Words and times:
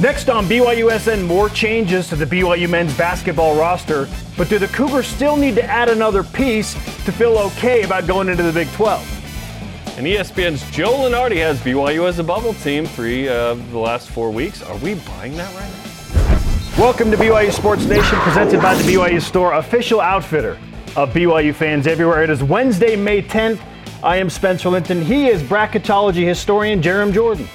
Next 0.00 0.28
on 0.28 0.46
BYUSN, 0.46 1.24
more 1.26 1.48
changes 1.48 2.08
to 2.08 2.16
the 2.16 2.26
BYU 2.26 2.68
men's 2.68 2.96
basketball 2.96 3.56
roster, 3.56 4.08
but 4.36 4.48
do 4.48 4.58
the 4.58 4.66
Cougars 4.68 5.06
still 5.06 5.36
need 5.36 5.54
to 5.54 5.62
add 5.62 5.88
another 5.88 6.24
piece 6.24 6.74
to 7.04 7.12
feel 7.12 7.38
okay 7.38 7.84
about 7.84 8.06
going 8.06 8.28
into 8.28 8.42
the 8.42 8.52
Big 8.52 8.68
12? 8.72 9.96
And 9.96 10.04
ESPN's 10.04 10.68
Joe 10.72 10.92
Lunardi 10.92 11.36
has 11.36 11.60
BYU 11.60 12.08
as 12.08 12.18
a 12.18 12.24
bubble 12.24 12.54
team 12.54 12.86
three 12.86 13.28
of 13.28 13.70
the 13.70 13.78
last 13.78 14.10
four 14.10 14.32
weeks. 14.32 14.62
Are 14.62 14.76
we 14.78 14.94
buying 14.94 15.36
that 15.36 15.54
right 15.54 15.70
now? 15.70 16.82
Welcome 16.82 17.12
to 17.12 17.16
BYU 17.16 17.52
Sports 17.52 17.84
Nation, 17.84 18.18
presented 18.18 18.60
by 18.60 18.74
the 18.74 18.82
BYU 18.82 19.22
Store, 19.22 19.52
official 19.54 20.00
outfitter 20.00 20.58
of 20.96 21.10
BYU 21.10 21.54
fans 21.54 21.86
everywhere. 21.86 22.24
It 22.24 22.30
is 22.30 22.42
Wednesday, 22.42 22.96
May 22.96 23.22
10th. 23.22 23.60
I 24.02 24.16
am 24.16 24.28
Spencer 24.28 24.70
Linton. 24.70 25.00
He 25.02 25.28
is 25.28 25.40
bracketology 25.40 26.26
historian 26.26 26.82
Jarom 26.82 27.12
Jordan. 27.12 27.48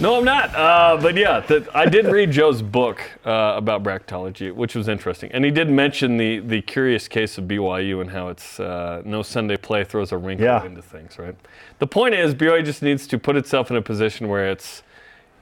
No, 0.00 0.16
I'm 0.16 0.24
not. 0.24 0.54
Uh, 0.54 0.96
but 1.02 1.16
yeah, 1.16 1.40
the, 1.40 1.68
I 1.74 1.86
did 1.86 2.06
read 2.06 2.30
Joe's 2.30 2.62
book 2.62 3.00
uh, 3.26 3.54
about 3.56 3.82
bracketology, 3.82 4.54
which 4.54 4.76
was 4.76 4.86
interesting, 4.86 5.32
and 5.32 5.44
he 5.44 5.50
did 5.50 5.68
mention 5.68 6.16
the 6.16 6.38
the 6.38 6.62
curious 6.62 7.08
case 7.08 7.36
of 7.36 7.44
BYU 7.46 8.00
and 8.00 8.08
how 8.10 8.28
it's 8.28 8.60
uh, 8.60 9.02
no 9.04 9.22
Sunday 9.22 9.56
play 9.56 9.82
throws 9.82 10.12
a 10.12 10.16
wrinkle 10.16 10.46
Yeah. 10.46 10.64
into 10.64 10.82
things. 10.82 11.18
Right. 11.18 11.34
The 11.80 11.86
point 11.88 12.14
is, 12.14 12.32
BYU 12.32 12.64
just 12.64 12.80
needs 12.80 13.08
to 13.08 13.18
put 13.18 13.34
itself 13.34 13.72
in 13.72 13.76
a 13.76 13.82
position 13.82 14.28
where 14.28 14.48
it's, 14.48 14.84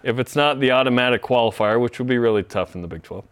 if 0.02 0.19
it's 0.19 0.34
not 0.34 0.59
the 0.59 0.70
automatic 0.70 1.23
qualifier, 1.23 1.78
which 1.78 1.98
would 1.98 2.09
be 2.09 2.16
really 2.16 2.42
tough 2.42 2.75
in 2.75 2.80
the 2.80 2.88
Big 2.88 3.02
12, 3.02 3.25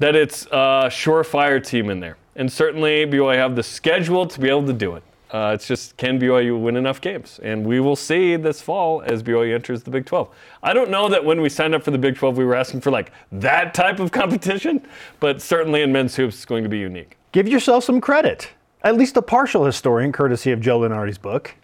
that 0.00 0.16
it's 0.16 0.46
a 0.46 0.88
surefire 0.90 1.64
team 1.64 1.90
in 1.90 2.00
there, 2.00 2.16
and 2.34 2.50
certainly 2.50 3.06
BYU 3.06 3.36
have 3.36 3.54
the 3.54 3.62
schedule 3.62 4.26
to 4.26 4.40
be 4.40 4.48
able 4.48 4.66
to 4.66 4.72
do 4.72 4.96
it. 4.96 5.04
Uh, 5.32 5.52
it's 5.54 5.66
just 5.66 5.96
can 5.96 6.20
BYU 6.20 6.60
win 6.60 6.76
enough 6.76 7.00
games? 7.00 7.40
And 7.42 7.64
we 7.64 7.80
will 7.80 7.96
see 7.96 8.36
this 8.36 8.60
fall 8.60 9.02
as 9.02 9.22
BYU 9.22 9.54
enters 9.54 9.82
the 9.82 9.90
Big 9.90 10.04
12. 10.04 10.28
I 10.62 10.74
don't 10.74 10.90
know 10.90 11.08
that 11.08 11.24
when 11.24 11.40
we 11.40 11.48
signed 11.48 11.74
up 11.74 11.82
for 11.82 11.90
the 11.90 11.98
Big 11.98 12.16
12, 12.16 12.36
we 12.36 12.44
were 12.44 12.54
asking 12.54 12.82
for 12.82 12.90
like 12.90 13.12
that 13.32 13.72
type 13.72 13.98
of 13.98 14.12
competition, 14.20 14.86
but 15.20 15.40
certainly 15.40 15.80
in 15.80 15.90
men's 15.90 16.14
hoops, 16.16 16.36
it's 16.36 16.44
going 16.44 16.62
to 16.64 16.68
be 16.68 16.78
unique. 16.78 17.16
Give 17.32 17.48
yourself 17.48 17.82
some 17.82 18.00
credit. 18.00 18.50
At 18.82 18.96
least 18.96 19.16
a 19.16 19.22
partial 19.22 19.64
historian, 19.64 20.12
courtesy 20.12 20.52
of 20.52 20.60
Joe 20.60 20.80
Lunardi's 20.80 21.16
book. 21.18 21.54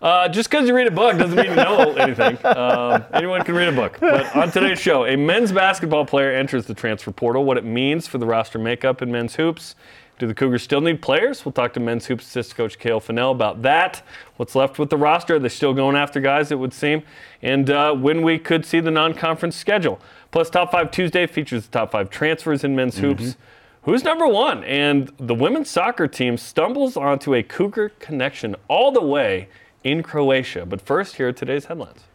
Uh, 0.00 0.28
just 0.28 0.48
because 0.48 0.68
you 0.68 0.74
read 0.74 0.86
a 0.86 0.92
book 0.92 1.18
doesn't 1.18 1.36
mean 1.36 1.50
you 1.50 1.56
know 1.56 1.92
anything. 1.96 2.38
Um, 2.46 3.04
anyone 3.12 3.42
can 3.42 3.56
read 3.56 3.68
a 3.68 3.72
book. 3.72 3.98
But 4.00 4.34
on 4.34 4.50
today's 4.50 4.78
show, 4.78 5.04
a 5.04 5.16
men's 5.16 5.50
basketball 5.50 6.06
player 6.06 6.32
enters 6.32 6.66
the 6.66 6.74
transfer 6.74 7.10
portal, 7.10 7.44
what 7.44 7.58
it 7.58 7.64
means 7.64 8.06
for 8.06 8.18
the 8.18 8.26
roster 8.26 8.60
makeup 8.60 9.02
in 9.02 9.10
men's 9.10 9.34
hoops. 9.34 9.74
Do 10.18 10.26
the 10.26 10.34
Cougars 10.34 10.62
still 10.62 10.80
need 10.80 11.00
players? 11.00 11.44
We'll 11.44 11.52
talk 11.52 11.72
to 11.74 11.80
men's 11.80 12.06
hoops 12.06 12.26
assistant 12.26 12.56
coach 12.56 12.78
Kahil 12.78 13.00
Fennell 13.00 13.30
about 13.30 13.62
that. 13.62 14.02
What's 14.36 14.56
left 14.56 14.78
with 14.78 14.90
the 14.90 14.96
roster? 14.96 15.36
Are 15.36 15.38
they 15.38 15.48
still 15.48 15.72
going 15.72 15.94
after 15.94 16.20
guys, 16.20 16.50
it 16.50 16.58
would 16.58 16.74
seem? 16.74 17.02
And 17.40 17.70
uh, 17.70 17.94
when 17.94 18.22
we 18.22 18.38
could 18.38 18.66
see 18.66 18.80
the 18.80 18.90
non 18.90 19.14
conference 19.14 19.54
schedule. 19.56 20.00
Plus, 20.30 20.50
Top 20.50 20.72
5 20.72 20.90
Tuesday 20.90 21.26
features 21.26 21.66
the 21.66 21.70
top 21.70 21.92
five 21.92 22.10
transfers 22.10 22.64
in 22.64 22.74
men's 22.74 22.98
hoops. 22.98 23.36
Who's 23.82 24.04
number 24.04 24.26
one? 24.26 24.64
And 24.64 25.10
the 25.18 25.34
women's 25.34 25.70
soccer 25.70 26.08
team 26.08 26.36
stumbles 26.36 26.96
onto 26.96 27.34
a 27.34 27.42
Cougar 27.42 27.90
connection 28.00 28.56
all 28.66 28.92
the 28.92 29.00
way 29.00 29.48
in 29.84 30.02
Croatia. 30.02 30.66
But 30.66 30.82
first, 30.82 31.16
here 31.16 31.28
are 31.28 31.32
today's 31.32 31.66
headlines. 31.66 32.07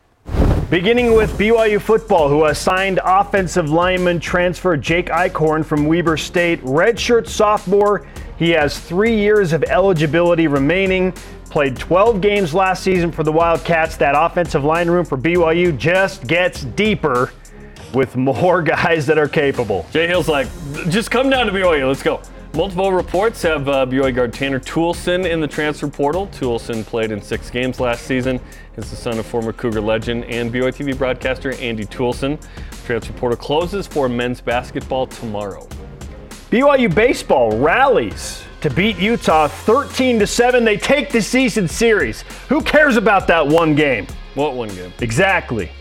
Beginning 0.74 1.14
with 1.14 1.38
BYU 1.38 1.80
football, 1.80 2.28
who 2.28 2.46
has 2.46 2.58
signed 2.58 3.00
offensive 3.04 3.70
lineman 3.70 4.20
transfer 4.20 4.76
Jake 4.76 5.06
Eichhorn 5.06 5.64
from 5.64 5.86
Weber 5.86 6.18
State, 6.18 6.60
redshirt 6.64 7.28
sophomore. 7.28 8.08
He 8.40 8.50
has 8.50 8.80
three 8.80 9.16
years 9.16 9.54
of 9.54 9.62
eligibility 9.66 10.48
remaining. 10.48 11.12
Played 11.52 11.78
12 11.78 12.22
games 12.22 12.56
last 12.56 12.82
season 12.82 13.12
for 13.12 13.22
the 13.22 13.32
Wildcats. 13.32 13.98
That 13.98 14.16
offensive 14.18 14.64
line 14.64 14.90
room 14.90 15.06
for 15.06 15.16
BYU 15.16 15.78
just 15.78 16.26
gets 16.26 16.64
deeper 16.64 17.32
with 17.94 18.16
more 18.16 18.62
guys 18.64 19.06
that 19.06 19.20
are 19.20 19.28
capable. 19.28 19.86
Jay 19.92 20.08
Hill's 20.08 20.28
like, 20.28 20.48
just 20.90 21.12
come 21.12 21.30
down 21.30 21.46
to 21.46 21.52
BYU, 21.52 21.88
let's 21.88 22.02
go. 22.02 22.20
Multiple 22.56 22.94
reports 22.94 23.42
have 23.42 23.68
uh, 23.68 23.84
BYU 23.84 24.14
guard 24.14 24.32
Tanner 24.32 24.59
Toolson 24.59 25.28
in 25.28 25.41
the 25.41 25.47
transfer 25.47 25.88
portal. 25.88 26.28
Toolson 26.28 26.86
played 26.86 27.09
in 27.09 27.19
six 27.19 27.50
games 27.50 27.80
last 27.80 28.06
season. 28.06 28.40
He's 28.75 28.91
the 28.91 28.96
son 28.96 29.18
of 29.18 29.25
former 29.25 29.52
Cougar 29.52 29.81
legend 29.81 30.25
and 30.25 30.53
BYU 30.53 30.72
TV 30.72 30.96
broadcaster 30.96 31.53
Andy 31.53 31.84
Toolson. 31.84 32.40
Transfer 32.86 33.14
portal 33.14 33.40
closes 33.40 33.88
for 33.88 34.08
men's 34.08 34.40
basketball 34.40 35.08
tomorrow. 35.08 35.68
BYU 36.52 36.94
baseball 36.94 37.58
rallies 37.58 38.44
to 38.62 38.70
beat 38.70 38.97
Utah 38.97 39.47
13 39.47 40.20
to 40.20 40.28
7. 40.28 40.64
They 40.64 40.78
take 40.78 41.09
the 41.09 41.24
season 41.24 41.68
series. 41.68 42.22
Who 42.50 42.62
cares 42.62 42.97
about 42.97 43.25
that 43.30 43.47
one 43.47 43.74
game? 43.74 44.06
What 44.35 44.53
one 44.53 44.70
game? 44.70 44.94
Exactly. 45.00 45.72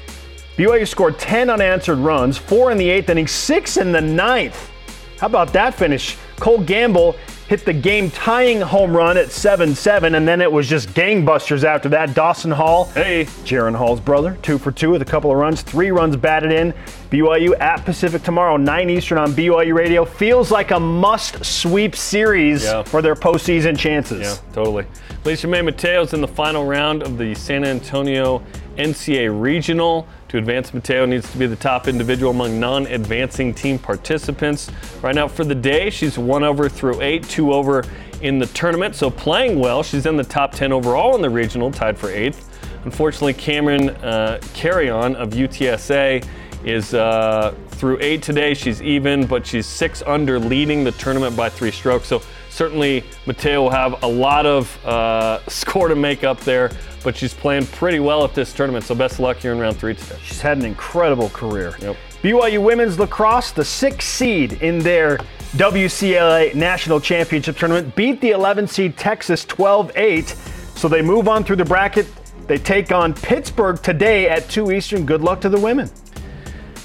BYU 0.56 0.88
scored 0.88 1.18
10 1.18 1.50
unanswered 1.50 1.98
runs, 1.98 2.38
four 2.38 2.72
in 2.72 2.78
the 2.78 2.88
eighth 2.88 3.10
inning, 3.10 3.26
six 3.26 3.76
in 3.76 3.92
the 3.92 4.00
ninth. 4.00 4.70
How 5.18 5.26
about 5.26 5.52
that 5.52 5.74
finish? 5.74 6.16
Cole 6.42 6.58
Gamble 6.58 7.14
hit 7.46 7.64
the 7.64 7.72
game 7.72 8.10
tying 8.10 8.60
home 8.60 8.96
run 8.96 9.16
at 9.16 9.30
7 9.30 9.76
7, 9.76 10.16
and 10.16 10.26
then 10.26 10.40
it 10.40 10.50
was 10.50 10.68
just 10.68 10.88
gangbusters 10.88 11.62
after 11.62 11.88
that. 11.90 12.14
Dawson 12.14 12.50
Hall, 12.50 12.86
Hey, 12.86 13.26
Jaron 13.44 13.76
Hall's 13.76 14.00
brother, 14.00 14.36
two 14.42 14.58
for 14.58 14.72
two 14.72 14.90
with 14.90 15.02
a 15.02 15.04
couple 15.04 15.30
of 15.30 15.36
runs, 15.36 15.62
three 15.62 15.92
runs 15.92 16.16
batted 16.16 16.50
in. 16.50 16.74
BYU 17.10 17.56
at 17.60 17.84
Pacific 17.84 18.24
tomorrow, 18.24 18.56
9 18.56 18.90
Eastern 18.90 19.18
on 19.18 19.32
BYU 19.34 19.72
Radio. 19.72 20.04
Feels 20.04 20.50
like 20.50 20.72
a 20.72 20.80
must 20.80 21.44
sweep 21.44 21.94
series 21.94 22.64
Yeah. 22.64 22.82
for 22.82 23.02
their 23.02 23.14
postseason 23.14 23.78
chances. 23.78 24.22
Yeah, 24.22 24.52
totally. 24.52 24.84
Alicia 25.24 25.46
May 25.46 25.62
Mateo's 25.62 26.12
in 26.12 26.20
the 26.22 26.26
final 26.26 26.64
round 26.66 27.04
of 27.04 27.18
the 27.18 27.36
San 27.36 27.64
Antonio 27.64 28.42
NCAA 28.76 29.40
Regional. 29.40 30.06
To 30.28 30.38
advance, 30.38 30.72
Mateo 30.72 31.04
needs 31.06 31.30
to 31.32 31.38
be 31.38 31.46
the 31.46 31.56
top 31.56 31.88
individual 31.88 32.30
among 32.30 32.58
non 32.58 32.86
advancing 32.86 33.52
team 33.52 33.78
participants. 33.78 34.70
Right 35.02 35.14
now, 35.14 35.28
for 35.28 35.44
the 35.44 35.54
day, 35.54 35.90
she's 35.90 36.18
one 36.18 36.42
over 36.42 36.68
through 36.68 37.00
eight, 37.02 37.24
two 37.24 37.52
over 37.52 37.84
in 38.22 38.38
the 38.38 38.46
tournament. 38.46 38.94
So 38.94 39.10
playing 39.10 39.58
well. 39.58 39.82
She's 39.82 40.06
in 40.06 40.16
the 40.16 40.24
top 40.24 40.52
10 40.52 40.72
overall 40.72 41.14
in 41.16 41.22
the 41.22 41.30
regional, 41.30 41.70
tied 41.70 41.98
for 41.98 42.10
eighth. 42.10 42.48
Unfortunately, 42.84 43.34
Cameron 43.34 43.90
uh, 43.90 44.40
Carrion 44.54 45.16
of 45.16 45.30
UTSA 45.30 46.26
is 46.64 46.94
uh, 46.94 47.54
through 47.68 47.98
eight 48.00 48.22
today. 48.22 48.54
She's 48.54 48.80
even, 48.80 49.26
but 49.26 49.46
she's 49.46 49.66
six 49.66 50.02
under, 50.06 50.38
leading 50.38 50.84
the 50.84 50.92
tournament 50.92 51.36
by 51.36 51.48
three 51.48 51.70
strokes. 51.70 52.08
So 52.08 52.22
certainly, 52.52 53.02
Mateo 53.26 53.62
will 53.62 53.70
have 53.70 54.02
a 54.02 54.06
lot 54.06 54.46
of 54.46 54.84
uh, 54.84 55.44
score 55.48 55.88
to 55.88 55.96
make 55.96 56.22
up 56.22 56.40
there, 56.40 56.70
but 57.02 57.16
she's 57.16 57.34
playing 57.34 57.66
pretty 57.66 57.98
well 57.98 58.24
at 58.24 58.34
this 58.34 58.52
tournament. 58.52 58.84
So 58.84 58.94
best 58.94 59.14
of 59.14 59.20
luck 59.20 59.38
here 59.38 59.52
in 59.52 59.58
round 59.58 59.78
three 59.78 59.94
today. 59.94 60.18
She's 60.22 60.40
had 60.40 60.58
an 60.58 60.64
incredible 60.64 61.30
career. 61.30 61.74
Yep. 61.80 61.96
BYU 62.22 62.62
women's 62.62 62.98
lacrosse, 62.98 63.50
the 63.50 63.64
sixth 63.64 64.08
seed 64.08 64.62
in 64.62 64.78
their 64.78 65.18
WCLA 65.56 66.54
National 66.54 67.00
Championship 67.00 67.56
tournament, 67.56 67.96
beat 67.96 68.20
the 68.20 68.30
11 68.30 68.68
seed 68.68 68.96
Texas 68.96 69.44
12 69.44 69.90
8. 69.96 70.28
So 70.76 70.88
they 70.88 71.02
move 71.02 71.28
on 71.28 71.42
through 71.42 71.56
the 71.56 71.64
bracket. 71.64 72.06
They 72.46 72.58
take 72.58 72.92
on 72.92 73.14
Pittsburgh 73.14 73.82
today 73.82 74.28
at 74.28 74.48
2 74.48 74.72
Eastern. 74.72 75.04
Good 75.04 75.22
luck 75.22 75.40
to 75.40 75.48
the 75.48 75.58
women. 75.58 75.90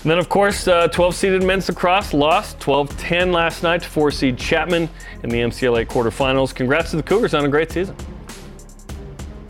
And 0.08 0.12
then, 0.14 0.20
of 0.20 0.30
course, 0.30 0.70
uh, 0.70 0.88
12 0.88 1.16
seeded 1.16 1.44
men's 1.44 1.68
lacrosse 1.68 2.14
lost 2.14 2.62
12 2.62 2.98
10 2.98 3.34
last 3.34 3.62
night 3.62 3.82
to 3.82 3.90
4 3.90 4.10
seed 4.10 4.38
Chapman 4.38 4.88
in 5.22 5.30
the 5.30 5.42
MCLA 5.42 5.86
quarterfinals. 5.86 6.56
Congrats 6.56 6.92
to 6.92 6.96
the 6.96 7.04
Cougars 7.04 7.34
on 7.34 7.44
a 7.44 7.50
great 7.50 7.74
season. 7.74 7.94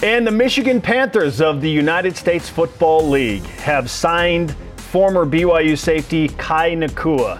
And 0.01 0.25
the 0.25 0.31
Michigan 0.31 0.81
Panthers 0.81 1.41
of 1.41 1.61
the 1.61 1.69
United 1.69 2.17
States 2.17 2.49
Football 2.49 3.07
League 3.07 3.43
have 3.43 3.87
signed 3.91 4.55
former 4.77 5.27
BYU 5.27 5.77
safety 5.77 6.29
Kai 6.29 6.71
Nakua. 6.71 7.39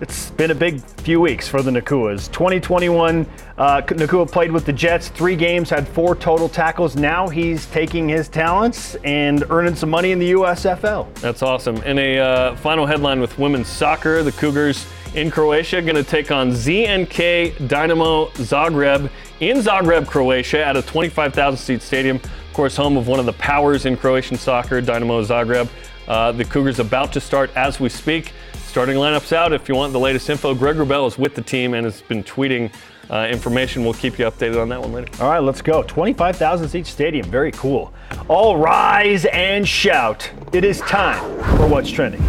It's 0.00 0.30
been 0.30 0.52
a 0.52 0.54
big 0.54 0.80
few 0.80 1.20
weeks 1.20 1.48
for 1.48 1.60
the 1.60 1.72
Nakuas. 1.72 2.30
2021, 2.30 3.26
uh, 3.56 3.82
Nakua 3.82 4.30
played 4.30 4.52
with 4.52 4.64
the 4.64 4.72
Jets, 4.72 5.08
three 5.08 5.34
games, 5.34 5.68
had 5.70 5.88
four 5.88 6.14
total 6.14 6.48
tackles. 6.48 6.94
Now 6.94 7.28
he's 7.28 7.66
taking 7.66 8.08
his 8.08 8.28
talents 8.28 8.94
and 9.02 9.42
earning 9.50 9.74
some 9.74 9.90
money 9.90 10.12
in 10.12 10.20
the 10.20 10.32
USFL. 10.32 11.12
That's 11.14 11.42
awesome. 11.42 11.78
And 11.84 11.98
a 11.98 12.18
uh, 12.18 12.56
final 12.56 12.86
headline 12.86 13.20
with 13.20 13.36
women's 13.40 13.66
soccer: 13.66 14.22
the 14.22 14.30
Cougars 14.30 14.86
in 15.16 15.32
Croatia 15.32 15.82
going 15.82 15.96
to 15.96 16.04
take 16.04 16.30
on 16.30 16.52
ZNK 16.52 17.66
Dynamo 17.66 18.26
Zagreb 18.34 19.10
in 19.40 19.56
Zagreb, 19.56 20.06
Croatia, 20.06 20.64
at 20.64 20.76
a 20.76 20.82
25,000 20.82 21.58
seat 21.58 21.82
stadium. 21.82 22.18
Of 22.18 22.52
course, 22.52 22.76
home 22.76 22.96
of 22.96 23.08
one 23.08 23.18
of 23.18 23.26
the 23.26 23.32
powers 23.32 23.84
in 23.84 23.96
Croatian 23.96 24.36
soccer, 24.36 24.80
Dynamo 24.80 25.24
Zagreb. 25.24 25.68
Uh, 26.06 26.30
the 26.30 26.44
Cougars 26.44 26.78
about 26.78 27.12
to 27.14 27.20
start 27.20 27.50
as 27.56 27.80
we 27.80 27.88
speak. 27.88 28.32
Starting 28.68 28.98
lineups 28.98 29.32
out. 29.32 29.54
If 29.54 29.66
you 29.66 29.74
want 29.74 29.94
the 29.94 29.98
latest 29.98 30.28
info, 30.28 30.54
Greg 30.54 30.76
Rubel 30.76 31.08
is 31.08 31.16
with 31.16 31.34
the 31.34 31.40
team 31.40 31.72
and 31.72 31.86
has 31.86 32.02
been 32.02 32.22
tweeting 32.22 32.70
uh, 33.08 33.26
information. 33.30 33.82
We'll 33.82 33.94
keep 33.94 34.18
you 34.18 34.26
updated 34.26 34.60
on 34.60 34.68
that 34.68 34.78
one 34.82 34.92
later. 34.92 35.08
All 35.22 35.30
right, 35.30 35.42
let's 35.42 35.62
go. 35.62 35.82
25,000 35.82 36.68
seat 36.68 36.86
stadium. 36.86 37.26
Very 37.30 37.50
cool. 37.52 37.94
All 38.28 38.58
rise 38.58 39.24
and 39.24 39.66
shout. 39.66 40.30
It 40.52 40.64
is 40.64 40.80
time 40.80 41.18
for 41.56 41.66
What's 41.66 41.90
Trending. 41.90 42.20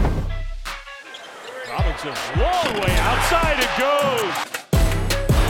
Robinson, 1.68 2.16
long 2.40 2.72
way 2.80 2.96
outside 3.04 3.60
it 3.60 3.72
goes. 3.76 4.32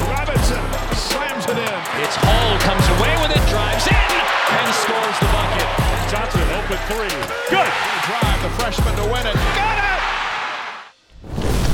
Robinson 0.10 0.58
slams 0.98 1.46
it 1.46 1.58
in. 1.70 1.80
It's 2.02 2.18
Hall 2.18 2.58
comes 2.66 2.86
away 2.98 3.14
with 3.22 3.30
it, 3.30 3.46
drives 3.48 3.86
in, 3.86 3.94
and 3.94 4.74
scores 4.74 5.18
the 5.22 5.30
bucket. 5.38 5.70
Johnson 6.10 6.42
open 6.58 6.82
three. 6.90 7.14
Good. 7.54 7.70
Drive 8.10 8.42
the 8.42 8.50
freshman 8.58 8.96
to 8.96 9.04
win 9.14 9.28
it. 9.28 9.36
Got 9.54 9.80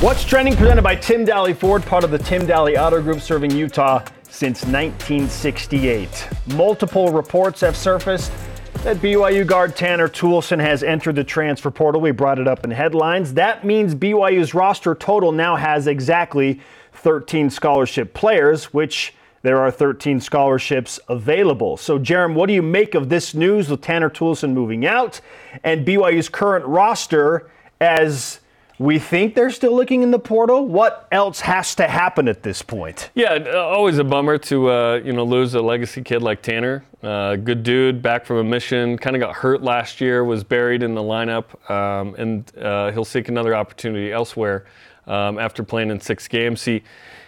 What's 0.00 0.24
trending 0.24 0.54
presented 0.54 0.82
by 0.82 0.94
Tim 0.94 1.24
Dahle 1.24 1.56
Ford, 1.56 1.82
part 1.82 2.04
of 2.04 2.10
the 2.10 2.18
Tim 2.18 2.42
Dahle 2.42 2.78
Auto 2.78 3.00
Group 3.00 3.18
serving 3.18 3.50
Utah 3.52 4.04
since 4.24 4.62
1968. 4.66 6.28
Multiple 6.48 7.10
reports 7.10 7.62
have 7.62 7.74
surfaced 7.74 8.30
that 8.84 8.98
BYU 8.98 9.46
guard 9.46 9.74
Tanner 9.74 10.06
Toolson 10.06 10.60
has 10.60 10.82
entered 10.82 11.16
the 11.16 11.24
transfer 11.24 11.70
portal. 11.70 12.02
We 12.02 12.10
brought 12.10 12.38
it 12.38 12.46
up 12.46 12.62
in 12.62 12.72
headlines. 12.72 13.32
That 13.32 13.64
means 13.64 13.94
BYU's 13.94 14.52
roster 14.52 14.94
total 14.94 15.32
now 15.32 15.56
has 15.56 15.86
exactly 15.86 16.60
13 16.92 17.48
scholarship 17.48 18.12
players, 18.12 18.74
which 18.74 19.14
there 19.40 19.58
are 19.58 19.70
13 19.70 20.20
scholarships 20.20 21.00
available. 21.08 21.78
So, 21.78 21.98
Jarom, 21.98 22.34
what 22.34 22.48
do 22.48 22.52
you 22.52 22.62
make 22.62 22.94
of 22.94 23.08
this 23.08 23.34
news 23.34 23.70
with 23.70 23.80
Tanner 23.80 24.10
Toolson 24.10 24.52
moving 24.52 24.84
out 24.84 25.22
and 25.64 25.86
BYU's 25.86 26.28
current 26.28 26.66
roster 26.66 27.50
as 27.80 28.40
we 28.78 28.98
think 28.98 29.34
they're 29.34 29.50
still 29.50 29.74
looking 29.74 30.02
in 30.02 30.10
the 30.10 30.18
portal. 30.18 30.66
What 30.66 31.08
else 31.10 31.40
has 31.40 31.74
to 31.76 31.88
happen 31.88 32.28
at 32.28 32.42
this 32.42 32.62
point? 32.62 33.10
Yeah, 33.14 33.32
uh, 33.32 33.58
always 33.58 33.98
a 33.98 34.04
bummer 34.04 34.38
to 34.38 34.70
uh, 34.70 35.00
you 35.04 35.12
know 35.12 35.24
lose 35.24 35.54
a 35.54 35.62
legacy 35.62 36.02
kid 36.02 36.22
like 36.22 36.42
Tanner. 36.42 36.84
Uh, 37.02 37.36
good 37.36 37.62
dude, 37.62 38.02
back 38.02 38.26
from 38.26 38.38
a 38.38 38.44
mission. 38.44 38.98
Kind 38.98 39.16
of 39.16 39.20
got 39.20 39.36
hurt 39.36 39.62
last 39.62 40.00
year, 40.00 40.24
was 40.24 40.44
buried 40.44 40.82
in 40.82 40.94
the 40.94 41.02
lineup, 41.02 41.70
um, 41.70 42.14
and 42.16 42.50
uh, 42.58 42.90
he'll 42.92 43.04
seek 43.04 43.28
another 43.28 43.54
opportunity 43.54 44.12
elsewhere 44.12 44.66
um, 45.06 45.38
after 45.38 45.62
playing 45.62 45.90
in 45.90 46.00
six 46.00 46.28
games. 46.28 46.64
He 46.64 46.82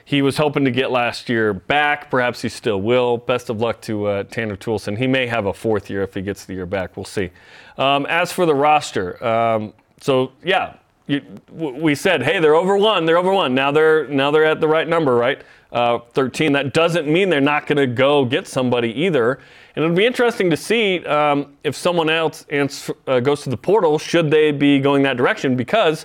he 0.04 0.22
was 0.22 0.38
hoping 0.38 0.64
to 0.64 0.70
get 0.70 0.90
last 0.90 1.28
year 1.28 1.52
back. 1.52 2.10
Perhaps 2.10 2.42
he 2.42 2.48
still 2.48 2.80
will. 2.80 3.18
Best 3.18 3.50
of 3.50 3.60
luck 3.60 3.80
to 3.82 4.06
uh, 4.06 4.22
Tanner 4.24 4.56
Toolson. 4.56 4.96
He 4.96 5.06
may 5.06 5.26
have 5.26 5.46
a 5.46 5.52
fourth 5.52 5.90
year 5.90 6.02
if 6.02 6.14
he 6.14 6.22
gets 6.22 6.46
the 6.46 6.54
year 6.54 6.66
back. 6.66 6.96
We'll 6.96 7.04
see. 7.04 7.30
Um, 7.76 8.06
as 8.06 8.32
for 8.32 8.46
the 8.46 8.54
roster, 8.54 9.22
um, 9.24 9.74
so 10.00 10.32
yeah, 10.42 10.76
you, 11.08 11.22
we 11.50 11.94
said, 11.94 12.22
hey, 12.22 12.38
they're 12.38 12.54
over 12.54 12.76
one, 12.76 13.06
they're 13.06 13.16
over 13.16 13.32
one. 13.32 13.54
Now 13.54 13.72
they're 13.72 14.06
now 14.08 14.30
they're 14.30 14.44
at 14.44 14.60
the 14.60 14.68
right 14.68 14.86
number, 14.86 15.14
right? 15.14 15.42
Uh, 15.72 15.98
13. 16.12 16.52
That 16.52 16.74
doesn't 16.74 17.08
mean 17.08 17.30
they're 17.30 17.40
not 17.40 17.66
going 17.66 17.78
to 17.78 17.86
go 17.86 18.24
get 18.24 18.46
somebody 18.46 18.92
either. 18.92 19.40
And 19.74 19.84
it'll 19.84 19.96
be 19.96 20.06
interesting 20.06 20.50
to 20.50 20.56
see 20.56 21.04
um, 21.06 21.56
if 21.64 21.74
someone 21.74 22.10
else 22.10 22.44
answer, 22.50 22.94
uh, 23.06 23.20
goes 23.20 23.42
to 23.42 23.50
the 23.50 23.56
portal. 23.56 23.98
Should 23.98 24.30
they 24.30 24.52
be 24.52 24.80
going 24.80 25.02
that 25.04 25.16
direction? 25.16 25.56
Because 25.56 26.04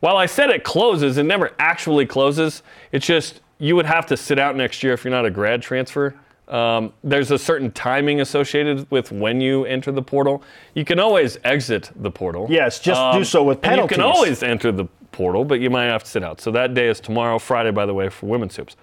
while 0.00 0.16
I 0.16 0.26
said 0.26 0.50
it 0.50 0.62
closes, 0.62 1.18
it 1.18 1.24
never 1.24 1.52
actually 1.58 2.06
closes. 2.06 2.62
It's 2.92 3.06
just 3.06 3.40
you 3.58 3.74
would 3.74 3.86
have 3.86 4.06
to 4.06 4.16
sit 4.16 4.38
out 4.38 4.56
next 4.56 4.82
year 4.84 4.92
if 4.92 5.04
you're 5.04 5.10
not 5.10 5.26
a 5.26 5.30
grad 5.30 5.62
transfer. 5.62 6.14
Um, 6.48 6.92
there's 7.02 7.30
a 7.30 7.38
certain 7.38 7.70
timing 7.72 8.20
associated 8.20 8.90
with 8.90 9.10
when 9.10 9.40
you 9.40 9.64
enter 9.64 9.90
the 9.92 10.02
portal. 10.02 10.42
You 10.74 10.84
can 10.84 10.98
always 10.98 11.38
exit 11.44 11.90
the 11.96 12.10
portal. 12.10 12.46
Yes, 12.50 12.80
just 12.80 13.00
um, 13.00 13.18
do 13.18 13.24
so 13.24 13.42
with 13.42 13.62
penalties. 13.62 13.96
you 13.96 14.02
can 14.02 14.04
always 14.04 14.42
enter 14.42 14.70
the 14.70 14.84
portal, 15.10 15.44
but 15.44 15.60
you 15.60 15.70
might 15.70 15.86
have 15.86 16.04
to 16.04 16.10
sit 16.10 16.22
out. 16.22 16.40
So 16.40 16.50
that 16.50 16.74
day 16.74 16.88
is 16.88 17.00
tomorrow, 17.00 17.38
Friday, 17.38 17.70
by 17.70 17.86
the 17.86 17.94
way, 17.94 18.08
for 18.10 18.26
women's 18.26 18.56
hoops. 18.56 18.76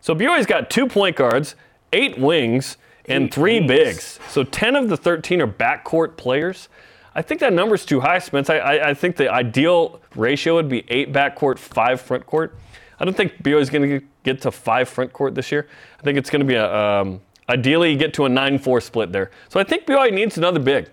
So 0.00 0.14
BYU's 0.14 0.46
got 0.46 0.70
two 0.70 0.86
point 0.86 1.16
guards, 1.16 1.54
eight 1.92 2.18
wings, 2.18 2.76
and 3.06 3.24
eight 3.24 3.34
three 3.34 3.58
wings. 3.60 3.68
bigs. 3.68 4.20
So 4.28 4.44
10 4.44 4.76
of 4.76 4.88
the 4.88 4.96
13 4.96 5.40
are 5.42 5.46
backcourt 5.46 6.16
players. 6.16 6.68
I 7.14 7.20
think 7.20 7.40
that 7.40 7.52
number's 7.52 7.84
too 7.84 8.00
high, 8.00 8.18
Spence. 8.20 8.48
I, 8.48 8.56
I, 8.56 8.90
I 8.90 8.94
think 8.94 9.16
the 9.16 9.30
ideal 9.30 10.00
ratio 10.16 10.54
would 10.54 10.68
be 10.68 10.84
eight 10.88 11.12
backcourt, 11.12 11.58
five 11.58 12.00
front 12.00 12.26
court. 12.26 12.56
I 12.98 13.04
don't 13.04 13.16
think 13.16 13.42
BYU 13.42 13.60
is 13.60 13.68
going 13.68 13.88
to 13.88 14.06
get 14.22 14.40
to 14.42 14.50
five 14.50 14.88
front 14.88 15.12
court 15.12 15.34
this 15.34 15.50
year. 15.52 15.68
I 15.98 16.02
think 16.02 16.18
it's 16.18 16.30
going 16.30 16.40
to 16.40 16.46
be 16.46 16.54
a 16.54 16.74
um, 16.74 17.20
ideally 17.48 17.92
you 17.92 17.98
get 17.98 18.14
to 18.14 18.26
a 18.26 18.28
9-4 18.28 18.82
split 18.82 19.12
there. 19.12 19.30
So 19.48 19.60
I 19.60 19.64
think 19.64 19.86
BYU 19.86 20.12
needs 20.12 20.38
another 20.38 20.60
big. 20.60 20.88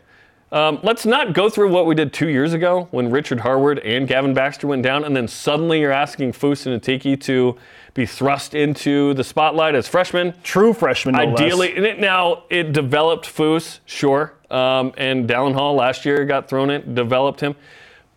Um, 0.51 0.79
let's 0.81 1.05
not 1.05 1.33
go 1.33 1.47
through 1.47 1.71
what 1.71 1.85
we 1.85 1.93
did 1.93 2.11
two 2.11 2.27
years 2.27 2.53
ago 2.53 2.87
when 2.89 3.11
Richard 3.11 3.41
Harward 3.41 3.77
and 3.79 4.07
Gavin 4.07 4.33
Baxter 4.33 4.65
went 4.65 4.81
down, 4.81 5.03
and 5.03 5.15
then 5.15 5.27
suddenly 5.27 5.79
you're 5.79 5.91
asking 5.91 6.33
Foose 6.33 6.65
and 6.65 6.81
Atiki 6.81 7.19
to 7.21 7.55
be 7.93 8.07
thrust 8.07 8.55
into 8.55 9.13
the 9.13 9.23
spotlight 9.23 9.75
as 9.75 9.87
freshmen. 9.87 10.33
True 10.41 10.73
freshmen, 10.73 11.15
no 11.15 11.21
Ideally, 11.21 11.77
it, 11.77 11.99
now 11.99 12.45
it 12.49 12.73
developed 12.73 13.27
Foose, 13.27 13.79
sure, 13.85 14.33
um, 14.49 14.91
and 14.97 15.29
Dallin 15.29 15.53
Hall 15.53 15.75
last 15.75 16.03
year 16.03 16.25
got 16.25 16.49
thrown 16.49 16.71
in, 16.71 16.95
developed 16.95 17.41
him, 17.41 17.55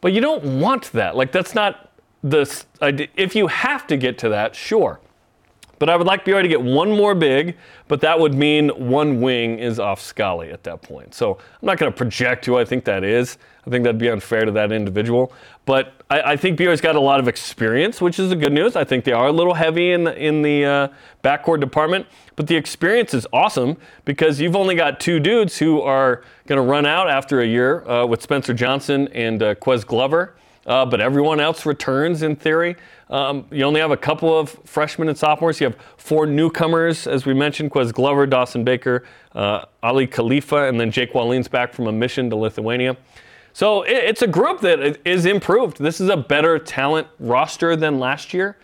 but 0.01 0.15
you 0.15 0.23
don't 0.23 0.59
want 0.59 0.91
that. 0.93 1.15
Like 1.15 1.33
that's 1.33 1.55
not 1.55 1.92
the 2.23 3.09
if 3.17 3.35
you 3.35 3.49
have 3.49 3.87
to 3.89 3.97
get 3.97 4.19
to 4.19 4.29
that, 4.31 4.55
sure. 4.55 5.01
But 5.83 5.91
I 5.91 5.97
would 5.97 6.07
like 6.07 6.25
BYU 6.25 6.43
to 6.43 6.49
get 6.49 6.63
one 6.63 6.93
more 6.93 7.13
big, 7.13 7.57
but 7.89 8.01
that 8.03 8.21
would 8.21 8.35
mean 8.35 8.69
one 8.69 9.21
wing 9.21 9.59
is 9.59 9.81
off 9.81 10.01
Scully 10.01 10.53
at 10.53 10.63
that 10.63 10.81
point. 10.81 11.13
So 11.13 11.39
I'm 11.39 11.67
not 11.67 11.77
going 11.77 11.91
to 11.91 11.97
project 11.97 12.47
who 12.47 12.57
I 12.57 12.65
think 12.65 12.85
that 12.85 13.03
is. 13.03 13.37
I 13.67 13.71
think 13.71 13.83
that'd 13.83 13.99
be 13.99 14.09
unfair 14.09 14.45
to 14.45 14.53
that 14.53 14.71
individual. 14.71 15.33
But 15.67 15.95
I, 16.09 16.23
I 16.23 16.37
think 16.37 16.57
BYU's 16.57 16.81
got 16.81 16.95
a 16.95 17.01
lot 17.01 17.19
of 17.19 17.27
experience, 17.27 18.01
which 18.01 18.21
is 18.21 18.29
the 18.29 18.37
good 18.37 18.53
news. 18.53 18.77
I 18.77 18.85
think 18.85 19.05
they 19.05 19.11
are 19.11 19.27
a 19.27 19.33
little 19.33 19.55
heavy 19.55 19.91
in 19.91 20.05
the, 20.05 20.17
in 20.17 20.43
the 20.43 20.65
uh, 20.65 20.89
backcourt 21.25 21.59
department, 21.59 22.07
but 22.37 22.47
the 22.47 22.55
experience 22.55 23.13
is 23.13 23.27
awesome 23.33 23.77
because 24.05 24.41
you've 24.41 24.55
only 24.55 24.77
got 24.77 25.01
two 25.01 25.19
dudes 25.19 25.59
who 25.59 25.81
are 25.83 26.23
going 26.47 26.59
to 26.59 26.63
run 26.63 26.87
out 26.87 27.11
after 27.11 27.41
a 27.41 27.47
year 27.47 27.85
uh, 27.89 28.07
with 28.07 28.23
Spencer 28.23 28.55
Johnson 28.55 29.09
and 29.09 29.43
uh, 29.43 29.57
Ques 29.57 29.83
Glover 29.83 30.37
uh, 30.67 30.87
but 30.87 31.01
everyone 31.01 31.41
else 31.41 31.67
returns 31.67 32.23
in 32.23 32.37
theory. 32.37 32.77
Um, 33.11 33.45
you 33.51 33.65
only 33.65 33.81
have 33.81 33.91
a 33.91 33.97
couple 33.97 34.39
of 34.39 34.51
freshmen 34.65 35.09
and 35.09 35.19
sophomores. 35.19 35.61
You 35.61 35.67
have 35.67 35.77
four 35.97 36.27
newcomers, 36.27 37.07
as 37.07 37.27
we 37.27 37.35
mentioned 37.35 37.71
Ques 37.71 37.93
Glover, 37.93 38.27
Dawson 38.27 38.65
Baker, 38.65 39.05
uh, 39.35 39.67
Aly 39.83 40.07
Khalifa, 40.07 40.69
and 40.69 40.81
then 40.81 40.91
Jake 40.91 41.15
Wallin's 41.15 41.49
back 41.49 41.75
from 41.75 41.89
a 41.89 41.93
mission 41.93 42.31
to 42.31 42.37
Lithuania. 42.37 42.97
So 43.53 43.83
it, 43.83 43.93
it's 43.93 44.23
a 44.23 44.27
group 44.27 44.61
that 44.61 44.99
is 45.07 45.27
improved. 45.27 45.79
This 45.79 46.01
is 46.01 46.09
a 46.09 46.17
better 46.17 46.59
talent 46.59 47.07
roster 47.19 47.77
than 47.77 47.99
last 47.99 48.33
year. 48.33 48.57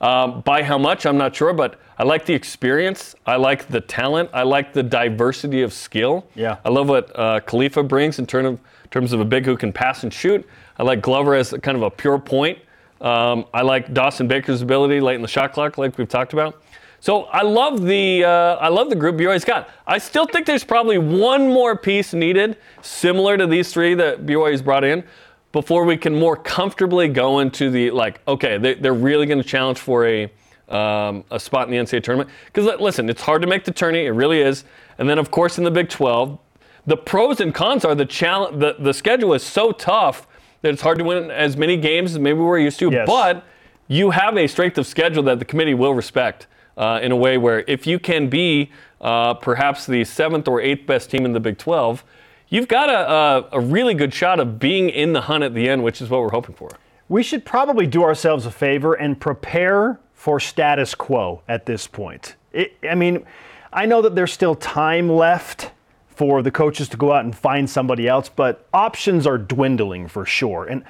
Um, 0.00 0.42
by 0.42 0.62
how 0.62 0.76
much, 0.76 1.06
I'm 1.06 1.16
not 1.16 1.34
sure, 1.34 1.54
but 1.54 1.80
I 1.96 2.02
like 2.02 2.26
the 2.26 2.34
experience. 2.34 3.14
I 3.24 3.36
like 3.36 3.68
the 3.68 3.80
talent. 3.80 4.28
I 4.34 4.42
like 4.42 4.74
the 4.74 4.82
diversity 4.82 5.62
of 5.62 5.72
skill. 5.72 6.26
Yeah. 6.34 6.58
I 6.62 6.68
love 6.68 6.90
what 6.90 7.18
uh, 7.18 7.40
Khalifa 7.40 7.84
brings 7.84 8.18
in 8.18 8.26
terms 8.26 8.48
of, 8.48 8.60
terms 8.94 9.12
of 9.12 9.18
a 9.18 9.24
big 9.24 9.44
who 9.44 9.56
can 9.56 9.72
pass 9.72 10.04
and 10.04 10.14
shoot. 10.14 10.48
I 10.78 10.84
like 10.84 11.02
Glover 11.02 11.34
as 11.34 11.52
kind 11.62 11.76
of 11.76 11.82
a 11.82 11.90
pure 11.90 12.16
point. 12.16 12.60
Um, 13.00 13.44
I 13.52 13.62
like 13.62 13.92
Dawson 13.92 14.28
Baker's 14.28 14.62
ability 14.62 15.00
late 15.00 15.16
in 15.16 15.22
the 15.22 15.26
shot 15.26 15.52
clock, 15.52 15.76
like 15.76 15.98
we've 15.98 16.08
talked 16.08 16.32
about. 16.32 16.62
So 17.00 17.24
I 17.24 17.42
love 17.42 17.82
the 17.82 18.22
uh, 18.22 18.54
I 18.54 18.68
love 18.68 18.90
the 18.90 18.96
group 18.96 19.16
BYU's 19.16 19.44
got. 19.44 19.68
I 19.84 19.98
still 19.98 20.26
think 20.26 20.46
there's 20.46 20.62
probably 20.62 20.98
one 20.98 21.48
more 21.48 21.76
piece 21.76 22.14
needed, 22.14 22.56
similar 22.82 23.36
to 23.36 23.48
these 23.48 23.72
three 23.72 23.94
that 23.94 24.26
BYU's 24.26 24.62
brought 24.62 24.84
in, 24.84 25.02
before 25.50 25.84
we 25.84 25.96
can 25.96 26.14
more 26.14 26.36
comfortably 26.36 27.08
go 27.08 27.40
into 27.40 27.70
the 27.70 27.90
like. 27.90 28.20
Okay, 28.28 28.58
they, 28.58 28.88
are 28.88 28.94
really 28.94 29.26
going 29.26 29.42
to 29.42 29.44
challenge 29.44 29.78
for 29.78 30.06
a 30.06 30.30
um, 30.68 31.24
a 31.32 31.40
spot 31.40 31.68
in 31.68 31.72
the 31.72 31.78
NCAA 31.78 32.04
tournament. 32.04 32.30
Because 32.46 32.80
listen, 32.80 33.10
it's 33.10 33.22
hard 33.22 33.42
to 33.42 33.48
make 33.48 33.64
the 33.64 33.72
tourney. 33.72 34.06
It 34.06 34.12
really 34.12 34.40
is. 34.40 34.62
And 34.98 35.10
then 35.10 35.18
of 35.18 35.32
course 35.32 35.58
in 35.58 35.64
the 35.64 35.70
Big 35.72 35.88
12, 35.88 36.38
the 36.86 36.96
pros 36.96 37.40
and 37.40 37.54
cons 37.54 37.84
are 37.84 37.94
the 37.94 38.06
challenge. 38.06 38.60
The, 38.60 38.76
the 38.78 38.94
schedule 38.94 39.34
is 39.34 39.42
so 39.42 39.72
tough 39.72 40.26
that 40.62 40.72
it's 40.72 40.82
hard 40.82 40.98
to 40.98 41.04
win 41.04 41.30
as 41.30 41.56
many 41.56 41.76
games 41.76 42.12
as 42.12 42.18
maybe 42.18 42.38
we're 42.38 42.58
used 42.58 42.78
to, 42.78 42.90
yes. 42.90 43.06
but 43.06 43.44
you 43.88 44.10
have 44.10 44.36
a 44.36 44.46
strength 44.46 44.78
of 44.78 44.86
schedule 44.86 45.22
that 45.24 45.38
the 45.38 45.44
committee 45.44 45.74
will 45.74 45.94
respect 45.94 46.46
uh, 46.76 47.00
in 47.02 47.12
a 47.12 47.16
way 47.16 47.38
where 47.38 47.64
if 47.68 47.86
you 47.86 47.98
can 47.98 48.28
be 48.28 48.70
uh, 49.00 49.34
perhaps 49.34 49.86
the 49.86 50.04
seventh 50.04 50.48
or 50.48 50.60
eighth 50.60 50.86
best 50.86 51.10
team 51.10 51.24
in 51.24 51.32
the 51.32 51.40
Big 51.40 51.58
12, 51.58 52.02
you've 52.48 52.68
got 52.68 52.88
a, 52.88 53.10
a, 53.56 53.58
a 53.58 53.60
really 53.60 53.94
good 53.94 54.12
shot 54.12 54.40
of 54.40 54.58
being 54.58 54.88
in 54.88 55.12
the 55.12 55.22
hunt 55.22 55.44
at 55.44 55.54
the 55.54 55.68
end, 55.68 55.82
which 55.84 56.00
is 56.00 56.08
what 56.08 56.22
we're 56.22 56.30
hoping 56.30 56.54
for. 56.54 56.70
We 57.08 57.22
should 57.22 57.44
probably 57.44 57.86
do 57.86 58.02
ourselves 58.02 58.46
a 58.46 58.50
favor 58.50 58.94
and 58.94 59.20
prepare 59.20 60.00
for 60.14 60.40
status 60.40 60.94
quo 60.94 61.42
at 61.46 61.66
this 61.66 61.86
point. 61.86 62.36
It, 62.52 62.72
I 62.88 62.94
mean, 62.94 63.26
I 63.72 63.84
know 63.84 64.00
that 64.00 64.14
there's 64.14 64.32
still 64.32 64.54
time 64.54 65.10
left 65.10 65.70
for 66.14 66.42
the 66.42 66.50
coaches 66.50 66.88
to 66.90 66.96
go 66.96 67.12
out 67.12 67.24
and 67.24 67.36
find 67.36 67.68
somebody 67.68 68.08
else, 68.08 68.28
but 68.28 68.66
options 68.72 69.26
are 69.26 69.38
dwindling 69.38 70.08
for 70.08 70.24
sure. 70.24 70.64
And 70.64 70.84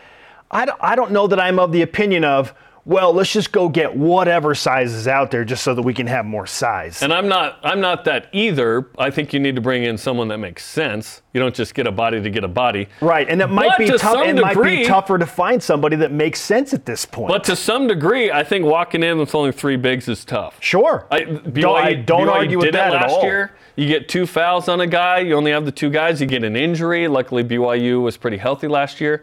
I 0.51 0.65
don't, 0.67 0.79
I 0.81 0.95
don't 0.97 1.11
know 1.11 1.27
that 1.27 1.41
I'm 1.41 1.59
of 1.59 1.73
the 1.73 1.83
opinion 1.83 2.25
of, 2.25 2.55
well, 2.87 3.15
let's 3.15 3.33
just 3.33 3.51
go 3.51 3.69
get 3.69 3.97
whatever 3.97 4.55
size 4.55 4.93
is 4.93 5.09
out 5.09 5.31
there 5.31 5.45
just 5.45 5.63
so 5.63 5.75
that 5.75 5.83
we 5.83 5.95
can 5.95 6.07
have 6.07 6.27
more 6.27 6.47
size. 6.47 7.03
And 7.03 7.13
I'm 7.13 7.29
not 7.29 7.59
I'm 7.63 7.81
not 7.81 8.05
that 8.05 8.29
either. 8.33 8.89
I 8.99 9.11
think 9.11 9.33
you 9.33 9.41
need 9.41 9.55
to 9.57 9.63
bring 9.63 9.85
in 9.85 9.97
someone 9.97 10.29
that 10.29 10.39
makes 10.39 10.65
sense. 10.65 11.23
You 11.33 11.41
don't 11.41 11.55
just 11.55 11.75
get 11.75 11.87
a 11.87 11.93
body 11.93 12.21
to 12.21 12.31
get 12.31 12.45
a 12.45 12.49
body. 12.49 12.89
Right, 13.01 13.29
and 13.29 13.41
it 13.41 13.49
might 13.49 13.71
but 13.71 13.79
be 13.79 13.87
to 13.87 13.99
tough. 13.99 14.27
It 14.27 14.37
degree, 14.37 14.43
might 14.43 14.83
be 14.83 14.85
tougher 14.85 15.19
to 15.19 15.27
find 15.27 15.63
somebody 15.63 15.97
that 15.97 16.13
makes 16.13 16.41
sense 16.41 16.75
at 16.75 16.85
this 16.85 17.07
point. 17.07 17.29
But 17.29 17.45
to 17.45 17.57
some 17.57 17.87
degree, 17.87 18.31
I 18.31 18.45
think 18.45 18.67
walking 18.67 19.03
in 19.03 19.19
with 19.19 19.35
only 19.35 19.53
three 19.53 19.77
bigs 19.77 20.07
is 20.09 20.25
tough. 20.25 20.57
Sure, 20.61 21.07
I, 21.11 21.21
BYU, 21.21 21.61
don't, 21.63 21.77
I 21.77 21.95
don't 21.95 22.29
BYU 22.29 22.33
argue 22.33 22.59
with 22.59 22.73
that 22.73 22.93
last 22.93 23.05
at 23.05 23.11
all. 23.11 23.23
Year. 23.25 23.53
You 23.77 23.89
get 23.89 24.09
two 24.09 24.27
fouls 24.27 24.69
on 24.69 24.81
a 24.81 24.87
guy. 24.87 25.21
You 25.21 25.35
only 25.35 25.51
have 25.51 25.65
the 25.65 25.73
two 25.73 25.91
guys. 25.91 26.21
You 26.21 26.27
get 26.27 26.45
an 26.45 26.55
injury. 26.55 27.09
Luckily, 27.09 27.43
BYU 27.43 28.03
was 28.03 28.17
pretty 28.17 28.37
healthy 28.37 28.69
last 28.69 29.01
year. 29.01 29.23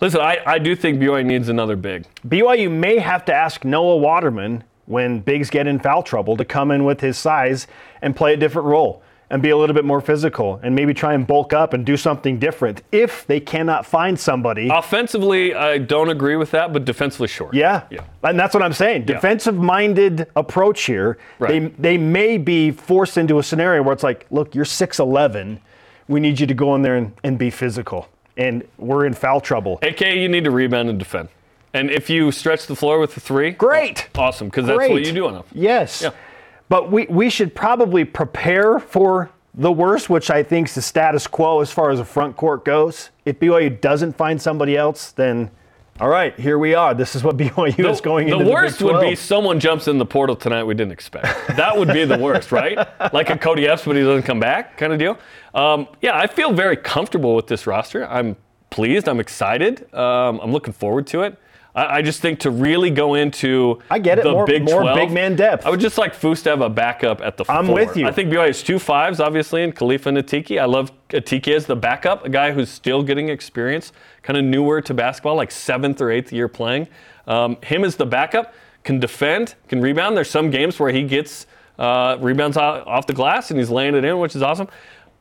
Listen, 0.00 0.20
I, 0.20 0.38
I 0.46 0.58
do 0.58 0.74
think 0.76 0.98
BYU 1.00 1.24
needs 1.24 1.48
another 1.48 1.76
big. 1.76 2.04
BYU 2.26 2.70
may 2.70 2.98
have 2.98 3.24
to 3.26 3.34
ask 3.34 3.64
Noah 3.64 3.96
Waterman 3.96 4.64
when 4.86 5.20
bigs 5.20 5.48
get 5.50 5.66
in 5.66 5.78
foul 5.78 6.02
trouble 6.02 6.36
to 6.36 6.44
come 6.44 6.70
in 6.70 6.84
with 6.84 7.00
his 7.00 7.16
size 7.16 7.66
and 8.02 8.14
play 8.14 8.34
a 8.34 8.36
different 8.36 8.66
role. 8.68 9.02
and 9.30 9.42
be 9.42 9.48
a 9.48 9.56
little 9.56 9.74
bit 9.74 9.86
more 9.86 10.02
physical 10.02 10.60
and 10.62 10.74
maybe 10.74 10.92
try 10.92 11.14
and 11.14 11.26
bulk 11.26 11.54
up 11.54 11.72
and 11.72 11.86
do 11.86 11.96
something 11.96 12.38
different 12.38 12.82
if 12.92 13.26
they 13.26 13.40
cannot 13.40 13.86
find 13.86 14.20
somebody. 14.20 14.68
Offensively, 14.70 15.54
I 15.54 15.78
don't 15.78 16.10
agree 16.10 16.36
with 16.36 16.50
that, 16.50 16.72
but 16.74 16.84
defensively, 16.84 17.28
sure. 17.28 17.48
Yeah. 17.52 17.84
Yeah. 17.90 18.02
And 18.22 18.38
that's 18.38 18.52
what 18.52 18.62
I'm 18.62 18.74
saying. 18.74 19.02
Yeah. 19.02 19.14
Defensive 19.14 19.56
minded 19.56 20.26
approach 20.36 20.82
here. 20.84 21.16
Right. 21.38 21.74
They 21.78 21.94
they 21.94 21.98
may 21.98 22.36
be 22.36 22.70
forced 22.70 23.16
into 23.16 23.38
a 23.38 23.42
scenario 23.42 23.82
where 23.82 23.94
it's 23.94 24.02
like, 24.04 24.26
look, 24.30 24.54
you're 24.54 24.66
6'11. 24.66 25.58
We 26.06 26.20
need 26.20 26.38
you 26.38 26.46
to 26.46 26.54
go 26.54 26.74
in 26.74 26.82
there 26.82 26.96
and, 26.96 27.12
and 27.24 27.38
be 27.38 27.50
physical. 27.50 28.08
And 28.36 28.66
we're 28.78 29.06
in 29.06 29.14
foul 29.14 29.40
trouble. 29.40 29.78
AK, 29.82 30.00
you 30.00 30.28
need 30.28 30.44
to 30.44 30.50
rebound 30.50 30.88
and 30.88 30.98
defend. 30.98 31.28
And 31.72 31.90
if 31.90 32.08
you 32.08 32.30
stretch 32.32 32.66
the 32.66 32.76
floor 32.76 32.98
with 32.98 33.14
the 33.14 33.20
three, 33.20 33.50
Great. 33.50 34.08
awesome, 34.14 34.48
because 34.48 34.66
that's 34.66 34.88
what 34.88 35.04
you 35.04 35.12
do 35.12 35.28
enough. 35.28 35.46
Yes. 35.52 36.02
Yeah. 36.02 36.10
But 36.68 36.90
we, 36.90 37.06
we 37.06 37.30
should 37.30 37.54
probably 37.54 38.04
prepare 38.04 38.78
for 38.78 39.30
the 39.54 39.70
worst, 39.70 40.08
which 40.10 40.30
I 40.30 40.42
think 40.42 40.68
is 40.68 40.74
the 40.74 40.82
status 40.82 41.26
quo 41.26 41.60
as 41.60 41.70
far 41.70 41.90
as 41.90 41.98
the 41.98 42.04
front 42.04 42.36
court 42.36 42.64
goes. 42.64 43.10
If 43.24 43.38
BYU 43.38 43.80
doesn't 43.80 44.16
find 44.16 44.40
somebody 44.40 44.76
else, 44.76 45.12
then 45.12 45.50
all 46.00 46.08
right, 46.08 46.38
here 46.38 46.58
we 46.58 46.74
are. 46.74 46.92
This 46.94 47.14
is 47.14 47.22
what 47.22 47.36
BYU 47.38 47.88
is 47.88 48.00
going 48.00 48.28
into 48.28 48.38
the 48.38 48.42
into. 48.42 48.52
worst 48.52 48.78
the 48.78 48.86
Big 48.86 48.94
would 48.94 49.00
be 49.00 49.14
someone 49.14 49.60
jumps 49.60 49.86
in 49.86 49.98
the 49.98 50.06
portal 50.06 50.34
tonight 50.34 50.64
we 50.64 50.74
didn't 50.74 50.92
expect. 50.92 51.26
That 51.56 51.78
would 51.78 51.88
be 51.88 52.04
the 52.04 52.18
worst, 52.18 52.50
right? 52.50 52.76
Like 53.12 53.30
a 53.30 53.38
Cody 53.38 53.68
Epps, 53.68 53.84
but 53.84 53.94
he 53.94 54.02
doesn't 54.02 54.24
come 54.24 54.40
back 54.40 54.76
kind 54.76 54.92
of 54.92 54.98
deal. 54.98 55.16
Um, 55.54 55.86
yeah, 56.02 56.18
I 56.18 56.26
feel 56.26 56.52
very 56.52 56.76
comfortable 56.76 57.36
with 57.36 57.46
this 57.46 57.66
roster. 57.66 58.06
I'm 58.08 58.36
pleased. 58.70 59.08
I'm 59.08 59.20
excited. 59.20 59.92
Um, 59.94 60.40
I'm 60.40 60.50
looking 60.52 60.72
forward 60.72 61.06
to 61.08 61.22
it. 61.22 61.38
I, 61.74 61.96
I 61.98 62.02
just 62.02 62.20
think 62.20 62.40
to 62.40 62.50
really 62.50 62.90
go 62.90 63.14
into 63.14 63.80
I 63.90 63.98
get 63.98 64.18
it. 64.18 64.24
the 64.24 64.32
More- 64.32 64.46
Big 64.46 64.64
more 64.64 64.82
12, 64.82 64.96
big 64.96 65.10
man 65.12 65.34
depth. 65.36 65.66
I 65.66 65.70
would 65.70 65.80
just 65.80 65.98
like 65.98 66.14
Foose 66.14 66.42
to 66.44 66.50
have 66.50 66.60
a 66.60 66.68
backup 66.68 67.20
at 67.20 67.36
the 67.36 67.44
I'm 67.48 67.66
four. 67.66 67.74
with 67.74 67.96
you. 67.96 68.06
I 68.06 68.12
think 68.12 68.30
BYU 68.30 68.46
has 68.48 68.62
two 68.62 68.78
fives, 68.78 69.20
obviously, 69.20 69.62
and 69.64 69.74
Khalifa 69.74 70.08
and 70.10 70.18
Atiki. 70.18 70.60
I 70.60 70.66
love 70.66 70.92
Atiki 71.10 71.54
as 71.54 71.66
the 71.66 71.76
backup, 71.76 72.24
a 72.24 72.28
guy 72.28 72.52
who's 72.52 72.68
still 72.70 73.02
getting 73.02 73.28
experience, 73.28 73.92
kind 74.22 74.36
of 74.38 74.44
newer 74.44 74.80
to 74.82 74.94
basketball, 74.94 75.34
like 75.36 75.50
seventh 75.50 76.00
or 76.00 76.10
eighth 76.10 76.32
year 76.32 76.48
playing. 76.48 76.88
Um, 77.26 77.56
him 77.62 77.84
as 77.84 77.96
the 77.96 78.06
backup 78.06 78.54
can 78.84 79.00
defend, 79.00 79.54
can 79.68 79.80
rebound. 79.80 80.16
There's 80.16 80.30
some 80.30 80.50
games 80.50 80.78
where 80.78 80.92
he 80.92 81.02
gets 81.04 81.46
uh, 81.78 82.18
rebounds 82.20 82.56
off 82.56 83.06
the 83.06 83.12
glass 83.14 83.50
and 83.50 83.58
he's 83.58 83.70
laying 83.70 83.94
it 83.94 84.04
in, 84.04 84.18
which 84.18 84.36
is 84.36 84.42
awesome. 84.42 84.68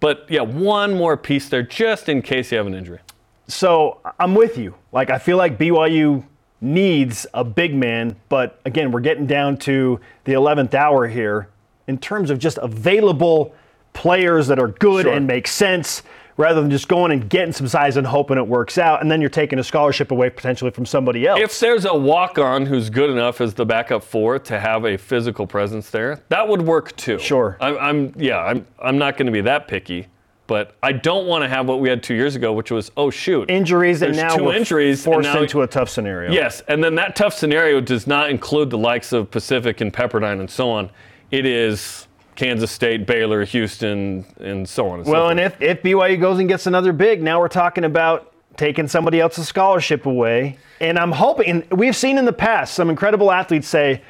But 0.02 0.26
yeah, 0.30 0.42
one 0.42 0.94
more 0.96 1.16
piece 1.16 1.48
there 1.50 1.64
just 1.64 2.10
in 2.10 2.22
case 2.22 2.52
you 2.52 2.58
have 2.58 2.68
an 2.68 2.76
injury. 2.76 3.00
So 3.48 4.00
I'm 4.20 4.36
with 4.36 4.58
you. 4.58 4.76
Like 4.92 5.10
I 5.10 5.18
feel 5.18 5.38
like 5.38 5.58
BYU 5.58 6.26
needs 6.64 7.28
a 7.34 7.44
big 7.44 7.76
man, 7.76 8.16
but 8.30 8.60
again, 8.66 8.92
we're 8.92 9.02
getting 9.02 9.26
down 9.28 9.58
to 9.58 10.00
the 10.24 10.34
11th 10.34 10.74
hour 10.74 11.08
here 11.08 11.50
in 11.88 11.98
terms 11.98 12.30
of 12.30 12.40
just 12.40 12.58
available 12.62 13.54
players 13.94 14.48
that 14.48 14.58
are 14.60 14.70
good 14.70 15.04
Sure. 15.04 15.14
and 15.14 15.28
make 15.28 15.48
sense 15.48 16.02
rather 16.36 16.62
than 16.62 16.72
just 16.72 16.88
going 16.88 17.12
and 17.12 17.30
getting 17.30 17.52
some 17.54 17.68
size 17.68 17.96
and 17.96 18.08
hoping 18.08 18.38
it 18.38 18.48
works 18.48 18.80
out 18.80 19.02
and 19.02 19.12
then 19.12 19.22
you're 19.22 19.30
taking 19.30 19.60
a 19.60 19.64
scholarship 19.64 20.10
away 20.10 20.30
potentially 20.32 20.72
from 20.72 20.86
somebody 20.86 21.28
else. 21.28 21.40
If 21.40 21.60
there's 21.60 21.86
a 21.86 21.94
walk 21.94 22.40
on 22.40 22.66
who's 22.66 22.90
good 22.90 23.12
enough 23.12 23.40
as 23.40 23.54
the 23.54 23.66
backup 23.66 24.04
four 24.04 24.40
to 24.40 24.60
have 24.60 24.84
a 24.86 24.98
physical 24.98 25.46
presence 25.46 25.92
there, 25.92 26.24
that 26.30 26.48
would 26.48 26.64
work 26.64 26.96
too. 26.96 27.20
Sure. 27.20 27.56
I'm, 27.62 27.78
I'm 27.78 28.14
yeah, 28.18 28.40
I'm, 28.40 28.66
I'm 28.82 28.98
not 28.98 29.16
going 29.18 29.28
to 29.28 29.32
be 29.32 29.42
that 29.42 29.68
picky, 29.68 30.08
but 30.48 30.76
I 30.84 30.92
don't 30.92 31.26
want 31.28 31.44
to 31.44 31.48
have 31.50 31.68
what 31.68 31.80
we 31.80 31.90
had 31.90 32.04
two 32.04 32.16
years 32.16 32.36
ago, 32.36 32.52
which 32.54 32.70
was, 32.72 32.92
oh, 32.98 33.10
shoot. 33.10 33.50
injuries 33.50 34.02
and 34.02 34.16
now 34.16 34.36
two 34.36 34.44
we're 34.46 34.56
injuries, 34.56 35.06
and 35.06 35.14
forced 35.14 35.34
now- 35.34 35.42
into 35.42 35.62
a 35.62 35.68
tough 35.68 35.90
scenario. 35.90 36.32
Yes, 36.32 36.62
and 36.68 36.84
then 36.84 36.96
that 36.96 37.16
tough 37.16 37.34
scenario 37.34 37.80
does 37.82 38.08
not 38.08 38.30
include 38.30 38.70
the 38.70 38.78
likes 38.78 39.14
of 39.14 39.32
Pacific 39.32 39.80
and 39.82 39.94
Pepperdine 39.94 40.40
and 40.40 40.50
so 40.50 40.70
on. 40.70 40.90
It 41.32 41.46
is 41.46 42.08
Kansas 42.36 42.72
State, 42.72 43.06
Baylor, 43.08 43.46
Houston, 43.46 44.26
and 44.40 44.68
so 44.68 44.88
on 44.90 45.00
and 45.00 45.06
so 45.06 45.12
Well, 45.12 45.22
forth. 45.24 45.32
and 45.32 45.40
if, 45.40 45.62
if 45.62 45.82
BYU 45.84 46.20
goes 46.20 46.40
and 46.40 46.48
gets 46.50 46.68
another 46.68 46.92
big, 46.92 47.22
now 47.24 47.40
we're 47.40 47.48
talking 47.48 47.84
about 47.86 48.34
taking 48.58 48.88
somebody 48.88 49.20
else's 49.20 49.48
scholarship 49.48 50.06
away. 50.06 50.58
And 50.80 51.00
I'm 51.00 51.12
hoping, 51.12 51.50
and 51.50 51.72
we've 51.72 51.96
seen 51.96 52.18
in 52.18 52.26
the 52.26 52.34
past 52.34 52.74
some 52.76 52.90
incredible 52.90 53.32
athletes 53.32 53.68
say, 53.68 54.02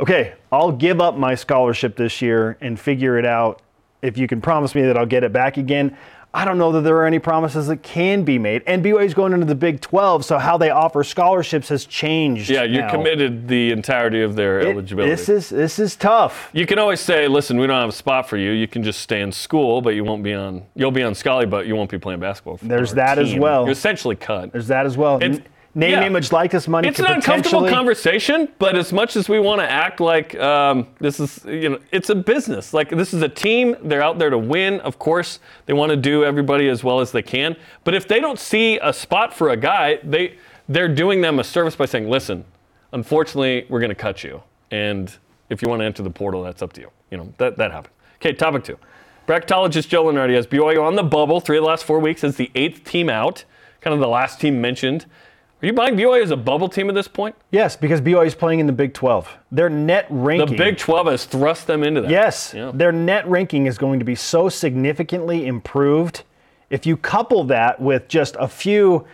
okay, 0.00 0.32
I'll 0.50 0.72
give 0.72 1.00
up 1.00 1.16
my 1.16 1.34
scholarship 1.34 1.96
this 1.96 2.22
year 2.22 2.56
and 2.60 2.80
figure 2.80 3.18
it 3.18 3.26
out 3.26 3.60
if 4.02 4.18
you 4.18 4.26
can 4.26 4.40
promise 4.40 4.74
me 4.74 4.82
that 4.82 4.98
I'll 4.98 5.06
get 5.06 5.24
it 5.24 5.32
back 5.32 5.56
again. 5.56 5.96
I 6.34 6.46
don't 6.46 6.56
know 6.56 6.72
that 6.72 6.80
there 6.80 6.96
are 6.96 7.04
any 7.04 7.18
promises 7.18 7.66
that 7.66 7.82
can 7.82 8.24
be 8.24 8.38
made. 8.38 8.62
And 8.66 8.82
BYU 8.82 9.04
is 9.04 9.12
going 9.12 9.34
into 9.34 9.44
the 9.44 9.54
Big 9.54 9.82
12, 9.82 10.24
so 10.24 10.38
how 10.38 10.56
they 10.56 10.70
offer 10.70 11.04
scholarships 11.04 11.68
has 11.68 11.84
changed. 11.84 12.48
yeah, 12.48 12.62
you're 12.62 12.84
now. 12.84 12.90
committed 12.90 13.48
the 13.48 13.70
entirety 13.70 14.22
of 14.22 14.34
their 14.34 14.58
It- 14.60 14.68
eligibility. 14.68 15.10
This 15.10 15.28
is 15.28 15.50
this 15.50 15.78
is 15.78 15.94
tough. 15.94 16.48
You 16.54 16.64
can 16.64 16.78
always 16.78 17.00
say, 17.00 17.28
"Listen, 17.28 17.58
we 17.58 17.66
don't 17.66 17.78
have 17.78 17.90
a 17.90 17.92
spot 17.92 18.30
for 18.30 18.38
you. 18.38 18.50
You 18.52 18.66
can 18.66 18.82
just 18.82 19.00
stay 19.00 19.20
in 19.20 19.30
school, 19.30 19.82
but 19.82 19.90
you 19.94 20.04
won't 20.04 20.22
be 20.22 20.32
on. 20.32 20.62
You'll 20.74 20.90
be 20.90 21.02
on 21.02 21.14
Scully, 21.14 21.44
but 21.44 21.66
you 21.66 21.76
won't 21.76 21.90
be 21.90 21.98
playing 21.98 22.20
basketball." 22.20 22.56
for 22.56 22.64
There's 22.64 22.94
that 22.94 23.18
as 23.18 23.34
well. 23.34 23.64
You're 23.64 23.72
essentially 23.72 24.16
cut. 24.16 24.52
There's 24.52 24.68
that 24.68 24.86
as 24.86 24.96
well. 24.96 25.16
It's- 25.22 25.38
Name, 25.74 25.92
yeah. 25.92 26.04
image, 26.04 26.32
likeness, 26.32 26.68
money. 26.68 26.88
It's 26.88 26.98
an 26.98 27.06
uncomfortable 27.06 27.66
conversation, 27.66 28.48
but 28.58 28.76
as 28.76 28.92
much 28.92 29.16
as 29.16 29.26
we 29.26 29.38
want 29.38 29.62
to 29.62 29.70
act 29.70 30.00
like 30.00 30.34
um, 30.34 30.86
this 30.98 31.18
is, 31.18 31.42
you 31.46 31.70
know, 31.70 31.78
it's 31.90 32.10
a 32.10 32.14
business. 32.14 32.74
Like 32.74 32.90
this 32.90 33.14
is 33.14 33.22
a 33.22 33.28
team. 33.28 33.76
They're 33.82 34.02
out 34.02 34.18
there 34.18 34.28
to 34.28 34.36
win. 34.36 34.80
Of 34.80 34.98
course, 34.98 35.38
they 35.64 35.72
want 35.72 35.88
to 35.88 35.96
do 35.96 36.26
everybody 36.26 36.68
as 36.68 36.84
well 36.84 37.00
as 37.00 37.10
they 37.10 37.22
can. 37.22 37.56
But 37.84 37.94
if 37.94 38.06
they 38.06 38.20
don't 38.20 38.38
see 38.38 38.78
a 38.82 38.92
spot 38.92 39.32
for 39.32 39.48
a 39.48 39.56
guy, 39.56 39.98
they 40.04 40.36
they're 40.68 40.88
doing 40.88 41.22
them 41.22 41.38
a 41.38 41.44
service 41.44 41.74
by 41.74 41.86
saying, 41.86 42.06
"Listen, 42.06 42.44
unfortunately, 42.92 43.64
we're 43.70 43.80
going 43.80 43.88
to 43.88 43.94
cut 43.94 44.22
you, 44.22 44.42
and 44.70 45.16
if 45.48 45.62
you 45.62 45.70
want 45.70 45.80
to 45.80 45.86
enter 45.86 46.02
the 46.02 46.10
portal, 46.10 46.42
that's 46.42 46.60
up 46.60 46.74
to 46.74 46.82
you." 46.82 46.90
You 47.10 47.16
know 47.16 47.32
that 47.38 47.56
that 47.56 47.72
happened. 47.72 47.94
Okay, 48.16 48.34
topic 48.34 48.64
two. 48.64 48.78
Bracketologist 49.26 49.88
Joe 49.88 50.04
Lunardi 50.04 50.34
has 50.34 50.46
BYU 50.46 50.82
on 50.82 50.96
the 50.96 51.02
bubble 51.02 51.40
three 51.40 51.56
of 51.56 51.62
the 51.62 51.68
last 51.68 51.84
four 51.84 51.98
weeks 51.98 52.24
as 52.24 52.36
the 52.36 52.50
eighth 52.54 52.84
team 52.84 53.08
out, 53.08 53.44
kind 53.80 53.94
of 53.94 54.00
the 54.00 54.08
last 54.08 54.38
team 54.38 54.60
mentioned. 54.60 55.06
Are 55.62 55.66
you 55.66 55.72
buying 55.72 55.94
BYU 55.96 56.20
as 56.20 56.32
a 56.32 56.36
bubble 56.36 56.68
team 56.68 56.88
at 56.88 56.96
this 56.96 57.06
point? 57.06 57.36
Yes, 57.52 57.76
because 57.76 58.00
BYU 58.00 58.26
is 58.26 58.34
playing 58.34 58.58
in 58.58 58.66
the 58.66 58.72
Big 58.72 58.94
12. 58.94 59.28
Their 59.52 59.70
net 59.70 60.06
ranking. 60.10 60.56
The. 60.56 60.56
Big 60.56 60.76
12 60.76 61.06
has 61.06 61.24
thrust 61.24 61.68
them 61.68 61.84
into 61.84 62.00
that. 62.00 62.10
Yes, 62.10 62.52
Yeah. 62.52 62.72
their 62.74 62.90
net 62.90 63.28
ranking 63.28 63.66
is 63.66 63.78
going 63.78 64.00
to 64.00 64.04
be 64.04 64.16
so 64.16 64.48
significantly 64.48 65.46
improved. 65.46 66.24
If 66.68 66.84
you 66.84 66.96
couple 66.96 67.44
that 67.44 67.80
with 67.80 68.08
just 68.08 68.34
a 68.40 68.48
few 68.48 69.04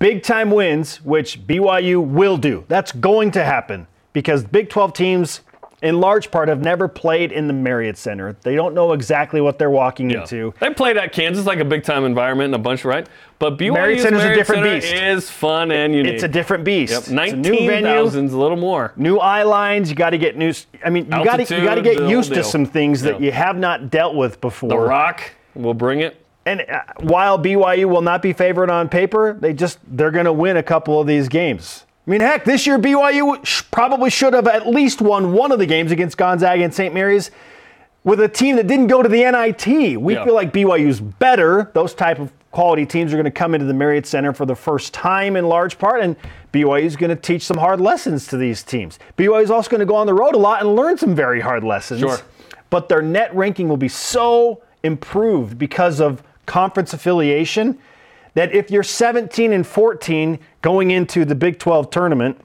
big 0.00 0.24
time 0.24 0.50
wins, 0.50 0.96
which 1.04 1.46
BYU 1.46 2.04
will 2.04 2.38
do, 2.38 2.64
that's 2.66 2.90
going 2.90 3.30
to 3.32 3.44
happen 3.44 3.86
because 4.12 4.42
Big 4.42 4.70
12 4.70 4.94
teams, 4.94 5.40
in 5.84 6.00
large 6.00 6.30
part, 6.30 6.48
have 6.48 6.60
never 6.62 6.88
played 6.88 7.30
in 7.30 7.46
the 7.46 7.52
Marriott 7.52 7.96
Center. 7.96 8.34
They 8.42 8.54
don't 8.56 8.74
know 8.74 8.92
exactly 8.92 9.40
what 9.40 9.58
they're 9.58 9.70
walking 9.70 10.10
Yeah. 10.10 10.22
into. 10.22 10.54
They 10.58 10.70
played 10.70 10.96
at 10.96 11.12
Kansas 11.12 11.46
like 11.46 11.60
a 11.60 11.64
big 11.64 11.84
time 11.84 12.04
environment 12.04 12.46
and 12.46 12.54
a 12.54 12.58
bunch, 12.58 12.84
right? 12.84 13.06
But 13.38 13.58
BYU's 13.58 13.74
Marriott 13.74 14.00
Center's 14.00 14.24
a 14.24 14.34
different 14.34 14.62
Center 14.64 14.80
beast. 14.80 14.92
is 14.94 15.30
fun 15.30 15.70
and 15.70 15.94
unique. 15.94 16.14
It's 16.14 16.22
a 16.22 16.28
different 16.28 16.64
beast. 16.64 16.92
Yep. 16.92 17.00
It's 17.00 17.32
a 17.32 17.36
new 17.36 17.66
venue. 17.66 17.88
19,000's 17.88 18.32
a 18.32 18.38
little 18.38 18.56
more. 18.56 18.92
new 18.96 19.18
eye 19.18 19.42
lines. 19.42 19.90
You 19.90 19.96
got 19.96 20.10
to 20.10 20.18
get 20.18 20.36
new. 20.36 20.52
I 20.84 20.90
mean, 20.90 21.04
you 21.04 21.10
got 21.24 21.36
to 21.36 21.54
you 21.56 21.62
got 21.64 21.74
to 21.74 21.82
get 21.82 22.00
used 22.08 22.32
to 22.34 22.42
some 22.42 22.64
things 22.64 23.02
that 23.02 23.20
Yeah. 23.20 23.26
you 23.26 23.32
have 23.32 23.56
not 23.58 23.90
dealt 23.90 24.14
with 24.14 24.40
before. 24.40 24.70
The 24.70 24.78
Rock 24.78 25.32
will 25.54 25.74
bring 25.74 26.00
it. 26.00 26.24
And 26.46 26.60
uh, 26.62 26.80
while 27.00 27.38
BYU 27.38 27.86
will 27.86 28.02
not 28.02 28.20
be 28.22 28.32
favored 28.32 28.70
on 28.70 28.88
paper, 28.88 29.36
they 29.38 29.52
just 29.52 29.78
they're 29.86 30.10
going 30.10 30.26
to 30.26 30.32
win 30.32 30.56
a 30.56 30.62
couple 30.62 31.00
of 31.00 31.06
these 31.06 31.28
games. 31.28 31.84
I 32.06 32.10
mean, 32.10 32.20
heck, 32.20 32.44
this 32.44 32.66
year 32.66 32.78
BYU 32.78 33.70
probably 33.70 34.10
should 34.10 34.34
have 34.34 34.46
at 34.46 34.66
least 34.66 35.00
won 35.00 35.32
one 35.32 35.52
of 35.52 35.58
the 35.58 35.66
games 35.66 35.90
against 35.90 36.18
Gonzaga 36.18 36.62
and 36.62 36.74
St. 36.74 36.92
Mary's 36.92 37.30
with 38.02 38.20
a 38.20 38.28
team 38.28 38.56
that 38.56 38.66
didn't 38.66 38.88
go 38.88 39.02
to 39.02 39.08
the 39.08 39.24
NIT. 39.24 39.96
We 39.96 40.14
Yeah. 40.14 40.24
feel 40.24 40.34
like 40.34 40.52
BYU's 40.52 41.00
better. 41.00 41.70
Those 41.72 41.94
type 41.94 42.18
of 42.18 42.30
quality 42.50 42.84
teams 42.84 43.12
are 43.14 43.16
going 43.16 43.24
to 43.24 43.30
come 43.30 43.54
into 43.54 43.64
the 43.66 43.72
Marriott 43.72 44.06
Center 44.06 44.34
for 44.34 44.44
the 44.44 44.54
first 44.54 44.92
time 44.92 45.34
in 45.34 45.46
large 45.48 45.78
part, 45.78 46.02
and 46.02 46.14
BYU 46.52 46.84
is 46.84 46.94
going 46.96 47.08
to 47.08 47.16
teach 47.16 47.42
some 47.42 47.56
hard 47.56 47.80
lessons 47.80 48.26
to 48.28 48.36
these 48.36 48.62
teams. 48.62 48.98
BYU 49.16 49.42
is 49.42 49.50
also 49.50 49.70
going 49.70 49.80
to 49.80 49.86
go 49.86 49.96
on 49.96 50.06
the 50.06 50.14
road 50.14 50.34
a 50.34 50.38
lot 50.38 50.60
and 50.60 50.76
learn 50.76 50.98
some 50.98 51.14
very 51.14 51.40
hard 51.40 51.64
lessons. 51.64 52.00
Sure. 52.00 52.18
But 52.68 52.90
their 52.90 53.00
net 53.02 53.34
ranking 53.34 53.68
will 53.68 53.78
be 53.78 53.88
so 53.88 54.60
improved 54.82 55.58
because 55.58 56.00
of 56.00 56.22
conference 56.44 56.92
affiliation 56.92 57.78
that 58.34 58.52
if 58.54 58.70
you're 58.70 58.82
17 58.82 59.52
and 59.52 59.66
14 59.66 60.38
going 60.62 60.90
into 60.90 61.24
the 61.24 61.34
Big 61.34 61.58
12 61.58 61.90
tournament, 61.90 62.40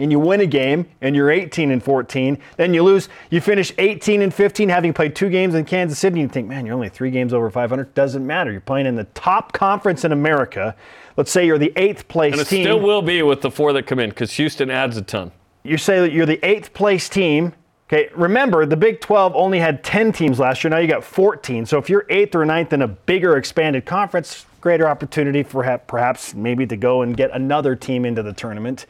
and 0.00 0.12
you 0.12 0.18
win 0.20 0.40
a 0.40 0.46
game 0.46 0.86
and 1.00 1.16
you're 1.16 1.28
18 1.30 1.72
and 1.72 1.82
14, 1.82 2.38
then 2.56 2.72
you 2.72 2.84
lose, 2.84 3.08
you 3.30 3.40
finish 3.40 3.72
18 3.78 4.22
and 4.22 4.32
15 4.32 4.68
having 4.68 4.92
played 4.92 5.16
two 5.16 5.28
games 5.28 5.54
in 5.56 5.64
Kansas 5.64 5.98
City, 5.98 6.20
and 6.20 6.22
you 6.22 6.32
think, 6.32 6.46
man, 6.46 6.64
you're 6.64 6.74
only 6.76 6.88
three 6.88 7.10
games 7.10 7.34
over 7.34 7.50
500. 7.50 7.94
Doesn't 7.94 8.24
matter. 8.24 8.52
You're 8.52 8.60
playing 8.60 8.86
in 8.86 8.94
the 8.94 9.04
top 9.04 9.52
conference 9.52 10.04
in 10.04 10.12
America. 10.12 10.76
Let's 11.16 11.32
say 11.32 11.44
you're 11.46 11.58
the 11.58 11.72
eighth 11.74 12.06
place 12.06 12.32
And 12.32 12.40
it 12.40 12.46
team. 12.46 12.62
still 12.62 12.78
will 12.78 13.02
be 13.02 13.22
with 13.22 13.40
the 13.40 13.50
four 13.50 13.72
that 13.72 13.88
come 13.88 13.98
in 13.98 14.10
because 14.10 14.32
Houston 14.34 14.70
adds 14.70 14.96
a 14.96 15.02
ton. 15.02 15.32
you 15.64 15.76
say 15.76 15.98
that 16.00 16.12
you're 16.12 16.26
the 16.26 16.38
eighth 16.46 16.72
place 16.74 17.08
team. 17.08 17.54
Okay, 17.88 18.08
remember 18.14 18.66
the 18.66 18.76
Big 18.76 19.00
12 19.00 19.34
only 19.34 19.58
had 19.58 19.82
10 19.82 20.12
teams 20.12 20.38
last 20.38 20.62
year. 20.62 20.70
Now 20.70 20.76
you 20.78 20.86
got 20.86 21.02
14. 21.02 21.66
So 21.66 21.76
if 21.78 21.90
you're 21.90 22.06
eighth 22.08 22.36
or 22.36 22.44
ninth 22.46 22.72
in 22.72 22.82
a 22.82 22.86
bigger 22.88 23.36
expanded 23.36 23.84
conference, 23.84 24.46
greater 24.60 24.88
opportunity 24.88 25.42
for 25.42 25.78
perhaps 25.86 26.34
maybe 26.34 26.66
to 26.66 26.76
go 26.76 27.02
and 27.02 27.16
get 27.16 27.30
another 27.32 27.76
team 27.76 28.04
into 28.04 28.22
the 28.22 28.32
tournament. 28.32 28.86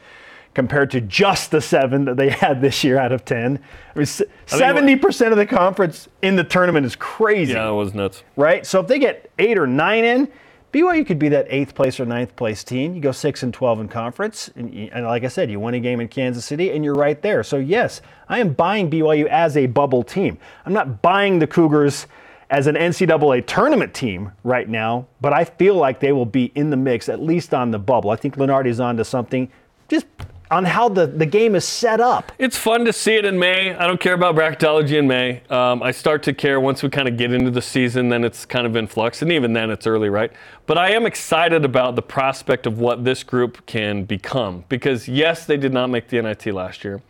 compared 0.55 0.89
to 0.91 0.99
just 0.99 1.51
the 1.51 1.61
seven 1.61 2.05
that 2.05 2.17
they 2.17 2.29
had 2.45 2.59
this 2.59 2.83
year 2.83 2.97
out 2.97 3.11
of 3.11 3.23
10. 3.23 3.59
I 3.95 3.99
mean, 3.99 4.05
70% 4.05 5.31
of 5.31 5.37
the 5.37 5.45
conference 5.45 6.09
in 6.21 6.35
the 6.35 6.43
tournament 6.43 6.85
is 6.85 6.95
crazy. 6.95 7.53
Yeah, 7.53 7.69
it 7.69 7.73
was 7.73 7.93
nuts. 7.93 8.23
Right? 8.35 8.65
So 8.65 8.79
if 8.79 8.87
they 8.87 8.99
get 8.99 9.31
eight 9.37 9.57
or 9.57 9.67
nine 9.67 10.03
in, 10.03 10.27
BYU 10.71 11.05
could 11.05 11.17
be 11.17 11.29
that 11.29 11.47
eighth 11.49 11.73
place 11.73 11.99
or 11.99 12.05
ninth 12.05 12.35
place 12.35 12.63
team. 12.63 12.93
You 12.93 13.01
go 13.01 13.11
six 13.11 13.41
and 13.41 13.51
12 13.51 13.79
in 13.81 13.87
conference. 13.87 14.51
And, 14.55 14.71
and 14.91 15.05
like 15.05 15.23
I 15.23 15.27
said, 15.27 15.49
you 15.49 15.59
win 15.59 15.73
a 15.73 15.79
game 15.79 15.99
in 15.99 16.07
Kansas 16.07 16.45
City 16.45 16.71
and 16.71 16.85
you're 16.85 16.93
right 16.93 17.19
there. 17.21 17.43
So, 17.43 17.57
yes, 17.57 18.01
I 18.27 18.39
am 18.39 18.53
buying 18.53 18.89
BYU 18.89 19.25
as 19.27 19.57
a 19.57 19.65
bubble 19.65 20.03
team. 20.03 20.37
I'm 20.65 20.73
not 20.73 21.01
buying 21.01 21.39
the 21.39 21.47
Cougars 21.47 22.05
as 22.49 22.67
an 22.67 22.75
NCAA 22.75 23.45
tournament 23.45 23.93
team 23.93 24.31
right 24.43 24.67
now, 24.67 25.07
but 25.21 25.33
I 25.33 25.45
feel 25.45 25.75
like 25.75 25.99
they 25.99 26.11
will 26.11 26.25
be 26.25 26.51
in 26.55 26.69
the 26.69 26.77
mix, 26.77 27.07
at 27.07 27.21
least 27.21 27.53
on 27.53 27.71
the 27.71 27.79
bubble. 27.79 28.09
I 28.09 28.15
think 28.15 28.37
Lunardi's 28.37 28.79
on 28.79 28.97
to 28.97 29.05
something. 29.05 29.51
Just 29.87 30.05
on 30.51 30.65
how 30.65 30.89
the, 30.89 31.05
the 31.05 31.25
game 31.25 31.55
is 31.55 31.63
set 31.63 31.99
up. 31.99 32.31
It's 32.39 32.57
fun 32.57 32.83
to 32.85 32.93
see 32.93 33.15
it 33.15 33.25
in 33.25 33.37
May. 33.37 33.73
I 33.75 33.85
don't 33.85 33.99
care 33.99 34.15
about 34.15 34.35
bracketology 34.35 34.97
in 34.97 35.07
May. 35.07 35.43
Um, 35.49 35.83
I 35.83 35.91
start 35.91 36.23
to 36.23 36.33
care 36.33 36.59
once 36.59 36.81
we 36.81 36.89
kind 36.89 37.07
of 37.07 37.17
get 37.17 37.31
into 37.31 37.51
the 37.51 37.61
season, 37.61 38.09
then 38.09 38.23
it's 38.23 38.45
kind 38.45 38.65
of 38.65 38.75
in 38.75 38.87
flux, 38.87 39.21
and 39.21 39.31
even 39.31 39.53
then 39.53 39.69
it's 39.69 39.85
early, 39.85 40.09
right? 40.09 40.31
But 40.65 40.77
I 40.77 40.91
am 40.91 41.05
excited 41.05 41.65
about 41.65 41.95
the 41.95 42.01
prospect 42.01 42.65
of 42.65 42.79
what 42.79 43.05
this 43.05 43.23
group 43.23 43.63
can 43.67 44.05
become 44.05 44.65
because, 44.69 45.07
yes, 45.07 45.45
they 45.45 45.57
did 45.57 45.73
not 45.73 45.89
make 45.91 46.07
the 46.07 46.19
NIT 46.21 46.47
last 46.47 46.83
year, 46.83 47.01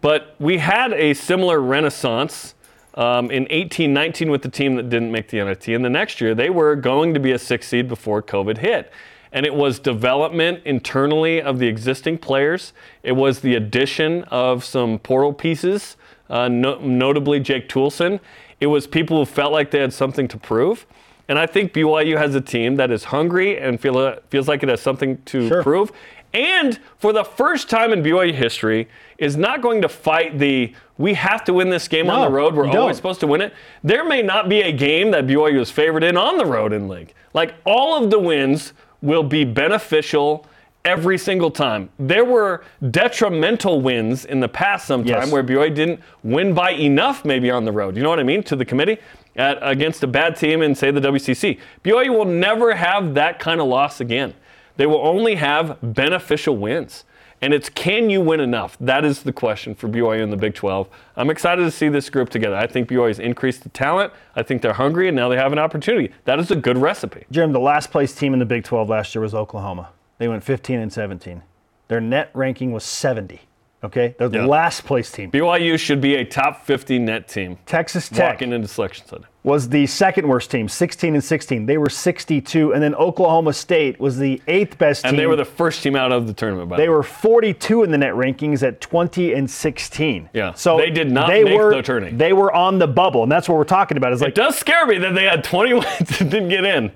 but 0.00 0.36
we 0.38 0.58
had 0.58 0.92
a 0.92 1.14
similar 1.14 1.60
renaissance. 1.60 2.53
Um, 2.96 3.30
in 3.32 3.48
18 3.50 3.92
19 3.92 4.30
with 4.30 4.42
the 4.42 4.48
team 4.48 4.76
that 4.76 4.88
didn't 4.88 5.10
make 5.10 5.28
the 5.28 5.42
NIT. 5.42 5.66
And 5.66 5.84
the 5.84 5.90
next 5.90 6.20
year, 6.20 6.32
they 6.32 6.48
were 6.48 6.76
going 6.76 7.12
to 7.14 7.18
be 7.18 7.32
a 7.32 7.38
six 7.40 7.66
seed 7.66 7.88
before 7.88 8.22
COVID 8.22 8.58
hit 8.58 8.92
and 9.34 9.44
it 9.44 9.52
was 9.52 9.80
development 9.80 10.62
internally 10.64 11.42
of 11.42 11.58
the 11.58 11.66
existing 11.66 12.16
players. 12.16 12.72
It 13.02 13.12
was 13.12 13.40
the 13.40 13.56
addition 13.56 14.22
of 14.24 14.64
some 14.64 15.00
portal 15.00 15.34
pieces, 15.34 15.96
uh, 16.30 16.46
no, 16.46 16.78
notably 16.78 17.40
Jake 17.40 17.68
Toolson. 17.68 18.20
It 18.60 18.68
was 18.68 18.86
people 18.86 19.18
who 19.18 19.24
felt 19.24 19.52
like 19.52 19.72
they 19.72 19.80
had 19.80 19.92
something 19.92 20.28
to 20.28 20.38
prove. 20.38 20.86
And 21.28 21.36
I 21.36 21.46
think 21.46 21.72
BYU 21.72 22.16
has 22.16 22.36
a 22.36 22.40
team 22.40 22.76
that 22.76 22.92
is 22.92 23.04
hungry 23.04 23.58
and 23.58 23.80
feel, 23.80 23.98
uh, 23.98 24.16
feels 24.30 24.46
like 24.46 24.62
it 24.62 24.68
has 24.68 24.80
something 24.80 25.20
to 25.22 25.48
sure. 25.48 25.62
prove. 25.64 25.90
And 26.32 26.78
for 26.98 27.12
the 27.12 27.24
first 27.24 27.68
time 27.68 27.92
in 27.92 28.04
BYU 28.04 28.32
history, 28.32 28.88
is 29.18 29.36
not 29.36 29.62
going 29.62 29.82
to 29.82 29.88
fight 29.88 30.38
the 30.38 30.74
we 30.96 31.14
have 31.14 31.44
to 31.44 31.52
win 31.52 31.70
this 31.70 31.88
game 31.88 32.06
no, 32.06 32.14
on 32.14 32.20
the 32.20 32.30
road. 32.30 32.54
We're 32.54 32.68
always 32.78 32.96
supposed 32.96 33.20
to 33.20 33.26
win 33.26 33.40
it. 33.40 33.52
There 33.82 34.04
may 34.04 34.22
not 34.22 34.48
be 34.48 34.62
a 34.62 34.72
game 34.72 35.10
that 35.10 35.26
BYU 35.26 35.60
is 35.60 35.70
favored 35.70 36.04
in 36.04 36.16
on 36.16 36.38
the 36.38 36.46
road 36.46 36.72
in 36.72 36.88
league. 36.88 37.14
Like 37.32 37.54
all 37.64 38.02
of 38.02 38.10
the 38.10 38.18
wins 38.18 38.72
will 39.02 39.24
be 39.24 39.44
beneficial 39.44 40.46
every 40.84 41.18
single 41.18 41.50
time. 41.50 41.90
There 41.98 42.24
were 42.24 42.64
detrimental 42.90 43.80
wins 43.80 44.24
in 44.24 44.40
the 44.40 44.48
past 44.48 44.86
sometime 44.86 45.22
yes. 45.22 45.32
where 45.32 45.42
BYU 45.42 45.74
didn't 45.74 46.00
win 46.22 46.54
by 46.54 46.72
enough 46.72 47.24
maybe 47.24 47.50
on 47.50 47.64
the 47.64 47.72
road. 47.72 47.96
You 47.96 48.02
know 48.02 48.10
what 48.10 48.20
I 48.20 48.24
mean? 48.24 48.42
To 48.44 48.56
the 48.56 48.64
committee 48.64 48.98
at, 49.34 49.58
against 49.62 50.02
a 50.02 50.06
bad 50.06 50.36
team 50.36 50.62
in 50.62 50.74
say 50.74 50.90
the 50.90 51.00
WCC. 51.00 51.58
BYU 51.82 52.16
will 52.16 52.24
never 52.24 52.74
have 52.74 53.14
that 53.14 53.38
kind 53.38 53.60
of 53.60 53.66
loss 53.66 54.00
again. 54.00 54.34
They 54.76 54.86
will 54.86 55.06
only 55.06 55.36
have 55.36 55.78
beneficial 55.82 56.56
wins. 56.56 57.04
And 57.44 57.52
it's 57.52 57.68
can 57.68 58.08
you 58.08 58.22
win 58.22 58.40
enough? 58.40 58.74
That 58.80 59.04
is 59.04 59.22
the 59.22 59.30
question 59.30 59.74
for 59.74 59.86
BYU 59.86 60.22
in 60.22 60.30
the 60.30 60.36
Big 60.38 60.54
12. 60.54 60.88
I'm 61.14 61.28
excited 61.28 61.60
to 61.60 61.70
see 61.70 61.90
this 61.90 62.08
group 62.08 62.30
together. 62.30 62.56
I 62.56 62.66
think 62.66 62.88
BYU 62.88 63.08
has 63.08 63.18
increased 63.18 63.64
the 63.64 63.68
talent. 63.68 64.14
I 64.34 64.42
think 64.42 64.62
they're 64.62 64.72
hungry, 64.72 65.08
and 65.08 65.14
now 65.14 65.28
they 65.28 65.36
have 65.36 65.52
an 65.52 65.58
opportunity. 65.58 66.10
That 66.24 66.38
is 66.38 66.50
a 66.50 66.56
good 66.56 66.78
recipe. 66.78 67.26
Jim, 67.30 67.52
the 67.52 67.60
last 67.60 67.90
place 67.90 68.14
team 68.14 68.32
in 68.32 68.38
the 68.38 68.46
Big 68.46 68.64
12 68.64 68.88
last 68.88 69.14
year 69.14 69.20
was 69.20 69.34
Oklahoma. 69.34 69.90
They 70.16 70.26
went 70.26 70.42
15 70.42 70.80
and 70.80 70.90
17. 70.90 71.42
Their 71.88 72.00
net 72.00 72.30
ranking 72.32 72.72
was 72.72 72.82
70. 72.82 73.42
Okay, 73.84 74.14
they're 74.18 74.28
the 74.28 74.38
yeah. 74.38 74.46
last 74.46 74.84
place 74.84 75.12
team. 75.12 75.30
BYU 75.30 75.78
should 75.78 76.00
be 76.00 76.14
a 76.16 76.24
top 76.24 76.64
50 76.64 76.98
net 76.98 77.28
team. 77.28 77.58
Texas 77.66 78.08
Tech 78.08 78.34
walking 78.34 78.52
into 78.52 78.66
selection 78.66 79.06
Sunday 79.06 79.28
was 79.44 79.68
the 79.68 79.86
second 79.86 80.26
worst 80.26 80.50
team, 80.50 80.68
16 80.68 81.14
and 81.14 81.22
16. 81.22 81.66
They 81.66 81.76
were 81.76 81.90
62, 81.90 82.72
and 82.72 82.82
then 82.82 82.94
Oklahoma 82.94 83.52
State 83.52 84.00
was 84.00 84.16
the 84.16 84.40
eighth 84.48 84.78
best 84.78 85.02
team. 85.02 85.10
And 85.10 85.18
they 85.18 85.26
were 85.26 85.36
the 85.36 85.44
first 85.44 85.82
team 85.82 85.94
out 85.94 86.12
of 86.12 86.26
the 86.26 86.32
tournament. 86.32 86.74
they 86.78 86.88
were 86.88 87.02
42 87.02 87.82
in 87.82 87.90
the 87.90 87.98
net 87.98 88.14
rankings 88.14 88.62
at 88.66 88.80
20 88.80 89.34
and 89.34 89.48
16. 89.48 90.30
Yeah, 90.32 90.54
so 90.54 90.78
they 90.78 90.90
did 90.90 91.12
not 91.12 91.28
they 91.28 91.44
make 91.44 91.58
were, 91.58 91.74
the 91.74 91.82
tournament. 91.82 92.18
They 92.18 92.32
were 92.32 92.52
on 92.52 92.78
the 92.78 92.86
bubble, 92.86 93.22
and 93.22 93.30
that's 93.30 93.48
what 93.48 93.58
we're 93.58 93.64
talking 93.64 93.98
about. 93.98 94.14
Is 94.14 94.22
like 94.22 94.30
it 94.30 94.34
does 94.34 94.56
scare 94.56 94.86
me 94.86 94.96
that 94.98 95.14
they 95.14 95.24
had 95.24 95.44
20 95.44 95.74
wins 95.74 96.20
and 96.20 96.30
didn't 96.30 96.48
get 96.48 96.64
in, 96.64 96.90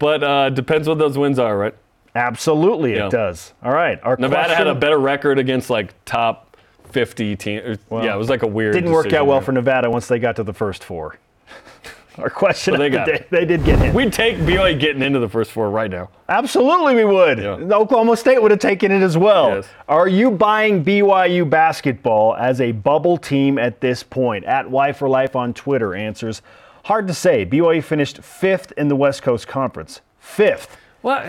but 0.00 0.24
uh, 0.24 0.50
depends 0.50 0.88
what 0.88 0.98
those 0.98 1.16
wins 1.16 1.38
are, 1.38 1.56
right? 1.56 1.74
Absolutely, 2.14 2.94
yeah. 2.94 3.06
it 3.06 3.10
does. 3.10 3.52
All 3.62 3.72
right, 3.72 3.98
our 4.02 4.16
Nevada 4.16 4.48
question, 4.48 4.66
had 4.66 4.76
a 4.76 4.78
better 4.78 4.98
record 4.98 5.38
against 5.38 5.68
like 5.70 5.94
top 6.04 6.56
50 6.90 7.36
teams. 7.36 7.78
Yeah, 7.90 8.14
it 8.14 8.18
was 8.18 8.28
like 8.28 8.42
a 8.42 8.46
weird. 8.46 8.74
Didn't 8.74 8.92
work 8.92 9.12
out 9.12 9.26
well 9.26 9.40
for 9.40 9.52
Nevada 9.52 9.90
once 9.90 10.06
they 10.06 10.18
got 10.18 10.36
to 10.36 10.44
the 10.44 10.52
first 10.52 10.84
four. 10.84 11.18
Our 12.18 12.30
question 12.30 12.78
they, 12.78 12.90
got 12.90 13.06
the 13.06 13.24
they 13.30 13.44
did 13.44 13.64
get 13.64 13.82
in. 13.82 13.92
We'd 13.92 14.12
take 14.12 14.36
BYU 14.36 14.78
getting 14.78 15.02
into 15.02 15.18
the 15.18 15.28
first 15.28 15.50
four 15.50 15.68
right 15.70 15.90
now. 15.90 16.10
Absolutely, 16.28 16.94
we 16.94 17.04
would. 17.04 17.40
Oklahoma 17.40 18.16
State 18.16 18.40
would 18.40 18.52
have 18.52 18.60
taken 18.60 18.92
it 18.92 19.02
as 19.02 19.18
well. 19.18 19.56
Yes. 19.56 19.66
Are 19.88 20.06
you 20.06 20.30
buying 20.30 20.84
BYU 20.84 21.50
basketball 21.50 22.36
as 22.36 22.60
a 22.60 22.70
bubble 22.70 23.16
team 23.16 23.58
at 23.58 23.80
this 23.80 24.04
point? 24.04 24.44
At 24.44 24.70
Y 24.70 24.92
for 24.92 25.08
Life 25.08 25.34
on 25.34 25.52
Twitter 25.52 25.96
answers. 25.96 26.40
Hard 26.84 27.08
to 27.08 27.14
say. 27.14 27.44
BYU 27.44 27.82
finished 27.82 28.18
fifth 28.18 28.72
in 28.76 28.86
the 28.86 28.96
West 28.96 29.22
Coast 29.22 29.48
Conference. 29.48 30.00
Fifth. 30.20 30.76
What? 31.00 31.26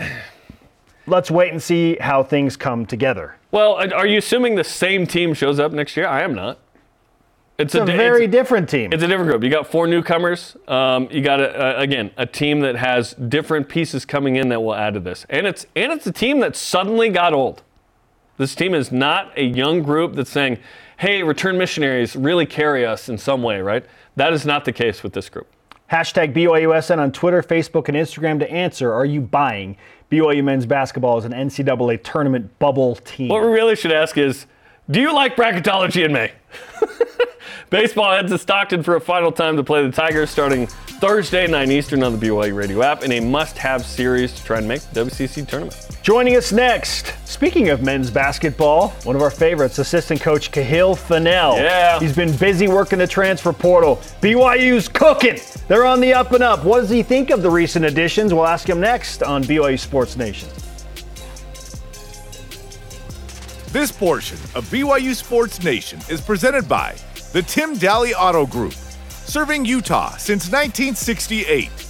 Let's 1.06 1.30
wait 1.30 1.52
and 1.52 1.62
see 1.62 1.96
how 2.00 2.22
things 2.22 2.56
come 2.56 2.86
together. 2.86 3.36
Well, 3.50 3.74
are 3.94 4.06
you 4.06 4.18
assuming 4.18 4.56
the 4.56 4.64
same 4.64 5.06
team 5.06 5.34
shows 5.34 5.60
up 5.60 5.72
next 5.72 5.96
year? 5.96 6.06
I 6.06 6.22
am 6.22 6.34
not. 6.34 6.58
It's, 7.58 7.74
it's 7.74 7.88
a, 7.88 7.92
a, 7.92 7.96
very 7.96 8.24
it's, 8.24 8.32
different 8.32 8.68
team. 8.68 8.92
It's 8.92 9.02
a 9.02 9.06
different 9.06 9.30
group. 9.30 9.42
You 9.42 9.48
got 9.48 9.66
four 9.66 9.86
newcomers. 9.86 10.56
Um, 10.68 11.08
you 11.10 11.22
got 11.22 11.40
a, 11.40 11.78
again 11.78 12.10
a 12.18 12.26
team 12.26 12.60
that 12.60 12.76
has 12.76 13.14
different 13.14 13.68
pieces 13.68 14.04
coming 14.04 14.36
in 14.36 14.50
that 14.50 14.60
will 14.60 14.74
add 14.74 14.94
to 14.94 15.00
this, 15.00 15.24
and 15.30 15.46
it's 15.46 15.66
and 15.74 15.90
it's 15.90 16.06
a 16.06 16.12
team 16.12 16.40
that 16.40 16.54
suddenly 16.54 17.08
got 17.08 17.32
old. 17.32 17.62
This 18.36 18.54
team 18.54 18.74
is 18.74 18.92
not 18.92 19.32
a 19.38 19.44
young 19.44 19.82
group 19.82 20.16
that's 20.16 20.30
saying, 20.30 20.58
"Hey, 20.98 21.22
return 21.22 21.56
missionaries 21.56 22.14
really 22.14 22.44
carry 22.44 22.84
us 22.84 23.08
in 23.08 23.16
some 23.16 23.42
way." 23.42 23.62
Right? 23.62 23.86
That 24.16 24.34
is 24.34 24.44
not 24.44 24.66
the 24.66 24.72
case 24.72 25.02
with 25.02 25.14
this 25.14 25.30
group. 25.30 25.46
Hashtag 25.90 26.34
BYUSN 26.34 26.98
on 26.98 27.12
Twitter, 27.12 27.42
Facebook, 27.42 27.88
and 27.88 27.96
Instagram 27.96 28.38
to 28.40 28.50
answer. 28.50 28.92
Are 28.92 29.06
you 29.06 29.20
buying 29.22 29.78
BYU 30.10 30.44
men's 30.44 30.66
basketball 30.66 31.16
as 31.16 31.24
an 31.24 31.32
NCAA 31.32 32.02
tournament 32.02 32.58
bubble 32.58 32.96
team? 32.96 33.28
What 33.28 33.42
we 33.42 33.48
really 33.48 33.76
should 33.76 33.92
ask 33.92 34.16
is, 34.16 34.46
do 34.90 35.00
you 35.00 35.12
like 35.12 35.34
bracketology 35.36 36.04
in 36.04 36.12
May? 36.12 36.32
Baseball 37.70 38.12
heads 38.14 38.30
to 38.30 38.38
Stockton 38.38 38.84
for 38.84 38.94
a 38.94 39.00
final 39.00 39.32
time 39.32 39.56
to 39.56 39.64
play 39.64 39.84
the 39.84 39.90
Tigers 39.90 40.30
starting 40.30 40.68
Thursday, 40.68 41.46
9 41.48 41.70
Eastern 41.72 42.02
on 42.04 42.18
the 42.18 42.26
BYU 42.26 42.54
radio 42.54 42.82
app 42.82 43.02
in 43.02 43.12
a 43.12 43.20
must 43.20 43.58
have 43.58 43.84
series 43.84 44.32
to 44.34 44.44
try 44.44 44.58
and 44.58 44.68
make 44.68 44.82
the 44.92 45.04
WCC 45.04 45.46
tournament. 45.46 45.85
Joining 46.06 46.36
us 46.36 46.52
next, 46.52 47.14
speaking 47.24 47.70
of 47.70 47.82
men's 47.82 48.12
basketball, 48.12 48.90
one 49.02 49.16
of 49.16 49.22
our 49.22 49.28
favorites, 49.28 49.80
assistant 49.80 50.20
coach 50.20 50.52
Kahil 50.52 50.96
Fennell. 50.96 51.56
Yeah. 51.56 51.98
He's 51.98 52.14
been 52.14 52.32
busy 52.36 52.68
working 52.68 53.00
the 53.00 53.08
transfer 53.08 53.52
portal. 53.52 53.96
BYU's 54.22 54.86
cooking. 54.86 55.40
They're 55.66 55.84
on 55.84 55.98
the 55.98 56.14
up 56.14 56.30
and 56.30 56.44
up. 56.44 56.64
What 56.64 56.82
does 56.82 56.90
he 56.90 57.02
think 57.02 57.30
of 57.30 57.42
the 57.42 57.50
recent 57.50 57.84
additions? 57.84 58.32
We'll 58.32 58.46
ask 58.46 58.68
him 58.68 58.78
next 58.78 59.24
on 59.24 59.42
BYU 59.42 59.76
Sports 59.80 60.16
Nation. 60.16 60.48
This 63.72 63.90
portion 63.90 64.38
of 64.54 64.64
BYU 64.70 65.12
Sports 65.12 65.60
Nation 65.64 65.98
is 66.08 66.20
presented 66.20 66.68
by 66.68 66.94
the 67.32 67.42
Tim 67.42 67.74
Dahle 67.74 68.12
Auto 68.16 68.46
Group, 68.46 68.74
serving 69.24 69.64
Utah 69.64 70.10
since 70.18 70.44
1968. 70.44 71.85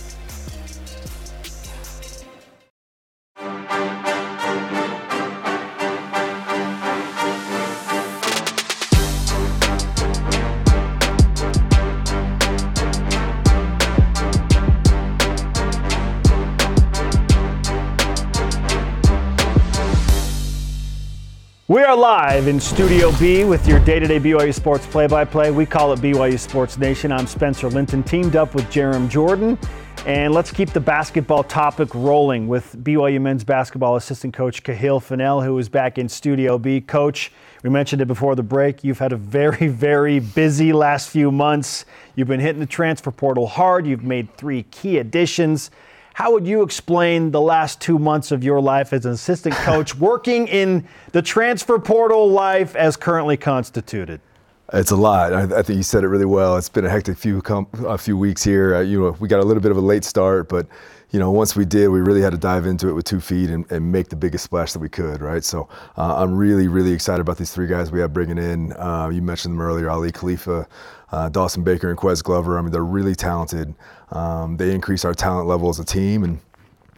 Live 21.97 22.47
in 22.47 22.61
Studio 22.61 23.11
B 23.19 23.45
with 23.45 23.67
your 23.67 23.79
day 23.79 23.99
to 23.99 24.07
day 24.07 24.21
BYU 24.21 24.53
Sports 24.53 24.85
play 24.85 25.07
by 25.07 25.25
play. 25.25 25.51
We 25.51 25.65
call 25.65 25.95
it 25.95 26.01
BYU 26.01 26.39
Sports 26.39 26.77
Nation. 26.77 27.11
I'm 27.11 27.27
Spencer 27.27 27.71
Linton, 27.71 28.03
teamed 28.03 28.37
up 28.37 28.55
with 28.55 28.67
Jarom 28.67 29.09
Jordan. 29.09 29.59
And 30.05 30.35
let's 30.35 30.53
keep 30.53 30.75
the 30.75 30.81
basketball 30.81 31.43
topic 31.43 31.89
rolling 31.95 32.49
with 32.49 32.77
BYU 32.85 33.19
men's 33.19 33.45
basketball 33.45 33.97
assistant 33.97 34.35
coach 34.35 34.63
Kahil 34.63 35.03
Fennell, 35.03 35.41
who 35.41 35.59
is 35.59 35.71
back 35.71 35.97
in 35.97 36.07
Studio 36.07 36.59
B. 36.59 36.83
Coach, 36.83 37.33
we 37.63 37.71
mentioned 37.71 38.03
it 38.03 38.07
before 38.07 38.35
the 38.35 38.43
break. 38.43 38.85
You've 38.85 38.99
had 38.99 39.13
a 39.13 39.17
very, 39.17 39.69
very 39.69 40.19
busy 40.19 40.75
last 40.75 41.09
few 41.09 41.33
months. 41.33 41.87
You've 42.15 42.29
been 42.29 42.41
hitting 42.41 42.61
the 42.61 42.67
transfer 42.67 43.11
portal 43.11 43.47
hard. 43.47 43.87
You've 43.87 44.05
made 44.05 44.37
three 44.37 44.65
key 44.65 44.99
additions. 44.99 45.71
How 46.17 46.33
would 46.33 46.47
you 46.47 46.63
explain 46.63 47.31
the 47.31 47.43
last 47.43 47.79
two 47.79 47.99
months 47.99 48.33
of 48.33 48.43
your 48.43 48.59
life 48.59 48.95
as 48.95 49.05
an 49.05 49.13
assistant 49.13 49.55
coach 49.55 49.95
working 49.99 50.49
in 50.49 50.89
the 51.13 51.21
transfer 51.21 51.79
portal 51.79 52.31
life 52.31 52.75
as 52.75 52.97
currently 52.97 53.37
constituted? 53.37 54.23
It's 54.73 54.93
a 54.93 54.97
lot. 54.97 55.35
I, 55.35 55.43
I, 55.43 55.63
think 55.63 55.77
you 55.77 55.83
said 55.83 56.05
it 56.05 56.09
really 56.09 56.25
well. 56.25 56.57
It's 56.57 56.71
been 56.71 56.87
a 56.87 56.89
hectic 56.89 57.19
few 57.19 57.43
com- 57.43 57.69
a 57.87 57.99
few 57.99 58.17
weeks 58.17 58.43
here. 58.43 58.77
Uh, 58.77 58.81
you 58.81 58.99
know, 58.99 59.17
we 59.21 59.29
got 59.29 59.41
a 59.41 59.45
little 59.45 59.63
bit 59.63 59.71
of 59.71 59.77
a 59.77 59.83
late 59.83 60.05
start, 60.05 60.49
but 60.49 60.67
you 61.11 61.21
know, 61.21 61.31
once 61.31 61.55
we 61.55 61.67
did, 61.67 61.89
we 61.89 62.01
really 62.01 62.23
had 62.23 62.33
to 62.33 62.39
dive 62.39 62.65
into 62.65 62.89
it 62.89 62.95
with 62.95 63.05
two 63.05 63.21
feet 63.21 63.51
and, 63.51 63.71
and 63.71 63.93
make 63.93 64.09
the 64.09 64.17
biggest 64.17 64.45
splash 64.45 64.73
that 64.73 64.79
we 64.79 64.89
could, 64.89 65.21
right? 65.21 65.45
So 65.45 65.69
uh, 65.99 66.17
I'm 66.17 66.35
really, 66.35 66.67
really 66.67 66.93
excited 66.93 67.21
about 67.21 67.37
these 67.37 67.53
three 67.53 67.67
guys 67.67 67.93
we 67.93 68.01
have 68.01 68.15
bringing 68.15 68.39
in. 68.39 68.73
Uh, 68.73 69.11
you 69.13 69.21
mentioned 69.21 69.53
them 69.53 69.61
earlier, 69.61 69.91
Aly 69.91 70.13
Khalifa, 70.13 70.67
uh, 71.13 71.29
Dawson 71.29 71.63
Baker, 71.63 71.89
and 71.89 71.99
Ques 71.99 72.23
Glover. 72.23 72.59
I 72.59 72.63
mean, 72.63 72.73
they're 72.73 72.85
really 72.85 73.15
talented. 73.15 73.75
Um, 74.11 74.57
they 74.57 74.75
increase 74.75 75.05
our 75.05 75.15
talent 75.15 75.49
level 75.49 75.69
as 75.69 75.79
a 75.79 75.85
team, 75.85 76.25
and 76.25 76.39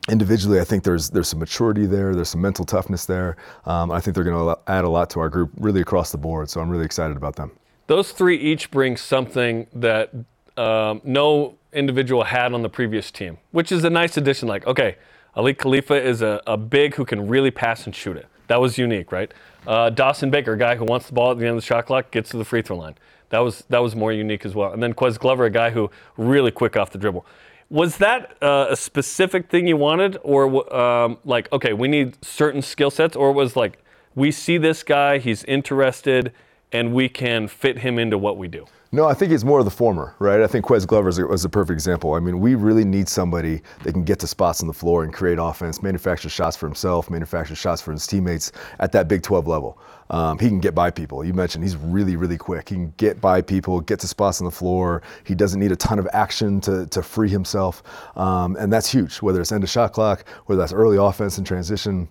individually, 0.08 0.60
I 0.60 0.64
think 0.64 0.84
there's 0.84 1.10
there's 1.10 1.28
some 1.28 1.38
maturity 1.38 1.86
there, 1.86 2.14
there's 2.14 2.30
some 2.30 2.40
mental 2.40 2.64
toughness 2.64 3.06
there. 3.06 3.36
Um, 3.66 3.90
I 3.90 4.00
think 4.00 4.14
they're 4.14 4.24
going 4.24 4.54
to 4.54 4.58
add 4.70 4.84
a 4.84 4.88
lot 4.88 5.10
to 5.10 5.20
our 5.20 5.28
group, 5.28 5.50
really 5.58 5.80
across 5.80 6.12
the 6.12 6.18
board. 6.18 6.50
So 6.50 6.60
I'm 6.60 6.68
really 6.68 6.84
excited 6.84 7.16
about 7.16 7.36
them. 7.36 7.52
Those 7.86 8.12
three 8.12 8.36
each 8.36 8.70
bring 8.70 8.96
something 8.96 9.66
that 9.72 10.12
um, 10.56 11.00
no 11.04 11.54
individual 11.72 12.24
had 12.24 12.52
on 12.52 12.62
the 12.62 12.68
previous 12.68 13.10
team, 13.10 13.38
which 13.52 13.72
is 13.72 13.84
a 13.84 13.90
nice 13.90 14.16
addition. 14.16 14.48
Like, 14.48 14.66
okay, 14.66 14.96
Aly 15.36 15.54
Khalifa 15.54 15.94
is 15.94 16.22
a, 16.22 16.42
a 16.46 16.56
big 16.56 16.94
who 16.94 17.04
can 17.04 17.28
really 17.28 17.50
pass 17.50 17.86
and 17.86 17.94
shoot 17.94 18.16
it. 18.16 18.26
That 18.48 18.60
was 18.60 18.78
unique, 18.78 19.12
right? 19.12 19.32
Uh, 19.66 19.90
Dawson 19.90 20.30
Baker, 20.30 20.54
a 20.54 20.58
guy 20.58 20.76
who 20.76 20.84
wants 20.84 21.06
the 21.06 21.12
ball 21.12 21.30
at 21.30 21.38
the 21.38 21.44
end 21.44 21.56
of 21.56 21.62
the 21.62 21.66
shot 21.66 21.86
clock, 21.86 22.10
gets 22.10 22.30
to 22.30 22.38
the 22.38 22.44
free 22.44 22.62
throw 22.62 22.76
line. 22.76 22.94
That 23.30 23.40
was 23.40 23.64
that 23.68 23.78
was 23.78 23.94
more 23.94 24.12
unique 24.12 24.44
as 24.44 24.54
well. 24.54 24.72
And 24.72 24.82
then 24.82 24.94
Ques 24.94 25.18
Glover, 25.18 25.44
a 25.44 25.50
guy 25.50 25.70
who 25.70 25.90
really 26.16 26.50
quick 26.50 26.76
off 26.76 26.90
the 26.90 26.98
dribble. 26.98 27.26
Was 27.70 27.98
that 27.98 28.36
uh, 28.42 28.68
a 28.70 28.76
specific 28.76 29.50
thing 29.50 29.66
you 29.66 29.76
wanted, 29.76 30.16
or 30.22 30.74
um, 30.74 31.18
like, 31.24 31.52
okay, 31.52 31.74
we 31.74 31.86
need 31.86 32.16
certain 32.24 32.62
skill 32.62 32.90
sets, 32.90 33.14
or 33.14 33.30
was 33.30 33.56
like, 33.56 33.78
we 34.14 34.30
see 34.30 34.56
this 34.56 34.82
guy, 34.82 35.18
he's 35.18 35.44
interested, 35.44 36.32
and 36.72 36.94
we 36.94 37.10
can 37.10 37.46
fit 37.46 37.78
him 37.78 37.98
into 37.98 38.16
what 38.16 38.38
we 38.38 38.48
do? 38.48 38.64
No, 38.90 39.04
I 39.04 39.12
think 39.12 39.32
it's 39.32 39.44
more 39.44 39.58
of 39.58 39.66
the 39.66 39.70
former, 39.70 40.14
right? 40.18 40.40
I 40.40 40.46
think 40.46 40.64
Ques 40.64 40.86
Glover 40.86 41.10
was 41.26 41.44
a 41.44 41.48
perfect 41.50 41.74
example. 41.74 42.14
I 42.14 42.20
mean, 42.20 42.40
we 42.40 42.54
really 42.54 42.86
need 42.86 43.06
somebody 43.06 43.60
that 43.82 43.92
can 43.92 44.02
get 44.02 44.18
to 44.20 44.26
spots 44.26 44.62
on 44.62 44.66
the 44.66 44.72
floor 44.72 45.04
and 45.04 45.12
create 45.12 45.36
offense, 45.38 45.82
manufacture 45.82 46.30
shots 46.30 46.56
for 46.56 46.66
himself, 46.66 47.10
manufacture 47.10 47.54
shots 47.54 47.82
for 47.82 47.92
his 47.92 48.06
teammates 48.06 48.50
at 48.78 48.92
that 48.92 49.06
Big 49.06 49.22
12 49.22 49.46
level. 49.46 49.78
Um, 50.08 50.38
he 50.38 50.48
can 50.48 50.58
get 50.58 50.74
by 50.74 50.90
people. 50.90 51.22
You 51.22 51.34
mentioned 51.34 51.64
he's 51.64 51.76
really, 51.76 52.16
really 52.16 52.38
quick. 52.38 52.70
He 52.70 52.76
can 52.76 52.94
get 52.96 53.20
by 53.20 53.42
people, 53.42 53.82
get 53.82 54.00
to 54.00 54.08
spots 54.08 54.40
on 54.40 54.46
the 54.46 54.50
floor. 54.50 55.02
He 55.24 55.34
doesn't 55.34 55.60
need 55.60 55.70
a 55.70 55.76
ton 55.76 55.98
of 55.98 56.08
action 56.14 56.58
to, 56.62 56.86
to 56.86 57.02
free 57.02 57.28
himself. 57.28 57.82
Um, 58.16 58.56
and 58.56 58.72
that's 58.72 58.90
huge, 58.90 59.18
whether 59.18 59.38
it's 59.42 59.52
end 59.52 59.64
of 59.64 59.68
shot 59.68 59.92
clock, 59.92 60.26
whether 60.46 60.62
that's 60.62 60.72
early 60.72 60.96
offense 60.96 61.36
and 61.36 61.46
transition 61.46 62.08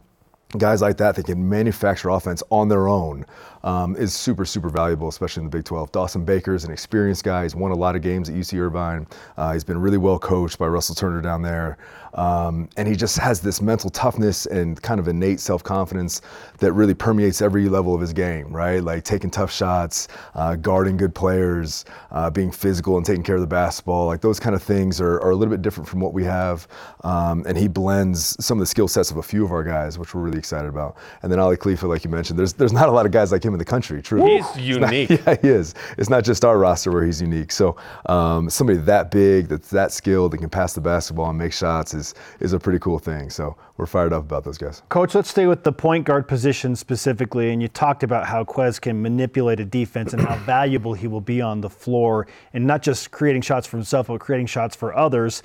guys 0.58 0.82
like 0.82 0.98
that 0.98 1.16
that 1.16 1.26
can 1.26 1.50
manufacture 1.50 2.10
offense 2.10 2.42
on 2.50 2.70
their 2.70 2.88
own 2.88 3.26
um, 3.64 3.96
is 3.96 4.14
super, 4.14 4.46
super 4.46 4.70
valuable, 4.70 5.08
especially 5.08 5.42
in 5.42 5.50
the 5.50 5.58
Big 5.58 5.66
12. 5.66 5.92
Dawson 5.92 6.24
Baker 6.24 6.56
is 6.56 6.64
an 6.64 6.72
experienced 6.72 7.24
guy. 7.24 7.44
He's 7.44 7.56
won 7.56 7.72
a 7.72 7.76
lot 7.76 7.96
of 7.96 8.02
games 8.02 8.30
at 8.30 8.36
UC 8.36 8.60
Irvine. 8.60 9.08
Uh, 9.38 9.54
he's 9.54 9.64
been 9.64 9.80
really 9.80 9.98
well 9.98 10.20
coached 10.20 10.58
by 10.58 10.68
Russell 10.68 10.96
Turner 10.96 11.22
down 11.22 11.42
there. 11.42 11.78
Um, 12.14 12.68
and 12.78 12.88
he 12.88 12.96
just 12.96 13.18
has 13.20 13.42
this 13.42 13.62
mental 13.62 13.90
toughness 13.90 14.48
and 14.48 14.82
kind 14.82 15.00
of 15.00 15.08
innate 15.08 15.40
self 15.40 15.64
confidence 15.64 16.22
that 16.58 16.74
really 16.74 16.94
permeates 16.94 17.42
every 17.42 17.70
level 17.70 17.94
of 17.94 18.02
his 18.02 18.12
game, 18.12 18.48
right? 18.48 18.84
Like 18.84 19.04
taking 19.04 19.30
tough 19.30 19.52
shots, 19.52 20.08
uh, 20.34 20.56
guarding 20.56 20.98
good 20.98 21.14
players, 21.14 21.86
uh, 22.12 22.30
being 22.30 22.52
physical 22.52 22.98
and 22.98 23.06
taking 23.06 23.24
care 23.24 23.36
of 23.36 23.42
the 23.42 23.48
basketball. 23.48 24.08
Like 24.08 24.22
those 24.22 24.40
kind 24.40 24.56
of 24.56 24.64
things 24.64 25.00
are, 25.00 25.22
are 25.22 25.32
a 25.32 25.36
little 25.36 25.52
bit 25.52 25.62
different 25.62 25.88
from 25.88 26.00
what 26.00 26.14
we 26.14 26.24
have. 26.24 26.68
Um, 27.04 27.44
and 27.48 27.58
he 27.58 27.68
blends 27.68 28.44
some 28.44 28.58
of 28.58 28.60
the 28.62 28.66
skill 28.66 28.88
sets 28.88 29.12
of 29.12 29.18
a 29.18 29.24
few 29.24 29.46
of 29.46 29.52
our 29.52 29.64
guys, 29.64 30.00
which 30.00 30.16
we're 30.16 30.22
really 30.22 30.40
excited 30.40 30.70
about. 30.70 30.98
And 31.22 31.32
then 31.32 31.40
Aly 31.40 31.58
Khalifa, 31.58 31.86
like 31.88 32.04
you 32.04 32.10
mentioned, 32.10 32.40
there's, 32.40 32.54
there's 32.54 32.74
not 32.74 32.90
a 32.90 32.92
lot 32.92 33.06
of 33.06 33.12
guys 33.12 33.32
like 33.32 33.44
him 33.44 33.54
in 33.58 33.60
the 33.60 33.66
country, 33.66 34.02
truly. 34.02 34.38
He's 34.38 34.58
unique. 34.78 35.10
Not, 35.10 35.26
yeah, 35.26 35.38
he 35.42 35.48
is. 35.50 35.74
It's 35.98 36.10
not 36.10 36.24
just 36.24 36.46
our 36.46 36.60
roster 36.60 36.92
where 36.92 37.04
he's 37.04 37.22
unique. 37.22 37.52
So 37.52 37.76
um, 38.06 38.50
somebody 38.50 38.80
that 38.80 39.10
big, 39.10 39.48
that's 39.48 39.70
that 39.72 39.92
skilled, 39.92 40.34
that 40.34 40.38
can 40.38 40.50
pass 40.50 40.74
the 40.74 40.82
basketball 40.82 41.30
and 41.30 41.38
make 41.38 41.54
shots 41.54 41.94
is, 41.94 42.14
is 42.40 42.54
a 42.54 42.60
pretty 42.60 42.80
cool 42.80 43.00
thing. 43.00 43.30
So 43.32 43.58
we're 43.78 43.88
fired 43.88 44.14
up 44.14 44.24
about 44.24 44.44
those 44.44 44.58
guys. 44.58 44.84
Coach, 44.90 45.16
let's 45.16 45.30
stay 45.30 45.48
with 45.48 45.64
the 45.64 45.72
point 45.72 46.06
guard 46.06 46.28
position 46.28 46.76
specifically. 46.76 47.52
And 47.52 47.62
you 47.62 47.68
talked 47.68 48.04
about 48.04 48.28
how 48.28 48.44
Ques 48.44 48.80
can 48.80 49.02
manipulate 49.02 49.60
a 49.60 49.66
defense 49.66 50.14
and 50.14 50.22
how 50.22 50.36
valuable 50.46 50.94
he 50.94 51.08
will 51.08 51.22
be 51.22 51.42
on 51.42 51.62
the 51.62 51.70
floor, 51.70 52.28
and 52.54 52.66
not 52.66 52.84
just 52.84 53.10
creating 53.12 53.42
shots 53.42 53.66
for 53.66 53.78
himself, 53.78 54.08
but 54.08 54.20
creating 54.20 54.48
shots 54.48 54.76
for 54.76 54.96
others. 54.96 55.42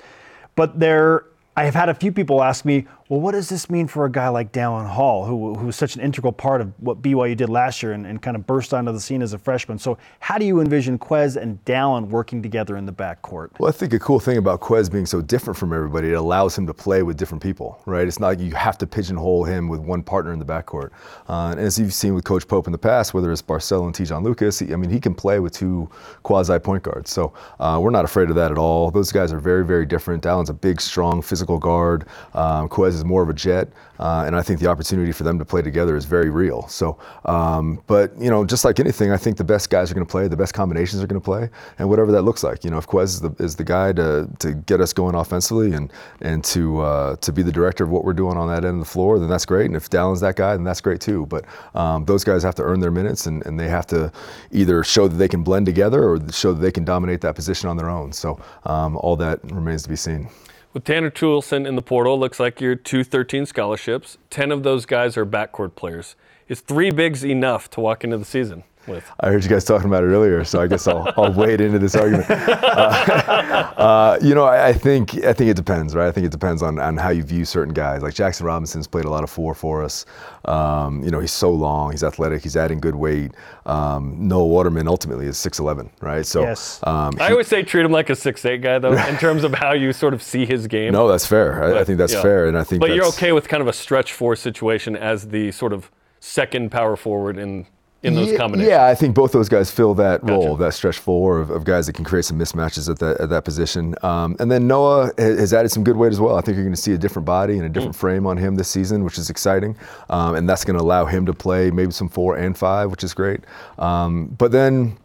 But 0.55 0.79
there 0.79 1.25
I 1.55 1.65
have 1.65 1.75
had 1.75 1.89
a 1.89 1.93
few 1.93 2.11
people 2.11 2.41
ask 2.41 2.65
me, 2.65 2.87
well, 3.13 3.21
what 3.21 3.33
does 3.33 3.47
this 3.47 3.69
mean 3.69 3.85
for 3.85 4.05
a 4.05 4.11
guy 4.11 4.27
like 4.29 4.51
Dallin 4.51 4.89
Hall, 4.89 5.23
who, 5.23 5.53
who 5.53 5.67
was 5.67 5.75
such 5.75 5.95
an 5.95 6.01
integral 6.01 6.33
part 6.33 6.61
of 6.61 6.73
what 6.79 7.03
BYU 7.03 7.37
did 7.37 7.47
last 7.47 7.83
year 7.83 7.91
and, 7.91 8.07
and 8.07 8.19
kind 8.19 8.35
of 8.35 8.47
burst 8.47 8.73
onto 8.73 8.91
the 8.91 8.99
scene 8.99 9.21
as 9.21 9.33
a 9.33 9.37
freshman? 9.37 9.77
So, 9.77 9.99
how 10.19 10.39
do 10.39 10.45
you 10.45 10.59
envision 10.59 10.97
Ques 10.97 11.35
and 11.35 11.63
Dallin 11.63 12.07
working 12.07 12.41
together 12.41 12.75
in 12.75 12.87
the 12.87 12.91
backcourt? 12.91 13.49
Well, 13.59 13.69
I 13.69 13.71
think 13.71 13.93
a 13.93 13.99
cool 13.99 14.19
thing 14.19 14.37
about 14.37 14.61
Ques 14.61 14.89
being 14.89 15.05
so 15.05 15.21
different 15.21 15.59
from 15.59 15.73
everybody, 15.73 16.09
it 16.09 16.13
allows 16.13 16.57
him 16.57 16.65
to 16.65 16.73
play 16.73 17.03
with 17.03 17.15
different 17.15 17.43
people, 17.43 17.79
right? 17.85 18.07
It's 18.07 18.19
not 18.19 18.29
like 18.29 18.39
you 18.39 18.55
have 18.55 18.79
to 18.79 18.87
pigeonhole 18.87 19.43
him 19.43 19.67
with 19.67 19.79
one 19.79 20.01
partner 20.01 20.33
in 20.33 20.39
the 20.39 20.45
backcourt. 20.45 20.89
Uh, 21.29 21.49
and 21.51 21.59
as 21.59 21.77
you've 21.77 21.93
seen 21.93 22.15
with 22.15 22.23
Coach 22.23 22.47
Pope 22.47 22.65
in 22.65 22.71
the 22.71 22.79
past, 22.79 23.13
whether 23.13 23.31
it's 23.31 23.43
Barcello 23.43 23.85
and 23.85 23.93
Te'Jon 23.93 24.23
Lucas, 24.23 24.59
I 24.63 24.75
mean, 24.75 24.89
he 24.89 24.99
can 24.99 25.13
play 25.13 25.37
with 25.39 25.53
two 25.53 25.87
quasi 26.23 26.57
point 26.57 26.81
guards. 26.81 27.11
So, 27.11 27.31
uh, 27.59 27.79
we're 27.79 27.91
not 27.91 28.05
afraid 28.05 28.31
of 28.31 28.35
that 28.37 28.51
at 28.51 28.57
all. 28.57 28.89
Those 28.89 29.11
guys 29.11 29.31
are 29.31 29.39
very, 29.39 29.63
very 29.63 29.85
different. 29.85 30.23
Dallin's 30.23 30.49
a 30.49 30.53
big, 30.53 30.81
strong, 30.81 31.21
physical 31.21 31.59
guard. 31.59 32.07
Um, 32.33 32.67
Ques 32.69 32.95
is 32.95 33.02
more 33.05 33.23
of 33.23 33.29
a 33.29 33.33
jet, 33.33 33.69
uh, 33.99 34.23
and 34.25 34.35
I 34.35 34.41
think 34.41 34.59
the 34.59 34.67
opportunity 34.67 35.11
for 35.11 35.23
them 35.23 35.39
to 35.39 35.45
play 35.45 35.61
together 35.61 35.95
is 35.95 36.05
very 36.05 36.29
real. 36.29 36.67
So, 36.67 36.97
um, 37.25 37.81
but 37.87 38.17
you 38.19 38.29
know, 38.29 38.45
just 38.45 38.65
like 38.65 38.79
anything, 38.79 39.11
I 39.11 39.17
think 39.17 39.37
the 39.37 39.43
best 39.43 39.69
guys 39.69 39.91
are 39.91 39.93
going 39.93 40.05
to 40.05 40.11
play, 40.11 40.27
the 40.27 40.37
best 40.37 40.53
combinations 40.53 41.01
are 41.03 41.07
going 41.07 41.21
to 41.21 41.23
play, 41.23 41.49
and 41.79 41.89
whatever 41.89 42.11
that 42.11 42.23
looks 42.23 42.43
like. 42.43 42.63
You 42.63 42.71
know, 42.71 42.77
if 42.77 42.87
Ques 42.87 43.13
is 43.15 43.21
the, 43.21 43.31
is 43.39 43.55
the 43.55 43.63
guy 43.63 43.93
to, 43.93 44.27
to 44.39 44.53
get 44.53 44.81
us 44.81 44.93
going 44.93 45.15
offensively 45.15 45.73
and 45.73 45.91
and 46.21 46.43
to 46.45 46.81
uh, 46.81 47.15
to 47.17 47.31
be 47.31 47.43
the 47.43 47.51
director 47.51 47.83
of 47.83 47.89
what 47.89 48.03
we're 48.03 48.13
doing 48.13 48.37
on 48.37 48.47
that 48.49 48.65
end 48.65 48.75
of 48.75 48.79
the 48.79 48.91
floor, 48.91 49.19
then 49.19 49.29
that's 49.29 49.45
great. 49.45 49.67
And 49.67 49.75
if 49.75 49.89
Dallin's 49.89 50.21
that 50.21 50.35
guy, 50.35 50.55
then 50.55 50.63
that's 50.63 50.81
great 50.81 51.01
too. 51.01 51.25
But 51.27 51.45
um, 51.75 52.05
those 52.05 52.23
guys 52.23 52.43
have 52.43 52.55
to 52.55 52.63
earn 52.63 52.79
their 52.79 52.91
minutes, 52.91 53.27
and, 53.27 53.45
and 53.45 53.59
they 53.59 53.69
have 53.69 53.87
to 53.87 54.11
either 54.51 54.83
show 54.83 55.07
that 55.07 55.15
they 55.15 55.27
can 55.27 55.43
blend 55.43 55.65
together 55.65 56.09
or 56.09 56.19
show 56.31 56.53
that 56.53 56.59
they 56.59 56.71
can 56.71 56.85
dominate 56.85 57.21
that 57.21 57.35
position 57.35 57.69
on 57.69 57.77
their 57.77 57.89
own. 57.89 58.11
So 58.11 58.39
um, 58.65 58.97
all 58.97 59.15
that 59.17 59.39
remains 59.51 59.83
to 59.83 59.89
be 59.89 59.95
seen. 59.95 60.29
With 60.73 60.85
Tanner 60.85 61.11
Toolson 61.11 61.67
in 61.67 61.75
the 61.75 61.83
portal, 61.83 62.19
looks 62.19 62.39
like 62.39 62.59
you're 62.59 62.75
213 62.75 63.45
scholarships. 63.45 64.17
10 64.31 64.51
of 64.51 64.63
those 64.63 64.87
guys 64.87 65.15
are 65.15 65.25
backcourt 65.25 65.75
players. 65.75 66.15
Is 66.47 66.61
three 66.61 66.89
bigs 66.89 67.23
enough 67.23 67.69
to 67.71 67.79
walk 67.79 68.03
into 68.03 68.17
the 68.17 68.25
season? 68.25 68.63
With. 68.87 69.09
I 69.19 69.29
heard 69.29 69.43
you 69.43 69.49
guys 69.49 69.63
talking 69.63 69.87
about 69.87 70.03
it 70.03 70.07
earlier, 70.07 70.43
so 70.43 70.61
I 70.61 70.67
guess 70.67 70.87
I'll, 70.87 71.11
I'll 71.17 71.31
wade 71.31 71.61
into 71.61 71.79
this 71.79 71.95
argument. 71.95 72.27
Uh, 72.73 73.73
uh, 73.77 74.19
you 74.21 74.33
know, 74.33 74.45
I, 74.45 74.69
I, 74.69 74.73
think 74.73 75.23
I 75.23 75.33
think 75.33 75.49
it 75.49 75.55
depends, 75.55 75.95
right? 75.95 76.07
I 76.07 76.11
think 76.11 76.25
it 76.25 76.31
depends 76.31 76.63
on, 76.63 76.79
on 76.79 76.97
how 76.97 77.09
you 77.09 77.23
view 77.23 77.45
certain 77.45 77.73
guys. 77.73 78.01
Like 78.01 78.13
Jackson 78.13 78.45
Robinson's 78.45 78.87
played 78.87 79.05
a 79.05 79.09
lot 79.09 79.23
of 79.23 79.29
four 79.29 79.53
for 79.53 79.83
us. 79.83 80.05
Um, 80.45 81.03
you 81.03 81.11
know, 81.11 81.19
he's 81.19 81.31
so 81.31 81.51
long, 81.51 81.91
he's 81.91 82.03
athletic, 82.03 82.41
he's 82.41 82.57
adding 82.57 82.79
good 82.79 82.95
weight. 82.95 83.31
Um, 83.65 84.15
Noah 84.27 84.47
Waterman 84.47 84.87
ultimately 84.87 85.25
is 85.25 85.37
6'11", 85.37 85.89
right? 86.01 86.25
So 86.25 86.41
yes. 86.41 86.79
Um, 86.83 87.13
I 87.19 87.31
always 87.31 87.47
say 87.47 87.63
treat 87.63 87.85
him 87.85 87.91
like 87.91 88.09
a 88.09 88.13
6'8 88.13 88.61
guy, 88.61 88.79
though, 88.79 88.93
in 88.93 89.17
terms 89.19 89.43
of 89.43 89.53
how 89.53 89.73
you 89.73 89.93
sort 89.93 90.13
of 90.13 90.21
see 90.21 90.45
his 90.45 90.67
game. 90.67 90.93
No, 90.93 91.07
that's 91.07 91.25
fair. 91.25 91.59
But, 91.59 91.77
I, 91.77 91.81
I, 91.81 91.83
think 91.83 91.97
that's 91.97 92.13
yeah. 92.13 92.21
fair, 92.21 92.47
and 92.47 92.57
I 92.57 92.63
think. 92.63 92.81
But 92.81 92.91
you're 92.91 93.07
okay 93.07 93.31
with 93.31 93.47
kind 93.47 93.61
of 93.61 93.67
a 93.67 93.73
stretch 93.73 94.13
four 94.13 94.35
situation 94.35 94.95
as 94.95 95.29
the 95.29 95.51
sort 95.51 95.73
of 95.73 95.91
second 96.19 96.71
power 96.71 96.95
forward 96.95 97.37
in 97.37 97.65
in 98.03 98.15
those 98.15 98.31
yeah, 98.31 98.37
combinations. 98.37 98.69
Yeah, 98.69 98.85
I 98.85 98.95
think 98.95 99.15
both 99.15 99.31
those 99.31 99.47
guys 99.47 99.71
fill 99.71 99.93
that 99.95 100.21
gotcha. 100.21 100.33
role, 100.33 100.57
that 100.57 100.73
stretch 100.73 100.99
four 100.99 101.39
of, 101.39 101.49
of, 101.49 101.63
guys 101.63 101.87
that 101.87 101.93
can 101.93 102.03
create 102.03 102.25
some 102.25 102.37
mismatches 102.37 102.89
at 102.89 102.99
that, 102.99 103.19
at 103.21 103.29
that 103.29 103.45
position. 103.45 103.95
Um, 104.03 104.35
and 104.39 104.51
then 104.51 104.67
Noah 104.67 105.11
has 105.17 105.53
added 105.53 105.69
some 105.69 105.83
good 105.83 105.95
weight 105.95 106.11
as 106.11 106.19
well. 106.19 106.35
I 106.35 106.41
think 106.41 106.55
you're 106.55 106.65
going 106.65 106.75
to 106.75 106.81
see 106.81 106.93
a 106.93 106.97
different 106.97 107.25
body 107.25 107.55
and 107.55 107.65
a 107.65 107.69
different 107.69 107.95
mm. 107.95 107.99
frame 107.99 108.27
on 108.27 108.35
him 108.35 108.55
this 108.55 108.67
season, 108.67 109.03
which 109.05 109.17
is 109.17 109.29
exciting. 109.29 109.77
Um, 110.09 110.35
and 110.35 110.49
that's 110.49 110.65
going 110.65 110.77
to 110.77 110.83
allow 110.83 111.05
him 111.05 111.25
to 111.25 111.33
play 111.33 111.71
maybe 111.71 111.91
some 111.91 112.09
four 112.09 112.37
and 112.37 112.57
five, 112.57 112.91
which 112.91 113.03
is 113.03 113.13
great. 113.13 113.39
Um, 113.79 114.27
but 114.37 114.51
then 114.51 114.97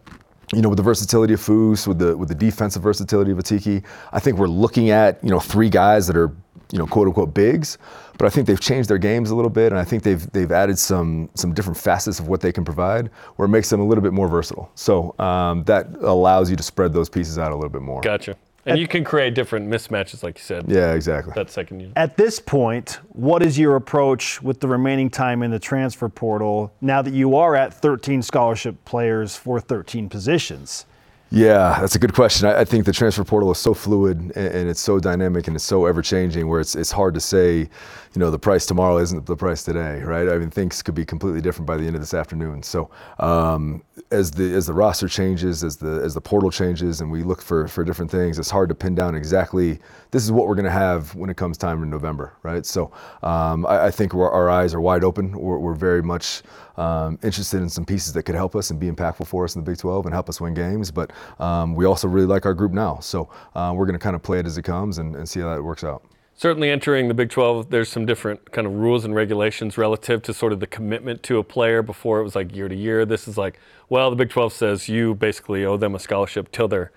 you 0.55 0.63
know, 0.63 0.71
with 0.71 0.79
the 0.79 0.83
versatility 0.83 1.35
of 1.35 1.41
Foos, 1.41 1.87
with 1.87 1.99
the 1.99 2.17
with 2.17 2.31
the 2.31 2.35
defensive 2.35 2.83
versatility 2.83 3.31
of 3.31 3.39
Atiki, 3.39 3.85
I 4.13 4.19
think 4.19 4.39
we're 4.39 4.47
looking 4.47 4.91
at 4.91 5.23
you 5.23 5.29
know 5.29 5.41
three 5.41 5.69
guys 5.69 6.07
that 6.07 6.17
are 6.17 6.33
you 6.73 6.79
know 6.79 6.87
quote 6.87 7.07
unquote 7.07 7.35
bigs, 7.35 7.77
but 8.19 8.27
I 8.27 8.31
think 8.31 8.47
they've 8.47 8.61
changed 8.61 8.91
their 8.91 8.99
games 8.99 9.31
a 9.31 9.35
little 9.37 9.51
bit, 9.51 9.73
and 9.73 9.79
I 9.79 9.85
think 9.85 10.03
they've 10.03 10.31
they've 10.33 10.51
added 10.53 10.79
some 10.79 11.31
some 11.35 11.55
different 11.55 11.79
facets 11.79 12.19
of 12.19 12.29
what 12.29 12.41
they 12.41 12.53
can 12.53 12.65
provide, 12.65 13.11
where 13.37 13.47
it 13.47 13.51
makes 13.51 13.71
them 13.71 13.81
a 13.81 13.87
little 13.87 14.03
bit 14.03 14.13
more 14.13 14.29
versatile. 14.29 14.71
So 14.75 15.15
um, 15.19 15.65
that 15.65 15.87
allows 16.01 16.51
you 16.51 16.57
to 16.57 16.63
spread 16.63 16.93
those 16.93 17.09
pieces 17.09 17.39
out 17.39 17.53
a 17.53 17.55
little 17.55 17.71
bit 17.71 17.83
more. 17.83 18.03
Gotcha. 18.03 18.37
And 18.67 18.75
At, 18.75 18.81
you 18.81 18.89
can 18.89 19.03
create 19.05 19.35
different 19.35 19.69
mismatches, 19.71 20.23
like 20.23 20.37
you 20.37 20.45
said. 20.45 20.65
Yeah, 20.69 20.93
exactly. 20.93 21.33
That 21.35 21.49
second 21.51 21.81
unit. 21.81 21.97
At 21.97 22.17
this 22.17 22.39
point, 22.39 22.99
what 23.11 23.43
is 23.43 23.59
your 23.59 23.77
approach 23.77 24.43
with 24.43 24.61
the 24.61 24.69
remaining 24.69 25.09
time 25.09 25.43
in 25.43 25.51
the 25.51 25.59
transfer 25.59 26.09
portal 26.09 26.73
now 26.83 27.01
that 27.01 27.15
you 27.15 27.37
are 27.37 27.55
at 27.55 27.73
13 27.73 28.21
scholarship 28.21 28.85
players 28.85 29.37
for 29.37 29.59
13 29.59 30.11
positions? 30.11 30.85
Yeah, 31.31 31.79
that's 31.81 31.95
a 31.95 31.99
good 31.99 32.15
question. 32.15 32.49
I, 32.49 32.61
I 32.61 32.65
think 32.65 32.87
the 32.87 32.93
transfer 32.93 33.23
portal 33.23 33.51
is 33.51 33.59
so 33.59 33.75
fluid 33.75 34.19
and, 34.19 34.37
and, 34.37 34.69
it's 34.69 34.81
so 34.81 34.99
dynamic 34.99 35.47
and 35.47 35.57
it's 35.57 35.65
so 35.65 35.85
ever 35.85 36.01
changing 36.01 36.49
where 36.49 36.59
it's, 36.59 36.75
it's 36.75 36.91
hard 36.91 37.13
to 37.15 37.21
say, 37.21 37.69
you 38.15 38.21
know, 38.21 38.31
the 38.31 38.39
price 38.39 38.67
tomorrow 38.67 38.99
isn't 38.99 39.27
the 39.27 39.37
price 39.37 39.63
today, 39.63 40.01
right? 40.01 40.29
I 40.29 40.39
mean, 40.39 40.51
things 40.51 40.83
could 40.83 40.95
be 40.95 41.05
completely 41.05 41.41
different 41.41 41.67
by 41.67 41.77
the 41.77 41.87
end 41.87 41.95
of 41.95 42.03
this 42.03 42.15
afternoon. 42.15 42.63
So 42.63 42.91
um, 43.19 43.83
as 44.11 44.31
the 44.31 44.55
as 44.55 44.67
the 44.67 44.73
roster 44.73 45.09
changes, 45.09 45.63
as 45.63 45.77
the 45.77 46.01
as 46.05 46.15
the 46.15 46.21
portal 46.21 46.51
changes, 46.51 47.01
and 47.01 47.11
we 47.11 47.23
look 47.23 47.43
for 47.43 47.69
for 47.69 47.85
different 47.85 48.11
things, 48.11 48.39
it's 48.39 48.51
hard 48.51 48.69
to 48.71 48.75
pin 48.75 48.95
down 48.95 49.15
exactly. 49.15 49.79
This 50.11 50.25
is 50.25 50.33
what 50.33 50.49
we're 50.49 50.55
going 50.55 50.65
to 50.65 50.71
have 50.71 51.15
when 51.15 51.29
it 51.29 51.37
comes 51.37 51.59
time 51.59 51.83
in 51.83 51.91
November, 51.91 52.35
right? 52.43 52.65
So 52.65 52.91
um, 53.23 53.67
I, 53.67 53.87
I, 53.87 53.91
think 53.91 54.15
our 54.15 54.49
eyes 54.49 54.73
are 54.73 54.81
wide 54.81 55.05
open. 55.05 55.33
We're, 55.33 55.59
we're 55.59 55.75
very 55.75 56.03
much 56.03 56.43
um, 56.79 57.19
interested 57.23 57.61
in 57.61 57.69
some 57.69 57.85
pieces 57.85 58.15
that 58.15 58.23
could 58.23 58.35
help 58.35 58.57
us 58.57 58.71
and 58.71 58.81
be 58.81 58.91
impactful 58.91 59.27
for 59.27 59.45
us 59.45 59.55
in 59.55 59.63
the 59.63 59.71
Big 59.71 59.79
12 59.79 60.07
and 60.07 60.15
help 60.15 60.31
us 60.31 60.41
win 60.41 60.55
games. 60.55 60.91
But 60.91 61.13
um, 61.39 61.75
we 61.75 61.85
also 61.85 62.09
really 62.09 62.27
like 62.27 62.47
our 62.47 62.55
group 62.55 62.73
now. 62.73 63.01
So 63.01 63.29
uh, 63.55 63.75
we're 63.77 63.85
going 63.85 63.99
to 63.99 64.03
kind 64.03 64.17
of 64.17 64.23
play 64.23 64.39
it 64.39 64.47
as 64.47 64.57
it 64.57 64.63
comes 64.63 64.97
and, 64.97 65.15
and 65.15 65.29
see 65.29 65.41
how 65.41 65.55
that 65.55 65.63
works 65.63 65.85
out 65.85 66.03
certainly 66.39 66.71
entering 66.71 67.09
the 67.09 67.15
Big 67.15 67.29
12, 67.29 67.69
there's 67.69 67.89
some 67.89 68.07
different 68.07 68.53
kind 68.53 68.67
of 68.67 68.73
rules 68.73 69.05
and 69.05 69.15
regulations 69.15 69.77
relative 69.77 70.23
to 70.23 70.33
sort 70.33 70.53
of 70.53 70.61
the 70.61 70.67
commitment 70.67 71.23
to 71.25 71.39
a 71.39 71.45
player. 71.45 71.83
Before 71.83 72.21
it 72.21 72.23
was 72.23 72.35
like 72.35 72.55
year 72.55 72.69
to 72.69 72.75
year. 72.75 73.05
This 73.05 73.29
is 73.29 73.37
like, 73.37 73.59
well, 73.89 74.09
the 74.09 74.17
Big 74.17 74.31
12 74.31 74.53
says 74.53 74.89
you 74.89 75.17
basically 75.17 75.67
owe 75.67 75.77
them 75.77 75.95
a 75.95 75.99
scholarship 75.99 76.51
till 76.53 76.69
they're 76.69 76.93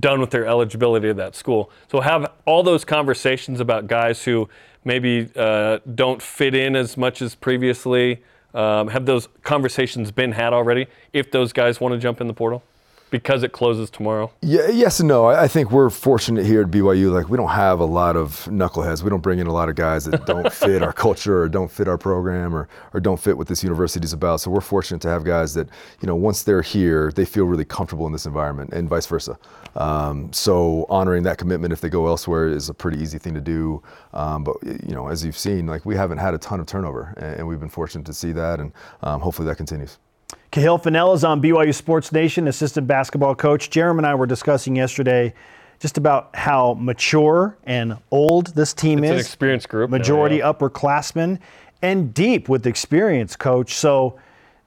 done 0.00 0.20
with 0.20 0.30
their 0.30 0.46
eligibility 0.46 1.08
at 1.10 1.16
that 1.16 1.36
school. 1.36 1.70
So 1.90 2.00
have 2.00 2.32
all 2.46 2.62
those 2.62 2.84
conversations 2.84 3.60
about 3.60 3.86
guys 3.86 4.24
who 4.24 4.48
maybe 4.84 5.28
uh, 5.36 5.78
don't 5.94 6.22
fit 6.22 6.54
in 6.54 6.74
as 6.74 6.96
much 6.96 7.20
as 7.20 7.34
previously. 7.34 8.22
Um, 8.54 8.88
have 8.88 9.04
those 9.04 9.28
conversations 9.42 10.10
been 10.10 10.32
had 10.32 10.54
already? 10.54 10.86
If 11.12 11.30
those 11.30 11.52
guys 11.52 11.80
want 11.80 11.92
to 11.92 11.98
jump 11.98 12.22
in 12.22 12.26
the 12.28 12.34
portal, 12.34 12.62
because 13.10 13.42
it 13.42 13.52
closes 13.52 13.90
tomorrow. 13.90 14.30
Yeah, 14.42 14.68
yes 14.68 15.00
and 15.00 15.08
no. 15.08 15.26
I, 15.26 15.44
I 15.44 15.48
think 15.48 15.70
we're 15.70 15.90
fortunate 15.90 16.44
here 16.44 16.62
at 16.62 16.68
BYU. 16.68 17.12
Like 17.12 17.28
we 17.28 17.36
don't 17.36 17.50
have 17.50 17.80
a 17.80 17.84
lot 17.84 18.16
of 18.16 18.44
knuckleheads. 18.46 19.02
We 19.02 19.10
don't 19.10 19.22
bring 19.22 19.38
in 19.38 19.46
a 19.46 19.52
lot 19.52 19.68
of 19.68 19.74
guys 19.74 20.04
that 20.06 20.26
don't 20.26 20.52
fit 20.52 20.82
our 20.82 20.92
culture 20.92 21.42
or 21.42 21.48
don't 21.48 21.70
fit 21.70 21.88
our 21.88 21.98
program 21.98 22.54
or 22.54 22.68
or 22.92 23.00
don't 23.00 23.18
fit 23.18 23.36
what 23.36 23.46
this 23.46 23.62
university 23.62 24.04
is 24.04 24.12
about. 24.12 24.40
So 24.40 24.50
we're 24.50 24.60
fortunate 24.60 25.00
to 25.02 25.08
have 25.08 25.24
guys 25.24 25.54
that 25.54 25.68
you 26.00 26.06
know 26.06 26.16
once 26.16 26.42
they're 26.42 26.62
here, 26.62 27.12
they 27.12 27.24
feel 27.24 27.44
really 27.44 27.64
comfortable 27.64 28.06
in 28.06 28.12
this 28.12 28.26
environment, 28.26 28.72
and 28.72 28.88
vice 28.88 29.06
versa. 29.06 29.38
Um, 29.76 30.32
so 30.32 30.86
honoring 30.88 31.22
that 31.24 31.38
commitment 31.38 31.72
if 31.72 31.80
they 31.80 31.88
go 31.88 32.06
elsewhere 32.06 32.48
is 32.48 32.68
a 32.68 32.74
pretty 32.74 33.00
easy 33.00 33.18
thing 33.18 33.34
to 33.34 33.40
do. 33.40 33.82
Um, 34.14 34.42
but 34.42 34.56
you 34.64 34.94
know, 34.94 35.08
as 35.08 35.24
you've 35.24 35.38
seen, 35.38 35.66
like 35.66 35.84
we 35.84 35.94
haven't 35.94 36.18
had 36.18 36.34
a 36.34 36.38
ton 36.38 36.60
of 36.60 36.66
turnover, 36.66 37.14
and, 37.18 37.40
and 37.40 37.48
we've 37.48 37.60
been 37.60 37.68
fortunate 37.68 38.06
to 38.06 38.14
see 38.14 38.32
that, 38.32 38.58
and 38.60 38.72
um, 39.02 39.20
hopefully 39.20 39.46
that 39.46 39.56
continues. 39.56 39.98
Kahil 40.52 40.82
Fennell 40.82 41.12
is 41.12 41.24
on 41.24 41.42
BYU 41.42 41.74
Sports 41.74 42.12
Nation, 42.12 42.48
assistant 42.48 42.86
basketball 42.86 43.34
coach. 43.34 43.70
Jeremy 43.70 43.98
and 43.98 44.06
I 44.06 44.14
were 44.14 44.26
discussing 44.26 44.76
yesterday 44.76 45.34
just 45.78 45.98
about 45.98 46.34
how 46.34 46.74
mature 46.74 47.56
and 47.64 47.98
old 48.10 48.48
this 48.48 48.72
team 48.72 49.00
it's 49.00 49.06
is. 49.06 49.10
An 49.12 49.18
experienced 49.18 49.68
group. 49.68 49.90
Majority 49.90 50.38
now, 50.38 50.46
yeah. 50.46 50.52
upperclassmen 50.52 51.38
and 51.82 52.14
deep 52.14 52.48
with 52.48 52.66
experience, 52.66 53.36
coach. 53.36 53.74
So 53.74 54.18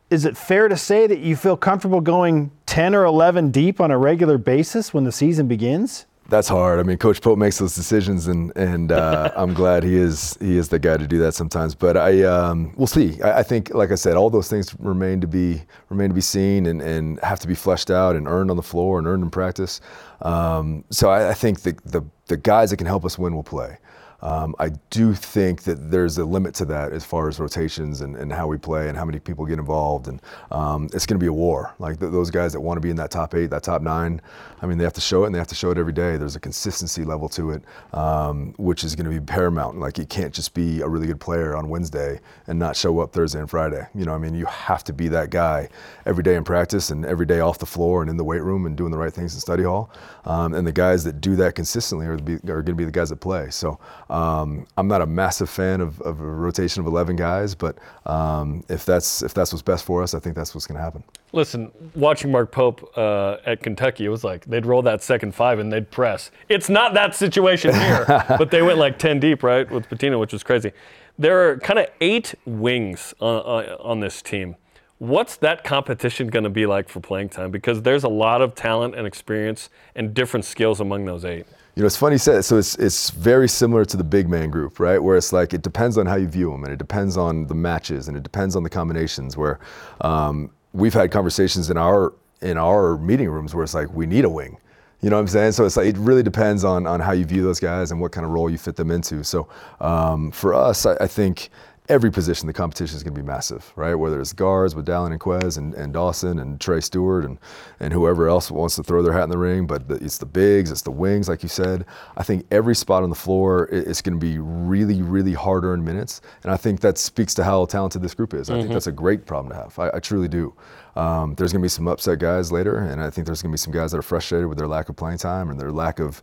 is 0.09 0.25
it 0.25 0.37
fair 0.37 0.67
to 0.67 0.77
say 0.77 1.07
that 1.07 1.19
you 1.19 1.35
feel 1.35 1.57
comfortable 1.57 2.01
going 2.01 2.51
10 2.65 2.95
or 2.95 3.05
11 3.05 3.51
deep 3.51 3.81
on 3.81 3.91
a 3.91 3.97
regular 3.97 4.37
basis 4.37 4.93
when 4.93 5.03
the 5.03 5.11
season 5.11 5.47
begins? 5.47 6.05
That's 6.29 6.47
hard. 6.47 6.79
I 6.79 6.83
mean, 6.83 6.97
Coach 6.97 7.21
Pope 7.21 7.39
makes 7.39 7.57
those 7.57 7.75
decisions, 7.75 8.27
and 8.27 8.55
and 8.55 8.91
uh, 8.91 9.31
I'm 9.35 9.53
glad 9.53 9.83
he 9.83 9.95
is 9.95 10.37
he 10.39 10.57
is 10.57 10.69
the 10.69 10.77
guy 10.77 10.97
to 10.97 11.07
do 11.07 11.17
that 11.19 11.33
sometimes. 11.33 11.73
But 11.73 11.97
I 11.97 12.23
um, 12.23 12.73
we'll 12.77 12.87
see. 12.87 13.21
I, 13.21 13.39
I, 13.39 13.43
think, 13.43 13.73
like 13.73 13.91
I 13.91 13.95
said, 13.95 14.15
all 14.15 14.29
those 14.29 14.47
things 14.47 14.75
remain 14.79 15.21
to 15.21 15.27
be 15.27 15.63
remain 15.89 16.09
to 16.09 16.15
be 16.15 16.21
seen 16.21 16.67
and, 16.67 16.81
and 16.81 17.19
have 17.21 17.39
to 17.39 17.47
be 17.47 17.55
fleshed 17.55 17.89
out 17.89 18.15
and 18.15 18.27
earned 18.27 18.51
on 18.51 18.57
the 18.57 18.63
floor 18.63 18.99
and 18.99 19.07
earned 19.07 19.23
in 19.23 19.31
practice. 19.31 19.81
Um, 20.21 20.83
so 20.91 21.09
I, 21.09 21.29
I 21.29 21.33
think 21.33 21.61
the, 21.61 21.75
the 21.85 22.03
the 22.27 22.37
guys 22.37 22.69
that 22.69 22.77
can 22.77 22.87
help 22.87 23.05
us 23.05 23.17
win 23.17 23.35
will 23.35 23.43
play. 23.43 23.77
Um, 24.21 24.55
I 24.59 24.69
do 24.89 25.13
think 25.13 25.63
that 25.63 25.91
there's 25.91 26.17
a 26.17 26.25
limit 26.25 26.53
to 26.55 26.65
that 26.65 26.91
as 26.91 27.05
far 27.05 27.27
as 27.27 27.39
rotations 27.39 28.01
and, 28.01 28.15
and 28.15 28.31
how 28.31 28.47
we 28.47 28.57
play 28.57 28.89
and 28.89 28.97
how 28.97 29.05
many 29.05 29.19
people 29.19 29.45
get 29.45 29.59
involved. 29.59 30.07
And 30.07 30.21
um, 30.51 30.89
it's 30.93 31.05
going 31.05 31.19
to 31.19 31.23
be 31.23 31.27
a 31.27 31.33
war. 31.33 31.73
Like 31.79 31.99
th- 31.99 32.11
those 32.11 32.29
guys 32.29 32.53
that 32.53 32.61
want 32.61 32.77
to 32.77 32.81
be 32.81 32.89
in 32.89 32.95
that 32.97 33.11
top 33.11 33.33
eight, 33.35 33.47
that 33.47 33.63
top 33.63 33.81
nine, 33.81 34.21
I 34.61 34.65
mean, 34.65 34.77
they 34.77 34.83
have 34.83 34.93
to 34.93 35.01
show 35.01 35.23
it 35.23 35.27
and 35.27 35.35
they 35.35 35.39
have 35.39 35.47
to 35.47 35.55
show 35.55 35.71
it 35.71 35.77
every 35.77 35.93
day. 35.93 36.17
There's 36.17 36.35
a 36.35 36.39
consistency 36.39 37.03
level 37.05 37.29
to 37.29 37.51
it, 37.51 37.63
um, 37.93 38.53
which 38.57 38.83
is 38.83 38.95
going 38.95 39.05
to 39.05 39.11
be 39.11 39.25
paramount. 39.25 39.79
Like 39.79 39.97
you 39.97 40.05
can't 40.05 40.33
just 40.33 40.53
be 40.53 40.81
a 40.81 40.87
really 40.87 41.07
good 41.07 41.19
player 41.19 41.55
on 41.55 41.69
Wednesday 41.69 42.19
and 42.47 42.59
not 42.59 42.75
show 42.75 42.99
up 42.99 43.13
Thursday 43.13 43.39
and 43.39 43.49
Friday. 43.49 43.87
You 43.95 44.05
know, 44.05 44.13
I 44.13 44.17
mean, 44.17 44.35
you 44.35 44.45
have 44.45 44.83
to 44.85 44.93
be 44.93 45.07
that 45.09 45.29
guy 45.29 45.69
every 46.05 46.23
day 46.23 46.35
in 46.35 46.43
practice 46.43 46.89
and 46.89 47.05
every 47.05 47.25
day 47.25 47.39
off 47.39 47.59
the 47.59 47.65
floor 47.65 48.01
and 48.01 48.09
in 48.09 48.17
the 48.17 48.23
weight 48.23 48.43
room 48.43 48.65
and 48.65 48.75
doing 48.75 48.91
the 48.91 48.97
right 48.97 49.13
things 49.13 49.33
in 49.33 49.39
study 49.39 49.63
hall. 49.63 49.91
Um, 50.25 50.53
and 50.53 50.67
the 50.67 50.71
guys 50.71 51.03
that 51.05 51.21
do 51.21 51.35
that 51.37 51.55
consistently 51.55 52.05
are, 52.05 52.13
are 52.13 52.17
going 52.17 52.65
to 52.65 52.73
be 52.75 52.85
the 52.85 52.91
guys 52.91 53.09
that 53.09 53.17
play. 53.17 53.49
So 53.49 53.79
um, 54.09 54.65
I'm 54.75 54.87
not 54.87 55.01
a 55.01 55.05
massive 55.05 55.49
fan 55.49 55.81
of, 55.81 56.01
of, 56.01 56.19
a 56.19 56.25
rotation 56.25 56.81
of 56.81 56.87
11 56.87 57.15
guys, 57.15 57.53
but 57.53 57.77
um, 58.07 58.63
if 58.67 58.83
that's 58.83 59.21
if 59.21 59.35
that's 59.35 59.53
what's 59.53 59.61
best 59.61 59.85
for 59.85 60.01
us, 60.01 60.15
I 60.15 60.19
think 60.19 60.35
that's 60.35 60.55
what's 60.55 60.65
going 60.65 60.77
to 60.77 60.83
happen. 60.83 61.03
Listen, 61.31 61.71
watching 61.93 62.31
Mark 62.31 62.51
Pope 62.51 62.91
uh, 62.97 63.37
at 63.45 63.61
Kentucky, 63.61 64.05
it 64.05 64.09
was 64.09 64.23
like 64.23 64.45
they'd 64.45 64.65
roll 64.65 64.81
that 64.81 65.03
second 65.03 65.35
five 65.35 65.59
and 65.59 65.71
they'd 65.71 65.91
press. 65.91 66.31
It's 66.49 66.69
not 66.69 66.95
that 66.95 67.13
situation 67.13 67.73
here, 67.73 68.05
but 68.29 68.49
they 68.49 68.63
went 68.63 68.79
like 68.79 68.97
10 68.97 69.19
deep, 69.19 69.43
right, 69.43 69.69
with 69.69 69.87
Pitino, 69.89 70.19
which 70.19 70.33
was 70.33 70.41
crazy. 70.41 70.71
There 71.19 71.47
are 71.49 71.57
kind 71.59 71.77
of 71.77 71.87
eight 72.01 72.33
wings 72.45 73.13
on, 73.19 73.65
on 73.79 73.99
this 73.99 74.23
team. 74.23 74.55
What's 74.97 75.37
that 75.37 75.63
competition 75.63 76.27
going 76.27 76.43
to 76.43 76.49
be 76.49 76.65
like 76.65 76.89
for 76.89 76.99
playing 76.99 77.29
time? 77.29 77.51
Because 77.51 77.83
there's 77.83 78.03
a 78.03 78.09
lot 78.09 78.41
of 78.41 78.55
talent 78.55 78.95
and 78.95 79.05
experience 79.05 79.69
and 79.95 80.13
different 80.13 80.45
skills 80.45 80.79
among 80.79 81.05
those 81.05 81.23
eight. 81.23 81.45
You 81.79 81.83
know, 81.83 81.87
it's 81.87 81.95
funny 81.95 82.15
you 82.15 82.19
said 82.19 82.43
So 82.43 82.57
it's 82.57 82.75
it's 82.75 83.09
very 83.09 83.47
similar 83.47 83.85
to 83.85 83.95
the 83.95 84.03
big 84.03 84.27
man 84.27 84.49
group, 84.49 84.81
right? 84.81 85.01
Where 85.01 85.15
it's 85.15 85.31
like 85.31 85.53
it 85.53 85.61
depends 85.61 85.97
on 85.97 86.07
how 86.07 86.17
you 86.17 86.27
view 86.27 86.51
them, 86.51 86.65
and 86.65 86.73
it 86.73 86.77
depends 86.77 87.15
on 87.15 87.47
the 87.47 87.55
matches, 87.55 88.09
and 88.09 88.17
it 88.17 88.23
depends 88.23 88.57
on 88.57 88.63
the 88.63 88.69
combinations. 88.69 89.37
Where 89.37 89.61
um, 90.01 90.51
we've 90.73 90.93
had 90.93 91.09
conversations 91.09 91.69
in 91.69 91.77
our 91.77 92.13
in 92.41 92.57
our 92.57 92.97
meeting 92.97 93.29
rooms 93.29 93.55
where 93.55 93.63
it's 93.63 93.73
like 93.73 93.93
we 93.93 94.05
need 94.05 94.25
a 94.25 94.29
wing. 94.29 94.57
You 94.99 95.09
know 95.09 95.15
what 95.15 95.21
I'm 95.21 95.27
saying? 95.29 95.53
So 95.53 95.63
it's 95.63 95.77
like 95.77 95.87
it 95.87 95.97
really 95.97 96.21
depends 96.21 96.65
on 96.65 96.85
on 96.85 96.99
how 96.99 97.13
you 97.13 97.23
view 97.23 97.43
those 97.43 97.61
guys 97.61 97.91
and 97.91 98.01
what 98.01 98.11
kind 98.11 98.25
of 98.25 98.33
role 98.33 98.49
you 98.49 98.57
fit 98.57 98.75
them 98.75 98.91
into. 98.91 99.23
So 99.23 99.47
um, 99.79 100.31
for 100.31 100.53
us, 100.53 100.85
I, 100.85 100.97
I 100.99 101.07
think 101.07 101.49
every 101.89 102.11
position, 102.11 102.45
the 102.45 102.53
competition 102.53 102.95
is 102.95 103.03
going 103.03 103.15
to 103.15 103.21
be 103.21 103.25
massive, 103.25 103.73
right? 103.75 103.95
Whether 103.95 104.21
it's 104.21 104.31
guards 104.31 104.75
with 104.75 104.85
Dallin 104.85 105.11
and 105.11 105.19
Ques 105.19 105.57
and, 105.57 105.73
and 105.73 105.91
Dawson 105.91 106.39
and 106.39 106.61
Trey 106.61 106.79
Stewart 106.79 107.25
and, 107.25 107.39
and 107.79 107.91
whoever 107.91 108.29
else 108.29 108.51
wants 108.51 108.75
to 108.75 108.83
throw 108.83 109.01
their 109.01 109.11
hat 109.11 109.23
in 109.23 109.29
the 109.29 109.37
ring, 109.37 109.65
but 109.65 109.87
the, 109.87 109.95
it's 109.95 110.19
the 110.19 110.25
bigs, 110.25 110.71
it's 110.71 110.83
the 110.83 110.91
wings, 110.91 111.27
like 111.27 111.41
you 111.41 111.49
said. 111.49 111.85
I 112.15 112.23
think 112.23 112.45
every 112.51 112.75
spot 112.75 113.01
on 113.01 113.09
the 113.09 113.15
floor 113.15 113.65
is 113.65 114.01
going 114.01 114.19
to 114.19 114.25
be 114.25 114.37
really, 114.37 115.01
really 115.01 115.33
hard 115.33 115.65
earned 115.65 115.83
minutes. 115.83 116.21
And 116.43 116.51
I 116.51 116.57
think 116.57 116.79
that 116.81 116.97
speaks 116.97 117.33
to 117.35 117.43
how 117.43 117.65
talented 117.65 118.03
this 118.03 118.13
group 118.13 118.33
is. 118.33 118.49
I 118.49 118.53
mm-hmm. 118.53 118.61
think 118.61 118.73
that's 118.73 118.87
a 118.87 118.91
great 118.91 119.25
problem 119.25 119.51
to 119.51 119.55
have. 119.55 119.79
I, 119.79 119.97
I 119.97 119.99
truly 119.99 120.27
do. 120.27 120.53
Um, 120.99 121.33
there's 121.35 121.53
going 121.53 121.61
to 121.61 121.65
be 121.65 121.69
some 121.69 121.87
upset 121.87 122.19
guys 122.19 122.51
later, 122.51 122.77
and 122.77 123.01
I 123.01 123.09
think 123.09 123.25
there's 123.25 123.41
going 123.41 123.51
to 123.51 123.53
be 123.53 123.57
some 123.57 123.71
guys 123.71 123.91
that 123.91 123.99
are 123.99 124.01
frustrated 124.01 124.47
with 124.49 124.57
their 124.57 124.67
lack 124.67 124.89
of 124.89 124.97
playing 124.97 125.19
time 125.19 125.49
and 125.49 125.57
their 125.57 125.71
lack 125.71 125.99
of 125.99 126.21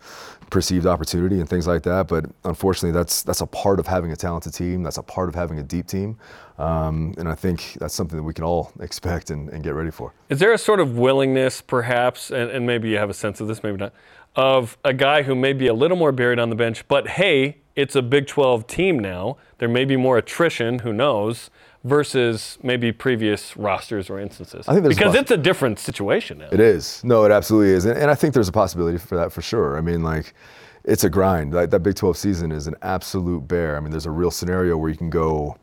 perceived 0.51 0.85
opportunity 0.85 1.41
and 1.41 1.49
things 1.49 1.67
like 1.67 1.83
that. 1.85 2.09
But 2.09 2.27
unfortunately, 2.45 2.93
that's 2.93 3.23
that's 3.23 3.41
a 3.41 3.47
part 3.47 3.81
of 3.81 3.87
having 3.87 4.13
a 4.13 4.17
talented 4.17 4.53
team. 4.53 4.83
That's 4.83 4.99
a 4.99 5.03
part 5.03 5.31
of 5.31 5.35
having 5.35 5.59
a 5.59 5.63
deep 5.63 5.87
team, 5.87 6.19
um, 6.59 7.15
and 7.17 7.27
I 7.27 7.35
think 7.35 7.79
that's 7.81 7.95
something 7.95 8.19
that 8.19 8.23
we 8.23 8.35
can 8.35 8.45
all 8.45 8.71
expect 8.81 9.31
and, 9.31 9.49
and, 9.49 9.65
get 9.65 9.71
ready 9.71 9.91
for. 9.91 10.13
Is 10.29 10.41
there 10.41 10.53
a 10.53 10.59
sort 10.59 10.81
of 10.81 10.99
willingness, 10.99 11.63
perhaps, 11.63 12.31
and, 12.31 12.51
and 12.51 12.67
maybe 12.67 12.91
you 12.91 12.99
have 12.99 13.09
a 13.09 13.15
sense 13.15 13.41
of 13.41 13.49
this, 13.49 13.63
maybe 13.63 13.79
not, 13.79 13.95
of 14.35 14.77
a 14.85 14.93
guy 14.93 15.23
who 15.23 15.35
may 15.35 15.55
be 15.55 15.69
a 15.69 15.75
little 15.75 15.97
more 15.97 16.13
buried 16.13 16.39
on 16.39 16.51
the 16.51 16.55
bench, 16.55 16.87
but 16.87 17.09
hey, 17.09 17.57
it's 17.77 17.97
a 17.97 18.03
Big 18.03 18.27
12 18.27 18.67
team 18.67 18.99
now. 18.99 19.39
There 19.57 19.69
may 19.69 19.87
be 19.87 19.97
more 19.97 20.19
attrition. 20.19 20.81
Who 20.81 20.93
knows? 20.93 21.51
Versus 21.87 22.59
maybe 22.63 22.93
previous 22.93 23.57
rosters 23.57 24.11
or 24.11 24.21
instances? 24.21 24.69
I 24.69 24.75
think 24.75 24.89
because 24.89 25.15
a 25.15 25.19
it's 25.19 25.31
a 25.31 25.37
different 25.37 25.79
situation 25.79 26.39
now. 26.39 26.49
It 26.53 26.61
is. 26.61 27.03
No, 27.05 27.25
it 27.25 27.33
absolutely 27.33 27.73
is, 27.73 27.85
and, 27.85 27.99
and, 27.99 28.11
I 28.11 28.15
think 28.15 28.35
there's 28.35 28.49
a 28.49 28.53
possibility 28.53 28.99
for 28.99 29.17
that 29.17 29.33
for 29.33 29.43
sure. 29.43 29.77
I 29.77 29.81
mean, 29.81 30.03
like. 30.03 30.35
It's 30.89 31.03
a 31.03 31.11
grind. 31.11 31.53
Like 31.53 31.71
that 31.71 31.81
Big 31.81 31.97
12 31.97 32.17
season 32.17 32.53
is 32.53 32.69
an 32.69 32.77
absolute 32.81 33.49
bear. 33.49 33.77
I 33.77 33.81
mean, 33.81 33.91
there's 33.91 34.07
a 34.07 34.11
real 34.13 34.31
scenario 34.31 34.77
where 34.77 34.89
you 34.89 34.97
can 34.97 35.11
go, 35.11 35.57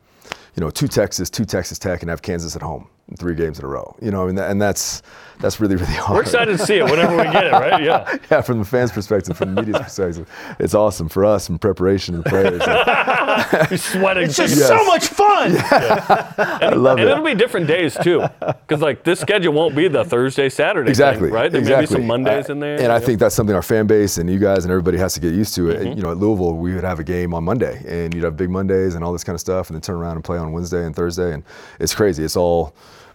you 0.54 0.60
know, 0.60 0.68
to 0.68 0.86
Texas, 0.86 1.30
to 1.30 1.46
Texas 1.46 1.78
Tech, 1.78 2.02
and 2.02 2.10
have 2.10 2.20
Kansas 2.20 2.54
at 2.54 2.60
home 2.60 2.90
three 3.18 3.34
games 3.34 3.58
in 3.58 3.64
a 3.64 3.68
row. 3.68 3.94
You 4.00 4.10
know, 4.10 4.24
I 4.24 4.26
mean, 4.26 4.38
and 4.38 4.60
that's 4.60 5.02
that's 5.40 5.60
really 5.60 5.76
really 5.76 5.92
hard. 5.92 6.16
We're 6.16 6.22
excited 6.22 6.58
to 6.58 6.64
see 6.64 6.76
it 6.76 6.84
whenever 6.84 7.16
we 7.16 7.24
get 7.24 7.46
it, 7.46 7.52
right? 7.52 7.82
Yeah. 7.82 8.16
yeah, 8.30 8.40
from 8.40 8.58
the 8.58 8.64
fans' 8.64 8.92
perspective, 8.92 9.36
from 9.36 9.54
the 9.54 9.62
media's 9.62 9.82
perspective, 9.82 10.28
it's 10.58 10.74
awesome 10.74 11.08
for 11.08 11.24
us 11.24 11.48
in 11.48 11.58
preparation 11.58 12.14
and 12.14 12.24
the 12.24 12.30
players. 12.30 12.62
You're 13.70 13.78
sweating. 13.78 14.24
It's 14.24 14.36
just 14.36 14.56
yes. 14.56 14.68
so 14.68 14.84
much 14.84 15.06
fun. 15.06 15.54
Yeah. 15.54 16.34
And, 16.38 16.62
I 16.62 16.74
love 16.74 16.98
and 16.98 17.08
it. 17.08 17.12
it'll 17.12 17.24
be 17.24 17.34
different 17.34 17.66
days 17.66 17.96
too, 18.02 18.24
because 18.40 18.80
like 18.80 19.04
this 19.04 19.20
schedule 19.20 19.52
won't 19.52 19.76
be 19.76 19.88
the 19.88 20.04
Thursday 20.04 20.48
Saturday. 20.48 20.88
Exactly. 20.88 21.28
Thing, 21.28 21.34
right. 21.34 21.52
There 21.52 21.60
exactly. 21.60 21.86
may 21.86 21.98
be 21.98 22.00
some 22.00 22.06
Mondays 22.06 22.48
in 22.48 22.60
there. 22.60 22.80
And 22.80 22.90
I 22.90 23.00
think 23.00 23.18
that's 23.18 23.34
something 23.34 23.54
our 23.54 23.62
fan 23.62 23.86
base 23.86 24.18
and 24.18 24.30
you 24.30 24.38
guys 24.38 24.64
and 24.64 24.70
everybody 24.70 24.98
has 24.98 25.14
to 25.14 25.20
get 25.20 25.34
used 25.34 25.54
to. 25.56 25.70
It. 25.70 25.80
Mm-hmm. 25.80 25.98
You 25.98 26.02
know, 26.02 26.10
at 26.10 26.16
Louisville, 26.16 26.56
we 26.56 26.74
would 26.74 26.84
have 26.84 27.00
a 27.00 27.04
game 27.04 27.34
on 27.34 27.44
Monday, 27.44 27.82
and 27.86 28.14
you'd 28.14 28.24
have 28.24 28.36
big 28.36 28.50
Mondays 28.50 28.94
and 28.94 29.04
all 29.04 29.12
this 29.12 29.24
kind 29.24 29.34
of 29.34 29.40
stuff, 29.40 29.68
and 29.68 29.74
then 29.74 29.82
turn 29.82 29.96
around 29.96 30.16
and 30.16 30.24
play 30.24 30.38
on 30.38 30.52
Wednesday 30.52 30.84
and 30.84 30.94
Thursday, 30.94 31.32
and 31.32 31.42
it's 31.80 31.94
crazy. 31.94 32.24
It's 32.24 32.36
all 32.36 32.74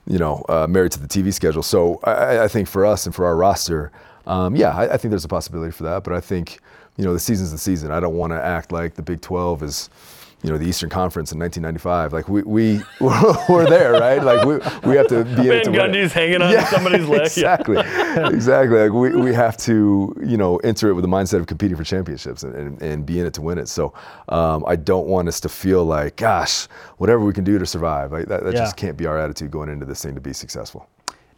you 0.09 0.17
know, 0.17 0.43
uh, 0.49 0.67
married 0.67 0.91
to 0.91 0.99
the 0.99 1.07
TV 1.07 1.31
schedule. 1.31 1.63
So 1.63 1.99
I, 2.03 2.43
I 2.43 2.47
think 2.49 2.67
for 2.67 2.85
us 2.85 3.05
and 3.05 3.15
for 3.15 3.25
our 3.25 3.37
roster, 3.37 3.91
um, 4.25 4.55
yeah, 4.55 4.75
I, 4.75 4.95
I 4.95 4.97
think 4.97 5.11
there's 5.11 5.23
a 5.23 5.29
possibility 5.29 5.71
for 5.71 5.83
that. 5.83 6.03
But 6.03 6.13
I 6.13 6.19
think, 6.19 6.59
you 6.97 7.05
know, 7.05 7.13
the 7.13 7.19
season's 7.19 7.51
the 7.51 7.57
season. 7.57 7.91
I 7.91 7.99
don't 7.99 8.15
want 8.15 8.33
to 8.33 8.43
act 8.43 8.71
like 8.71 8.95
the 8.95 9.03
Big 9.03 9.21
12 9.21 9.63
is 9.63 9.89
you 10.43 10.49
know 10.49 10.57
the 10.57 10.65
Eastern 10.65 10.89
Conference 10.89 11.31
in 11.31 11.39
1995. 11.39 12.13
Like 12.13 12.29
we 12.29 12.43
we 12.43 12.81
we're 12.99 13.69
there, 13.69 13.93
right? 13.93 14.23
Like 14.23 14.45
we 14.45 14.55
we 14.89 14.95
have 14.95 15.07
to 15.07 15.25
be 15.25 15.31
in 15.47 15.51
it 15.51 15.63
to 15.65 15.71
Van 15.71 15.71
win 15.71 15.75
it. 15.75 15.93
Gundy's 15.93 16.13
hanging 16.13 16.41
on 16.41 16.51
Yeah, 16.51 16.65
somebody's 16.65 17.07
leg. 17.07 17.19
Yeah. 17.35 17.55
Exactly, 17.55 17.77
exactly. 18.35 18.79
Like 18.79 18.93
we, 18.93 19.15
we 19.21 19.33
have 19.33 19.57
to 19.57 20.15
you 20.25 20.37
know 20.37 20.57
enter 20.57 20.89
it 20.89 20.93
with 20.93 21.03
the 21.03 21.09
mindset 21.09 21.39
of 21.39 21.47
competing 21.47 21.75
for 21.77 21.83
championships 21.83 22.43
and, 22.43 22.55
and, 22.55 22.81
and 22.81 23.05
be 23.05 23.19
in 23.19 23.25
it 23.25 23.33
to 23.33 23.41
win 23.41 23.57
it. 23.57 23.67
So 23.67 23.93
um, 24.29 24.63
I 24.67 24.75
don't 24.77 25.07
want 25.07 25.27
us 25.27 25.39
to 25.41 25.49
feel 25.49 25.83
like, 25.83 26.15
gosh, 26.15 26.67
whatever 26.97 27.23
we 27.25 27.33
can 27.33 27.43
do 27.43 27.59
to 27.59 27.65
survive. 27.65 28.11
Like 28.11 28.27
that, 28.27 28.43
that 28.43 28.53
Yeah. 28.53 28.59
just 28.59 28.77
can't 28.77 28.95
be 28.97 29.05
our 29.05 29.17
attitude 29.19 29.51
going 29.51 29.69
into 29.69 29.85
this 29.85 30.01
thing 30.01 30.15
to 30.15 30.21
be 30.21 30.33
successful. 30.33 30.87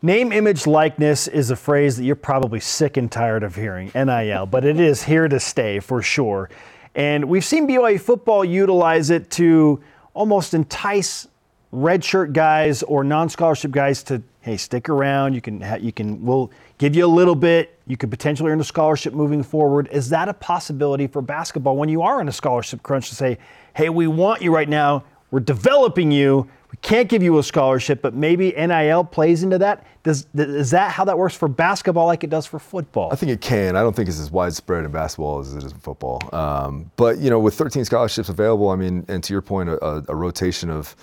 Name, 0.04 0.32
image, 0.32 0.66
likeness 0.66 1.28
is 1.28 1.52
a 1.52 1.56
phrase 1.56 1.96
that 1.98 2.04
you're 2.06 2.16
probably 2.16 2.60
sick 2.60 2.98
and 2.98 3.12
tired 3.12 3.44
of 3.44 3.56
hearing, 3.56 3.92
NIL, 3.94 4.48
but 4.48 4.66
it 4.66 4.80
is 4.80 5.04
here 5.04 5.28
to 5.28 5.40
stay 5.40 5.80
for 5.80 6.02
sure. 6.02 6.50
And 6.96 7.26
we've 7.26 7.46
seen 7.46 7.68
BYU 7.68 8.00
football 8.00 8.44
utilize 8.44 9.10
it 9.10 9.30
to 9.32 9.82
almost 10.14 10.54
entice 10.54 11.28
redshirt 11.74 12.34
guys 12.34 12.84
or 12.84 13.04
non-scholarship 13.04 13.72
guys 13.72 14.04
to, 14.04 14.22
hey, 14.42 14.58
stick 14.58 14.90
around. 14.90 15.34
You 15.34 15.42
can, 15.42 15.64
you 15.82 15.94
can, 15.94 16.26
we'll 16.26 16.52
give 16.78 16.96
you 16.96 17.06
a 17.06 17.08
little 17.08 17.36
bit. 17.36 17.80
You 17.88 17.96
could 17.96 18.12
potentially 18.12 18.52
earn 18.52 18.60
a 18.60 18.66
scholarship 18.66 19.14
moving 19.14 19.42
forward. 19.42 19.88
Is 19.92 20.10
that 20.10 20.28
a 20.28 20.34
possibility 20.34 21.08
for 21.08 21.22
basketball 21.22 21.78
when 21.78 21.88
you 21.88 22.02
are 22.02 22.20
in 22.20 22.28
a 22.28 22.32
scholarship 22.34 22.84
crunch 22.84 23.10
to 23.10 23.16
say, 23.16 23.38
hey, 23.74 23.90
we 23.90 24.08
want 24.08 24.42
you 24.42 24.54
right 24.54 24.68
now. 24.68 25.04
We're 25.32 25.40
developing 25.40 26.12
you. 26.12 26.50
We 26.72 26.78
can't 26.82 27.10
give 27.10 27.22
you 27.22 27.38
a 27.38 27.44
scholarship, 27.44 28.02
but 28.02 28.14
maybe 28.14 28.52
NIL 28.52 29.04
plays 29.04 29.44
into 29.44 29.58
that. 29.58 29.86
Does 30.04 30.26
is 30.34 30.72
that 30.72 30.92
how 30.92 31.04
that 31.04 31.18
works 31.18 31.36
for 31.36 31.50
basketball 31.50 32.06
like 32.06 32.24
it 32.24 32.30
does 32.30 32.46
for 32.46 32.60
football? 32.60 33.10
I 33.12 33.16
think 33.16 33.32
it 33.32 33.42
can. 33.42 33.76
I 33.76 33.82
don't 33.82 33.94
think 33.94 34.08
it's 34.08 34.20
as 34.20 34.32
widespread 34.32 34.86
in 34.86 34.92
basketball 34.92 35.40
as 35.40 35.54
it 35.54 35.64
is 35.64 35.74
in 35.74 35.80
football. 35.80 36.22
Um, 36.34 36.90
but 36.96 37.18
you 37.18 37.30
know, 37.30 37.40
with 37.40 37.56
13 37.56 37.84
scholarships 37.84 38.30
available, 38.30 38.70
I 38.70 38.78
mean, 38.78 39.06
and 39.10 39.22
to 39.24 39.34
your 39.34 39.42
point, 39.42 39.70
a, 39.70 40.04
a, 40.08 40.16
rotation 40.16 40.70
of 40.70 40.96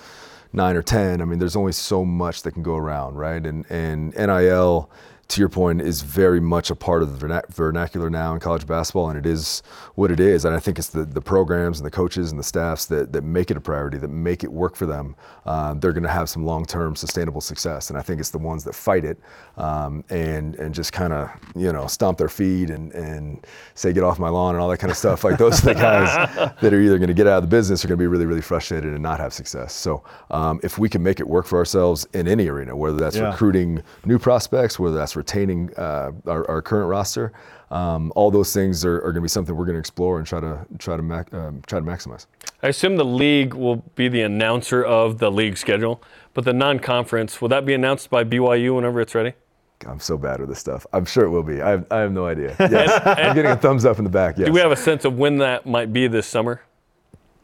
nine 0.53 0.75
or 0.75 0.81
10. 0.81 1.21
I 1.21 1.25
mean, 1.25 1.37
there's 1.37 1.55
only 1.55 1.71
so 1.71 2.03
much 2.03 2.41
that 2.41 2.53
can 2.53 2.63
go 2.63 2.75
around, 2.75 3.15
right? 3.15 3.45
And 3.45 3.63
and 3.69 4.13
NIL, 4.15 4.89
to 5.29 5.39
your 5.39 5.49
point, 5.49 5.79
is 5.81 6.01
very 6.01 6.39
much 6.39 6.71
a 6.71 6.75
part 6.75 7.03
of 7.03 7.19
the 7.19 7.43
vernacular 7.49 8.09
now 8.09 8.33
in 8.33 8.39
college 8.39 8.65
basketball, 8.65 9.09
and 9.09 9.17
it 9.17 9.25
is 9.25 9.61
what 9.93 10.11
it 10.11 10.19
is. 10.19 10.43
And 10.43 10.55
I 10.55 10.59
think 10.59 10.79
it's 10.79 10.89
the, 10.89 11.05
the 11.05 11.21
programs 11.21 11.79
and 11.79 11.85
the 11.85 11.91
coaches 11.91 12.31
and 12.31 12.39
the 12.39 12.43
staffs 12.43 12.85
that, 12.87 13.13
that 13.13 13.23
make 13.23 13.51
it 13.51 13.57
a 13.57 13.61
priority, 13.61 13.99
that 13.99 14.09
make 14.09 14.43
it 14.43 14.51
work 14.51 14.75
for 14.75 14.87
them. 14.87 15.15
Um, 15.45 15.79
they're 15.79 15.93
going 15.93 16.03
to 16.03 16.09
have 16.09 16.29
some 16.29 16.43
long-term 16.45 16.95
sustainable 16.95 17.41
success, 17.41 17.89
and 17.89 17.97
I 17.97 18.01
think 18.01 18.19
it's 18.19 18.31
the 18.31 18.39
ones 18.39 18.63
that 18.63 18.73
fight 18.73 19.05
it 19.05 19.19
um, 19.59 20.03
and 20.09 20.55
and 20.55 20.73
just 20.73 20.91
kind 20.93 21.13
of 21.13 21.29
you 21.55 21.71
know 21.71 21.85
stomp 21.85 22.17
their 22.17 22.29
feet 22.29 22.69
and 22.69 22.91
and 22.93 23.45
say 23.75 23.93
get 23.93 24.03
off 24.03 24.17
my 24.17 24.29
lawn 24.29 24.55
and 24.55 24.61
all 24.61 24.69
that 24.69 24.77
kind 24.77 24.89
of 24.89 24.97
stuff. 24.97 25.23
Like 25.23 25.37
those 25.37 25.61
are 25.61 25.73
the 25.73 25.75
guys 25.75 26.15
that 26.61 26.73
are 26.73 26.81
either 26.81 26.97
going 26.97 27.09
to 27.09 27.13
get 27.13 27.27
out 27.27 27.37
of 27.37 27.43
the 27.43 27.55
business 27.55 27.83
or 27.83 27.89
going 27.89 27.97
to 27.97 28.01
be 28.01 28.07
really 28.07 28.25
really 28.25 28.41
frustrated 28.41 28.93
and 28.93 29.03
not 29.03 29.19
have 29.19 29.33
success. 29.33 29.73
So 29.73 30.03
um, 30.31 30.59
if 30.63 30.79
we 30.79 30.89
can 30.89 31.03
make 31.03 31.19
it 31.19 31.27
work 31.27 31.45
for 31.45 31.57
ourselves 31.59 32.07
in 32.13 32.27
any 32.27 32.47
arena, 32.47 32.75
whether 32.75 32.97
that's 32.97 33.17
Yeah. 33.17 33.29
recruiting 33.31 33.83
new 34.05 34.17
prospects, 34.17 34.79
whether 34.79 34.95
that's 34.95 35.15
retaining 35.15 35.71
uh, 35.77 36.11
our, 36.25 36.49
our 36.49 36.61
current 36.61 36.87
roster, 36.89 37.33
um, 37.71 38.11
all 38.15 38.31
those 38.31 38.51
things 38.53 38.83
are, 38.85 38.95
are 38.97 39.11
going 39.11 39.15
to 39.15 39.21
be 39.21 39.27
something 39.27 39.55
we're 39.55 39.65
going 39.65 39.75
to 39.75 39.79
explore 39.79 40.17
and 40.17 40.25
try 40.25 40.39
to 40.39 40.65
try 40.79 40.95
to 40.97 41.03
mac- 41.03 41.31
um, 41.33 41.61
try 41.67 41.79
to 41.79 41.85
maximize. 41.85 42.25
I 42.63 42.69
assume 42.69 42.95
the 42.97 43.05
league 43.05 43.53
will 43.53 43.77
be 43.95 44.07
the 44.07 44.21
announcer 44.21 44.83
of 44.83 45.19
the 45.19 45.29
league 45.31 45.57
schedule, 45.57 46.01
but 46.33 46.45
the 46.45 46.53
non-conference 46.53 47.41
will 47.41 47.49
that 47.49 47.65
be 47.65 47.73
announced 47.73 48.09
by 48.09 48.23
BYU 48.23 48.75
whenever 48.75 49.01
it's 49.01 49.13
ready? 49.13 49.33
I'm 49.87 49.99
so 49.99 50.17
bad 50.17 50.39
with 50.39 50.49
this 50.49 50.59
stuff. 50.59 50.85
I'm 50.91 51.05
sure 51.05 51.23
it 51.23 51.29
will 51.29 51.43
be. 51.43 51.61
I 51.61 51.69
have, 51.71 51.85
I 51.91 51.99
have 51.99 52.11
no 52.11 52.25
idea. 52.25 52.55
Yes, 52.69 53.01
I'm 53.05 53.33
getting 53.35 53.51
a 53.51 53.55
thumbs 53.55 53.85
up 53.85 53.97
in 53.97 54.03
the 54.03 54.09
back. 54.09 54.37
Yes. 54.37 54.47
Do 54.47 54.51
we 54.53 54.59
have 54.59 54.71
a 54.71 54.75
sense 54.75 55.05
of 55.05 55.17
when 55.17 55.37
that 55.37 55.65
might 55.65 55.91
be 55.93 56.07
this 56.07 56.27
summer? 56.27 56.61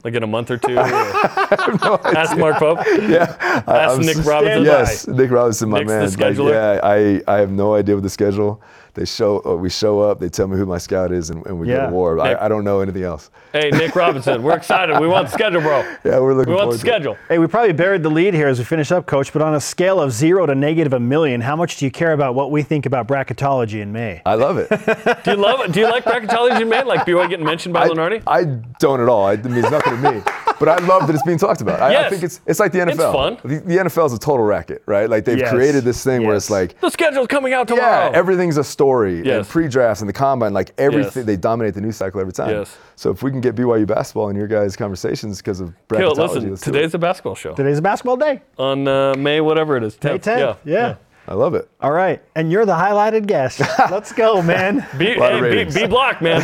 Like 0.03 0.13
in 0.13 0.21
a 0.21 0.27
month 0.27 0.51
or 0.51 0.57
two? 0.57 0.77
Ask 0.77 2.37
Mark 2.37 2.57
Pope. 2.57 2.79
yeah. 3.07 3.35
Ask 3.67 3.99
I'm 3.99 4.05
Nick 4.05 4.23
Robinson. 4.25 4.63
Yes, 4.63 5.07
Nick 5.07 5.31
Robinson, 5.31 5.69
my 5.69 5.79
Nick's 5.79 5.91
the 5.91 5.97
man. 5.97 6.35
Like, 6.35 6.35
scheduler. 6.35 6.51
yeah, 6.51 6.79
I, 7.27 7.35
I 7.35 7.39
have 7.39 7.51
no 7.51 7.73
idea 7.73 7.95
what 7.95 8.03
the 8.03 8.09
schedule. 8.09 8.61
They 8.95 9.05
show, 9.05 9.41
uh, 9.45 9.55
we 9.55 9.69
show 9.69 9.99
up. 9.99 10.19
They 10.19 10.29
tell 10.29 10.47
me 10.47 10.57
who 10.57 10.65
my 10.65 10.77
scout 10.77 11.11
is, 11.11 11.29
and, 11.29 11.45
and 11.45 11.59
we 11.59 11.67
go 11.67 11.73
Yeah. 11.73 11.85
to 11.87 11.91
war. 11.91 12.15
Nick- 12.15 12.37
I, 12.39 12.45
I 12.45 12.47
don't 12.47 12.63
know 12.63 12.79
anything 12.79 13.03
else. 13.03 13.29
Hey, 13.51 13.69
Nick 13.69 13.93
Robinson, 13.95 14.41
we're 14.41 14.55
excited. 14.55 14.99
We 14.99 15.07
want 15.07 15.27
the 15.27 15.33
schedule, 15.33 15.61
bro. 15.61 15.81
Yeah, 16.05 16.19
we're 16.19 16.33
looking 16.33 16.51
We 16.53 16.55
want 16.55 16.67
forward 16.67 16.79
the 16.79 16.83
to 16.83 16.89
it. 16.89 16.93
schedule. 16.93 17.17
Hey, 17.27 17.37
we 17.37 17.47
probably 17.47 17.73
buried 17.73 18.03
the 18.03 18.09
lead 18.09 18.33
here 18.33 18.47
as 18.47 18.57
we 18.57 18.63
finish 18.65 18.91
up, 18.91 19.05
Coach. 19.05 19.33
But 19.33 19.41
on 19.41 19.53
a 19.53 19.59
scale 19.59 19.99
of 20.01 20.11
zero 20.13 20.45
to 20.45 20.55
negative 20.55 20.93
a 20.93 20.99
million, 20.99 21.41
how 21.41 21.55
much 21.57 21.77
do 21.77 21.85
you 21.85 21.91
care 21.91 22.13
about 22.13 22.35
what 22.35 22.51
we 22.51 22.63
think 22.63 22.85
about 22.85 23.05
bracketology 23.07 23.81
in 23.81 23.91
May? 23.91 24.21
I 24.25 24.35
love 24.35 24.57
it. 24.57 24.69
Do 25.25 25.31
you 25.31 25.37
love 25.37 25.59
it? 25.61 25.71
Do 25.73 25.79
you 25.81 25.87
like 25.89 26.05
bracketology 26.05 26.61
in 26.61 26.69
May? 26.69 26.83
Like 26.83 27.01
BYU 27.05 27.29
getting 27.29 27.45
mentioned 27.45 27.73
by 27.73 27.83
I, 27.83 27.89
Lunardi? 27.89 28.23
I 28.27 28.45
don't 28.79 29.01
at 29.01 29.09
all. 29.09 29.27
It 29.29 29.43
means 29.43 29.69
nothing 29.69 30.01
to 30.01 30.11
me. 30.13 30.21
But 30.65 30.81
I 30.81 30.85
love 30.87 31.05
that 31.07 31.13
it's 31.13 31.23
being 31.23 31.37
talked 31.37 31.61
about. 31.61 31.79
I, 31.81 32.05
I 32.05 32.09
think 32.09 32.23
it's 32.23 32.41
it's 32.47 32.59
like 32.59 32.71
the 32.71 32.79
NFL. 32.79 32.89
It's 32.89 32.97
fun. 33.03 33.37
The, 33.43 33.59
the 33.59 33.77
NFL 33.77 34.07
is 34.07 34.13
a 34.13 34.17
total 34.19 34.45
racket, 34.45 34.81
right? 34.87 35.07
Like 35.09 35.23
they've 35.25 35.37
Yes. 35.37 35.51
created 35.51 35.83
this 35.83 36.03
thing 36.03 36.25
where 36.25 36.35
it's 36.35 36.49
like 36.49 36.79
The 36.81 36.89
schedule's 36.89 37.27
coming 37.27 37.53
out 37.53 37.67
tomorrow. 37.67 37.85
Yeah, 37.87 37.97
tomorrow. 38.05 38.17
everything's 38.19 38.57
a 38.57 38.63
story. 38.63 39.21
Yes. 39.23 39.37
And 39.37 39.47
pre-drafts 39.47 40.01
and 40.01 40.09
the 40.09 40.13
combine, 40.13 40.53
like 40.53 40.71
everything, 40.77 41.21
Yes. 41.21 41.25
they 41.25 41.35
dominate 41.37 41.73
the 41.75 41.81
news 41.81 41.97
cycle 41.97 42.19
every 42.19 42.33
time. 42.33 42.49
Yes. 42.49 42.75
So 42.95 43.11
if 43.11 43.21
we 43.21 43.29
can 43.31 43.41
get 43.41 43.55
BYU 43.55 43.85
basketball 43.85 44.29
in 44.29 44.35
your 44.35 44.47
guys' 44.47 44.75
conversations 44.75 45.37
because 45.37 45.59
of 45.59 45.73
bracketology, 45.87 45.97
Kill, 46.15 46.15
listen, 46.15 46.49
let's 46.49 46.61
today's 46.61 46.93
a 46.93 46.97
basketball 46.97 47.35
show. 47.35 47.53
Today's 47.53 47.77
a 47.77 47.81
basketball 47.81 48.17
day. 48.17 48.41
On 48.57 48.87
uh, 48.87 49.13
May, 49.15 49.41
whatever 49.41 49.77
it 49.77 49.83
is. 49.83 49.97
May 50.03 50.17
10th. 50.17 50.23
10th. 50.23 50.57
Yeah. 50.65 50.95
I 51.27 51.33
love 51.33 51.55
it. 51.55 51.67
All 51.81 51.91
right. 51.91 52.21
And 52.35 52.51
you're 52.51 52.65
the 52.65 52.75
highlighted 52.75 53.25
guest. 53.25 53.59
Let's 53.91 54.11
go, 54.11 54.43
man. 54.43 54.87
B, 54.97 55.05
hey, 55.05 55.65
B, 55.65 55.73
B, 55.73 55.87
block, 55.87 56.21
man. 56.21 56.41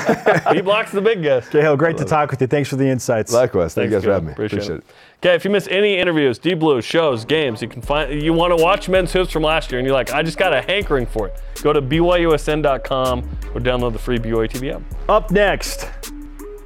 B 0.52 0.62
block's 0.62 0.91
the 0.91 1.02
big 1.02 1.22
guest. 1.22 1.50
Kahil, 1.52 1.78
great 1.78 1.98
to 1.98 2.06
talk 2.06 2.32
with 2.32 2.41
you. 2.41 2.48
Thanks 2.48 2.70
for 2.70 2.78
the 2.78 2.88
insights. 2.88 3.32
Likewise. 3.32 3.76
Thank 3.76 3.91
Thanks, 3.91 3.91
you 3.91 3.98
guys 3.98 4.04
for 4.06 4.13
having 4.13 4.28
me. 4.28 4.34
Appreciate, 4.34 4.70
it. 4.70 4.84
Okay, 5.24 5.36
if 5.36 5.46
you 5.46 5.52
miss 5.52 5.67
any 5.67 5.98
interviews, 5.98 6.39
D 6.39 6.56
Blue, 6.56 6.82
shows, 6.82 7.26
games, 7.26 7.62
you 7.62 7.67
can 7.67 7.84
find 7.84 8.22
you 8.24 8.34
want 8.34 8.58
to 8.58 8.63
watch 8.63 8.89
men's 8.89 9.13
hoops 9.13 9.32
from 9.32 9.44
last 9.44 9.72
year 9.72 9.78
and 9.78 9.86
you're 9.86 9.96
like, 9.96 10.12
I 10.13 10.24
just 10.24 10.39
got 10.39 10.52
a 10.52 10.63
hankering 10.63 11.06
for 11.06 11.28
it. 11.28 11.39
Go 11.62 11.74
to 11.74 11.82
BYUSN.com 11.82 13.20
or 13.54 13.62
download 13.62 13.94
the 13.94 14.00
free 14.00 14.17
BYU 14.17 14.50
TV 14.50 14.74
app. 14.74 14.82
Up 15.08 15.30
next, 15.30 15.91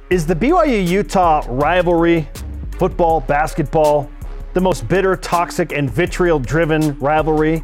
is 0.08 0.24
the 0.24 0.34
BYU 0.34 0.88
Utah 0.88 1.44
rivalry, 1.48 2.26
football, 2.78 3.20
basketball, 3.20 4.10
the 4.54 4.60
most 4.62 4.88
bitter, 4.88 5.16
toxic, 5.16 5.72
and 5.72 5.90
vitriol 5.90 6.38
driven 6.38 6.98
rivalry? 6.98 7.62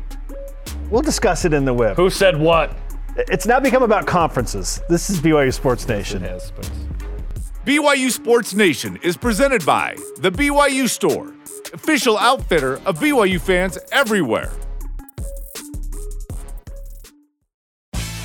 We'll 0.93 1.01
discuss 1.01 1.47
it 1.47 1.55
in 1.55 1.65
the 1.65 1.73
whip. 1.73 1.97
Who 1.97 2.11
said 2.11 2.39
what? 2.39 2.77
It's 3.17 3.47
now 3.47 3.59
become 3.59 3.83
about 3.83 4.07
conferences. 4.07 4.83
This 4.91 5.09
is 5.09 5.23
BYU 5.23 5.51
Sports 5.51 5.89
Nation. 5.89 6.21
Yes, 6.23 6.53
but- 6.55 6.71
BYU 7.65 8.11
Sports 8.11 8.53
Nation 8.53 8.99
is 9.03 9.17
presented 9.17 9.65
by 9.65 9.97
The 10.19 10.31
BYU 10.31 10.87
Store, 10.87 11.33
official 11.73 12.19
outfitter 12.19 12.75
of 12.85 12.99
BYU 12.99 13.41
fans 13.41 13.79
everywhere. 13.91 14.53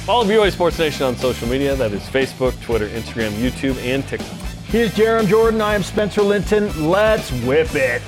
Follow 0.06 0.26
BYU 0.26 0.52
Sports 0.52 0.78
Nation 0.78 1.06
on 1.06 1.16
social 1.16 1.48
media. 1.48 1.74
That 1.74 1.94
is 1.94 2.02
Facebook, 2.02 2.62
Twitter, 2.62 2.90
Instagram, 2.90 3.32
YouTube, 3.32 3.78
and 3.78 4.06
TikTok. 4.10 4.28
Here's 4.66 4.92
Jarom 4.92 5.28
Jordan. 5.30 5.62
I 5.62 5.74
am 5.74 5.84
Spencer 5.84 6.22
Linton. 6.22 6.90
Let's 6.90 7.32
whip 7.44 7.74
it. 7.76 8.02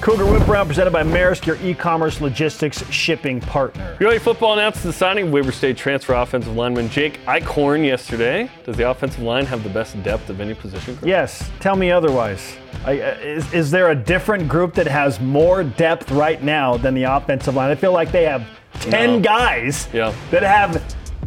Cougar 0.00 0.24
Whip 0.24 0.48
Round 0.48 0.66
presented 0.66 0.92
by 0.92 1.02
Maersk, 1.02 1.44
your 1.44 1.56
e-commerce 1.62 2.22
logistics 2.22 2.88
shipping 2.90 3.38
partner. 3.38 3.98
BYU 4.00 4.18
football 4.18 4.54
announced 4.54 4.82
the 4.82 4.94
signing 4.94 5.26
of 5.26 5.32
Weber 5.32 5.52
State 5.52 5.76
transfer 5.76 6.14
offensive 6.14 6.56
lineman 6.56 6.88
Jake 6.88 7.20
Eichhorn 7.26 7.84
yesterday. 7.84 8.50
Does 8.64 8.76
the 8.78 8.88
offensive 8.88 9.20
line 9.22 9.44
have 9.44 9.62
the 9.62 9.68
best 9.68 10.02
depth 10.02 10.30
of 10.30 10.40
any 10.40 10.54
position 10.54 10.94
group? 10.94 11.06
Yes, 11.06 11.50
tell 11.60 11.76
me 11.76 11.90
otherwise. 11.90 12.56
I, 12.86 12.98
uh, 12.98 13.18
is, 13.20 13.52
is 13.52 13.70
there 13.70 13.90
a 13.90 13.94
different 13.94 14.48
group 14.48 14.72
that 14.74 14.86
has 14.86 15.20
more 15.20 15.62
depth 15.62 16.10
right 16.12 16.42
now 16.42 16.78
than 16.78 16.94
the 16.94 17.02
offensive 17.02 17.54
line? 17.54 17.70
I 17.70 17.74
feel 17.74 17.92
like 17.92 18.10
they 18.10 18.24
have 18.24 18.46
10 18.80 19.10
No. 19.16 19.20
guys 19.20 19.86
Yeah. 19.92 20.14
that 20.30 20.42
have 20.42 20.82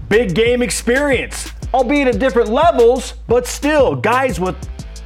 big 0.09 0.33
game 0.33 0.63
experience, 0.63 1.51
albeit 1.75 2.07
at 2.07 2.17
different 2.19 2.49
levels, 2.49 3.13
but 3.27 3.45
still 3.45 3.95
guys 3.95 4.39
with 4.39 4.55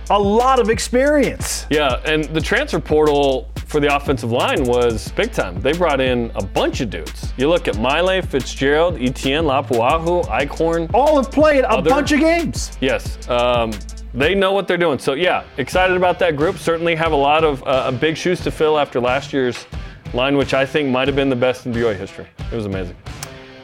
a 0.10 0.18
lot 0.18 0.58
of 0.62 0.70
experience. 0.70 1.66
Yeah, 1.70 2.00
and 2.06 2.24
the 2.34 2.40
transfer 2.40 2.80
portal 2.80 3.50
for 3.68 3.80
the 3.82 3.94
offensive 3.94 4.32
line 4.32 4.64
was 4.64 5.10
big 5.10 5.32
time. 5.34 5.62
They 5.62 5.74
brought 5.74 6.00
in 6.00 6.32
a 6.36 6.44
bunch 6.44 6.80
of 6.82 6.90
dudes. 6.90 7.34
You 7.38 7.50
look 7.50 7.68
at 7.68 7.78
Maile, 7.78 8.22
Fitzgerald, 8.22 8.96
Etienne, 9.02 9.44
Lapuaho, 9.44 10.24
Eichhorn. 10.26 10.90
All 10.94 11.22
have 11.22 11.32
played 11.32 11.64
a 11.66 11.70
Other- 11.72 11.90
bunch 11.90 12.12
of 12.14 12.20
games. 12.20 12.78
Yes, 12.80 13.18
um, 13.30 13.72
they 14.14 14.34
know 14.34 14.54
what 14.54 14.68
they're 14.68 14.78
doing. 14.78 15.00
So 15.00 15.14
yeah, 15.14 15.44
excited 15.58 15.98
about 15.98 16.18
that 16.20 16.36
group. 16.38 16.58
Certainly 16.58 16.96
have 16.96 17.12
a 17.12 17.16
lot 17.18 17.44
of 17.44 17.62
uh, 17.68 17.92
big 17.92 18.16
shoes 18.16 18.40
to 18.42 18.52
fill 18.52 18.80
after 18.80 19.00
last 19.02 19.34
year's 19.34 19.66
line, 20.14 20.38
which 20.38 20.54
I 20.54 20.66
think 20.66 20.90
might 20.90 21.08
have 21.10 21.16
been 21.16 21.30
the 21.30 21.36
best 21.36 21.66
in 21.66 21.74
BYU 21.74 21.96
history. 21.96 22.28
It 22.52 22.56
was 22.56 22.66
amazing. 22.66 22.96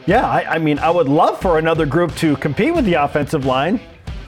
Yeah, 0.06 0.30
I, 0.30 0.56
I 0.56 0.60
mean, 0.60 0.80
I 0.80 0.90
would 0.90 1.08
love 1.08 1.40
for 1.40 1.60
another 1.60 1.86
group 1.86 2.14
to 2.18 2.36
compete 2.38 2.74
with 2.76 2.84
the 2.84 2.96
offensive 2.96 3.46
line. 3.46 3.80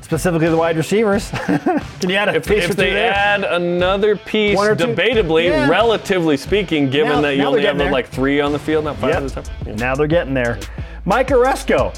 Specifically 0.09 0.47
the 0.49 0.55
wide 0.55 0.77
receivers. 0.77 1.29
Can 1.99 2.11
you 2.11 2.15
add 2.15 2.29
a 2.29 2.35
If, 2.35 2.47
piece 2.47 2.65
if 2.65 2.75
they 2.75 2.91
there? 2.91 3.11
add 3.11 3.43
another 3.43 4.15
piece, 4.15 4.55
One 4.55 4.67
or 4.69 4.75
two? 4.75 4.85
debatably, 4.85 5.45
Yeah. 5.45 5.67
relatively 5.67 6.37
speaking, 6.37 6.91
given 6.91 7.13
Now- 7.13 7.21
that 7.21 7.35
you 7.37 7.43
only 7.43 7.65
have 7.65 7.79
there. 7.79 7.91
like 7.91 8.09
three 8.09 8.39
on 8.39 8.51
the 8.51 8.59
field, 8.59 8.85
not 8.85 8.97
five 8.97 9.15
Yep. 9.15 9.23
at 9.23 9.31
a 9.31 9.33
time. 9.33 9.43
Yeah. 9.65 9.73
Now 9.77 9.95
they're 9.95 10.05
getting 10.05 10.35
there. 10.35 10.59
Mike 11.05 11.29
Aresco, 11.29 11.91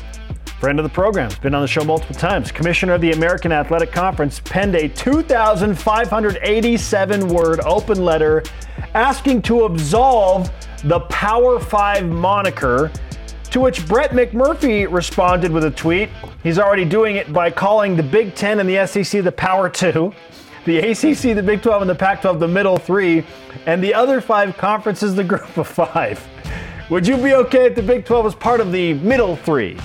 friend 0.61 0.79
of 0.79 0.83
the 0.83 0.89
program, 0.89 1.29
has 1.29 1.37
been 1.39 1.53
on 1.53 1.61
the 1.61 1.67
show 1.67 1.83
multiple 1.83 2.15
times. 2.15 2.49
Commissioner 2.49 2.93
of 2.93 3.01
the 3.01 3.11
American 3.11 3.51
Athletic 3.51 3.91
Conference 3.91 4.39
penned 4.39 4.75
a 4.75 4.87
2,587 4.87 7.27
word 7.27 7.59
open 7.65 8.05
letter 8.05 8.41
asking 8.93 9.41
to 9.41 9.65
absolve 9.65 10.49
the 10.85 11.01
Power 11.01 11.59
Five 11.59 12.07
moniker. 12.07 12.89
To 13.51 13.61
which 13.61 13.87
Brett 13.87 14.11
McMurphy 14.11 14.91
responded 14.91 15.51
with 15.51 15.63
a 15.63 15.71
tweet. 15.71 16.09
He's 16.43 16.59
already 16.59 16.85
doing 16.85 17.15
it 17.15 17.31
by 17.31 17.49
calling 17.49 17.95
the 17.95 18.03
Big 18.03 18.35
Ten 18.35 18.59
and 18.59 18.69
the 18.69 18.85
SEC 18.85 19.23
the 19.23 19.31
Power 19.31 19.69
Two, 19.81 20.13
the 20.65 20.77
ACC 20.79 21.35
the 21.35 21.43
Big 21.43 21.61
12 21.61 21.83
and 21.83 21.89
the 21.89 21.95
Pac 21.95 22.21
12 22.21 22.39
the 22.39 22.47
Middle 22.47 22.77
Three, 22.77 23.25
and 23.65 23.81
the 23.83 23.93
other 23.93 24.19
five 24.21 24.57
conferences 24.57 25.15
the 25.15 25.23
Group 25.23 25.57
of 25.57 25.67
Five. 25.67 26.25
Would 26.89 27.07
you 27.07 27.17
be 27.17 27.33
okay 27.35 27.67
if 27.67 27.75
the 27.75 27.83
Big 27.83 28.05
12 28.05 28.25
was 28.25 28.35
part 28.35 28.59
of 28.59 28.71
the 28.71 28.93
Middle 28.95 29.35
Three? 29.37 29.77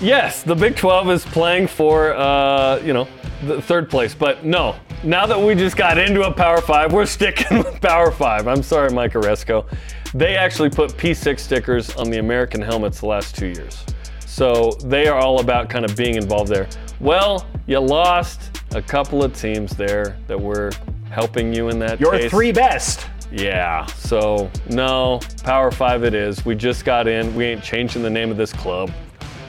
Yes, 0.00 0.42
the 0.42 0.54
Big 0.54 0.76
12 0.76 1.10
is 1.10 1.24
playing 1.24 1.66
for, 1.66 2.14
uh, 2.14 2.78
you 2.84 2.92
know, 2.92 3.08
the 3.46 3.60
third 3.60 3.90
place. 3.90 4.14
But 4.14 4.44
no, 4.44 4.76
now 5.02 5.26
that 5.26 5.40
we 5.40 5.54
just 5.54 5.76
got 5.76 5.98
into 5.98 6.22
a 6.22 6.32
Power 6.32 6.60
Five, 6.60 6.92
we're 6.92 7.06
sticking 7.06 7.58
with 7.64 7.80
Power 7.80 8.10
Five. 8.10 8.46
I'm 8.46 8.62
sorry, 8.62 8.90
Mike 8.90 9.14
Aresco. 9.14 9.66
They 10.14 10.36
actually 10.36 10.70
put 10.70 10.90
P6 10.96 11.38
stickers 11.38 11.94
on 11.96 12.10
the 12.10 12.18
American 12.18 12.62
helmets 12.62 13.00
the 13.00 13.06
last 13.06 13.36
two 13.36 13.46
years. 13.48 13.84
So 14.26 14.70
they 14.84 15.06
are 15.08 15.18
all 15.18 15.40
about 15.40 15.68
kind 15.68 15.84
of 15.84 15.96
being 15.96 16.14
involved 16.14 16.50
there. 16.50 16.68
Well, 17.00 17.46
you 17.66 17.78
lost 17.78 18.62
a 18.72 18.80
couple 18.80 19.22
of 19.22 19.34
teams 19.38 19.72
there 19.76 20.16
that 20.26 20.40
were 20.40 20.70
helping 21.10 21.52
you 21.52 21.68
in 21.68 21.78
that 21.80 22.00
Your 22.00 22.12
case. 22.12 22.30
three 22.30 22.52
best. 22.52 23.06
Yeah, 23.30 23.84
so 23.86 24.50
no, 24.70 25.20
Power 25.44 25.70
Five 25.70 26.02
it 26.02 26.14
is. 26.14 26.44
We 26.46 26.54
just 26.54 26.84
got 26.86 27.06
in. 27.06 27.34
We 27.34 27.44
ain't 27.44 27.62
changing 27.62 28.02
the 28.02 28.10
name 28.10 28.30
of 28.30 28.38
this 28.38 28.52
club. 28.52 28.90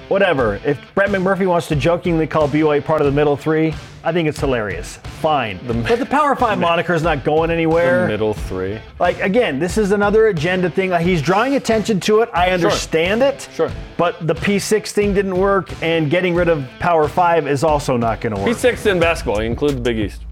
Whatever. 0.10 0.60
If 0.66 0.80
Brett 0.96 1.10
McMurphy 1.10 1.48
wants 1.48 1.68
to 1.68 1.76
jokingly 1.76 2.28
call 2.28 2.50
BYU 2.50 2.84
part 2.84 3.00
of 3.00 3.06
the 3.06 3.12
Middle 3.14 3.38
Three, 3.38 3.74
I 4.04 4.12
think 4.12 4.28
it's 4.28 4.40
hilarious. 4.40 4.98
Fine. 5.22 5.60
but 5.68 6.00
the 6.00 6.06
Power 6.06 6.36
Five 6.36 6.58
moniker 6.70 6.94
is 6.94 7.04
not 7.04 7.24
going 7.24 7.52
anywhere. 7.52 8.08
Middle 8.08 8.34
three. 8.34 8.80
Like 9.00 9.20
again, 9.20 9.60
this 9.60 9.78
is 9.78 9.92
another 9.92 10.28
agenda 10.28 10.70
thing. 10.70 10.90
Like 10.90 11.06
he's 11.06 11.22
drawing 11.22 11.56
attention 11.56 12.00
to 12.02 12.22
it. 12.22 12.30
I 12.34 12.52
understand 12.52 13.22
it. 13.22 13.48
Sure. 13.54 13.72
But 13.98 14.26
the 14.26 14.36
P6 14.36 14.90
thing 14.92 15.14
didn't 15.14 15.36
work, 15.36 15.72
and 15.84 16.10
getting 16.10 16.34
rid 16.34 16.50
of 16.50 16.68
Power 16.80 17.08
Five 17.08 17.48
is 17.48 17.64
also 17.64 17.96
not 17.98 18.20
going 18.22 18.36
to 18.36 18.42
work. 18.42 18.50
P6 18.50 18.90
in 18.92 19.00
basketball, 19.00 19.44
you 19.44 19.50
include 19.50 19.76
the 19.78 19.82
Big 19.82 20.00
East. 20.00 20.24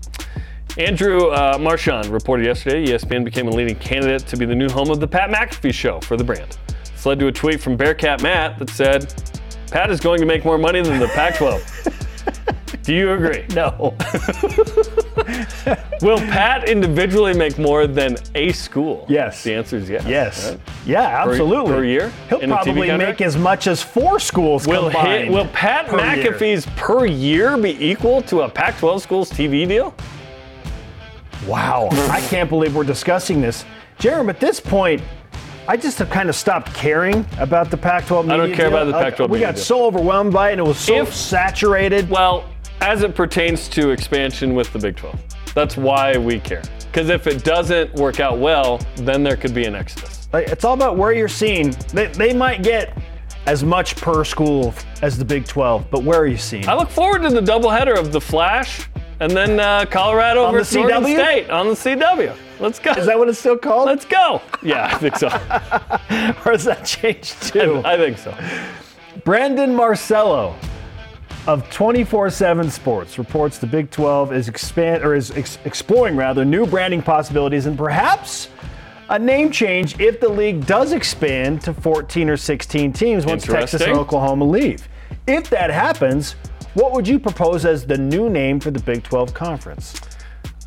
Andrew 0.77 1.29
uh, 1.29 1.57
Marchand 1.59 2.05
reported 2.07 2.45
yesterday 2.45 2.85
ESPN 2.85 3.25
became 3.25 3.47
a 3.47 3.51
leading 3.51 3.75
candidate 3.75 4.27
to 4.27 4.37
be 4.37 4.45
the 4.45 4.55
new 4.55 4.69
home 4.69 4.89
of 4.91 4.99
the 4.99 5.07
Pat 5.07 5.29
McAfee 5.29 5.73
show 5.73 5.99
for 6.01 6.17
the 6.17 6.23
brand. 6.23 6.57
This 6.83 7.05
led 7.05 7.19
to 7.19 7.27
a 7.27 7.31
tweet 7.31 7.59
from 7.59 7.75
Bearcat 7.75 8.21
Matt 8.21 8.59
that 8.59 8.69
said, 8.69 9.13
Pat 9.71 9.91
is 9.91 9.99
going 9.99 10.19
to 10.19 10.25
make 10.25 10.45
more 10.45 10.57
money 10.57 10.81
than 10.81 10.99
the 10.99 11.07
Pac 11.09 11.35
12. 11.35 11.63
Do 12.83 12.95
you 12.95 13.11
agree? 13.11 13.45
No. 13.53 13.93
Will 16.01 16.19
Pat 16.19 16.69
individually 16.69 17.33
make 17.33 17.57
more 17.57 17.85
than 17.85 18.15
a 18.33 18.53
school? 18.53 19.05
Yes. 19.09 19.43
The 19.43 19.55
answer 19.55 19.75
is 19.75 19.89
yes. 19.89 20.05
yes. 20.05 20.51
right? 20.51 20.59
Yeah, 20.85 21.25
absolutely. 21.25 21.73
per 21.73 21.83
year? 21.83 22.13
He'll 22.29 22.39
probably 22.39 22.95
make 22.95 23.19
as 23.19 23.35
much 23.35 23.67
as 23.67 23.83
four 23.83 24.21
schools 24.21 24.67
Will, 24.67 24.83
combined. 24.83 25.33
will 25.33 25.47
Pat 25.47 25.87
per 25.87 25.97
year. 26.15 26.31
McAfee's 26.31 26.65
per 26.77 27.05
year 27.05 27.57
be 27.57 27.71
equal 27.85 28.21
to 28.21 28.43
a 28.43 28.49
Pac 28.49 28.77
12 28.77 29.01
school's 29.01 29.29
TV 29.29 29.67
deal? 29.67 29.93
Wow, 31.45 31.89
I 31.91 32.21
can't 32.29 32.49
believe 32.49 32.73
we're 32.73 32.85
discussing 32.85 33.41
this. 33.41 33.65
Jeremy, 33.99 34.29
at 34.29 34.39
this 34.39 34.61
point, 34.61 35.01
I 35.69 35.75
just 35.75 35.99
have 35.99 36.09
kind 36.09 36.29
of 36.29 36.35
stopped 36.35 36.73
caring 36.73 37.25
about 37.39 37.69
the 37.69 37.77
Pac-12 37.77 38.23
media 38.23 38.33
I 38.33 38.37
don't 38.37 38.55
care 38.55 38.69
deal. 38.69 38.77
about 38.79 38.85
the 38.85 38.93
Pac-12 38.93 39.29
We 39.29 39.33
media 39.33 39.47
got 39.47 39.55
deal. 39.55 39.63
so 39.65 39.85
overwhelmed 39.85 40.31
by 40.31 40.49
it, 40.49 40.53
and 40.53 40.61
it 40.61 40.67
was 40.67 40.77
so 40.77 41.01
If- 41.01 41.13
saturated. 41.13 42.09
Well, 42.09 42.45
as 42.79 43.01
it 43.03 43.15
pertains 43.15 43.67
to 43.69 43.89
expansion 43.89 44.55
with 44.55 44.71
the 44.71 44.79
Big 44.79 44.95
12, 44.95 45.19
that's 45.53 45.75
why 45.75 46.15
we 46.17 46.39
care. 46.39 46.61
Because 46.91 47.09
if 47.09 47.27
it 47.27 47.43
doesn't 47.43 47.93
work 47.95 48.19
out 48.21 48.37
well, 48.37 48.79
then 48.95 49.23
there 49.23 49.35
could 49.35 49.53
be 49.53 49.65
an 49.65 49.75
exodus. 49.75 50.29
Like, 50.31 50.47
it's 50.47 50.63
all 50.63 50.73
about 50.73 50.95
where 50.95 51.11
you're 51.11 51.27
seeing. 51.27 51.71
They, 51.93 52.07
they 52.07 52.33
might 52.33 52.63
get 52.63 52.97
as 53.45 53.63
much 53.63 53.95
per 53.97 54.23
school 54.23 54.73
as 55.01 55.17
the 55.17 55.25
Big 55.25 55.45
12, 55.47 55.89
but 55.91 56.03
where 56.03 56.19
are 56.19 56.27
you 56.27 56.37
seeing? 56.37 56.67
I 56.67 56.75
look 56.75 56.89
forward 56.89 57.23
to 57.23 57.29
the 57.29 57.41
doubleheader 57.41 57.97
of 57.97 58.11
the 58.13 58.21
Flash 58.21 58.87
and 59.19 59.31
then 59.31 59.59
uh, 59.59 59.85
Colorado 59.89 60.45
On 60.45 60.53
the 60.53 60.59
versus 60.59 60.77
Oregon 60.77 61.03
CW? 61.03 61.13
State 61.15 61.49
on 61.49 61.67
the 61.67 61.73
CW. 61.73 62.35
Let's 62.59 62.79
go. 62.79 62.91
Is 62.91 63.05
that 63.05 63.17
what 63.17 63.29
it's 63.29 63.39
still 63.39 63.57
called? 63.57 63.85
Let's 63.85 64.05
go. 64.05 64.41
Yeah, 64.63 64.85
I 64.85 64.97
think 64.97 65.15
so. 65.15 65.27
or 65.29 66.51
has 66.51 66.63
that 66.65 66.83
changed 66.85 67.41
too? 67.53 67.81
I 67.85 67.97
think 67.97 68.17
so. 68.17 68.35
Brandon 69.23 69.75
Marcello 69.75 70.55
of 71.47 71.63
24/7 71.69 72.69
Sports 72.69 73.17
reports 73.17 73.57
the 73.57 73.67
Big 73.67 73.89
12 73.91 74.33
is 74.33 74.47
expand 74.49 75.03
or 75.03 75.15
is 75.15 75.31
ex- 75.31 75.59
exploring 75.65 76.15
rather 76.15 76.43
new 76.43 76.65
branding 76.65 77.01
possibilities 77.01 77.65
and 77.65 77.77
perhaps 77.77 78.49
a 79.09 79.17
name 79.17 79.49
change 79.51 79.99
if 79.99 80.19
the 80.19 80.27
league 80.27 80.65
does 80.65 80.91
expand 80.91 81.61
to 81.61 81.73
14 81.73 82.29
or 82.29 82.37
16 82.37 82.91
teams 82.91 83.25
once 83.25 83.43
Texas 83.43 83.81
and 83.81 83.93
Oklahoma 83.93 84.43
leave. 84.43 84.87
If 85.27 85.49
that 85.49 85.69
happens, 85.69 86.33
what 86.73 86.91
would 86.91 87.07
you 87.07 87.17
propose 87.17 87.65
as 87.65 87.85
the 87.85 87.97
new 87.97 88.29
name 88.29 88.59
for 88.59 88.69
the 88.71 88.79
Big 88.79 89.03
12 89.03 89.33
conference? 89.33 89.93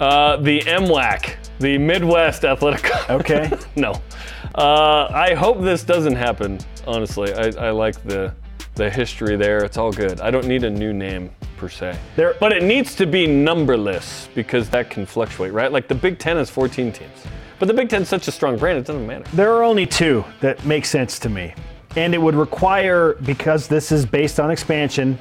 Uh, 0.01 0.37
the 0.39 0.61
MWAC, 0.61 1.37
the 1.59 1.77
Midwest 1.79 2.45
Athletic. 2.45 2.91
Okay. 3.11 3.51
no. 3.77 3.93
Uh, 4.55 5.09
I 5.13 5.35
hope 5.35 5.61
this 5.63 5.83
doesn't 5.85 6.15
happen. 6.17 6.59
Honestly, 6.87 7.33
I, 7.35 7.69
I 7.69 7.71
like 7.71 8.01
the 8.05 8.33
the 8.77 8.89
history 8.89 9.37
there. 9.37 9.59
It's 9.65 9.77
all 9.77 9.93
good. 9.93 10.21
I 10.21 10.31
don't 10.31 10.47
need 10.47 10.65
a 10.65 10.71
new 10.71 10.93
name 10.93 11.31
per 11.59 11.69
se. 11.69 11.99
There- 12.17 12.35
but 12.41 12.53
it 12.53 12.63
needs 12.63 12.95
to 12.95 13.07
be 13.07 13.27
numberless 13.27 14.29
because 14.35 14.71
that 14.71 14.89
can 14.89 15.05
fluctuate, 15.05 15.53
right? 15.53 15.71
Like 15.71 15.87
the 15.89 15.95
Big 15.95 16.19
Ten 16.19 16.37
has 16.37 16.49
14 16.49 16.93
teams, 16.93 17.11
but 17.59 17.67
the 17.67 17.75
Big 17.75 17.89
Ten's 17.91 18.09
such 18.09 18.27
a 18.29 18.31
strong 18.33 18.57
brand, 18.57 18.79
it 18.79 18.87
doesn't 18.87 19.07
matter. 19.07 19.25
There 19.35 19.53
are 19.53 19.65
only 19.65 19.85
two 19.87 20.25
that 20.41 20.65
make 20.65 20.87
sense 20.87 21.19
to 21.19 21.29
me. 21.29 21.53
And 21.97 22.15
it 22.15 22.19
would 22.23 22.37
require, 22.37 23.15
because 23.27 23.67
this 23.67 23.91
is 23.93 24.07
based 24.07 24.39
on 24.39 24.51
expansion, 24.53 25.19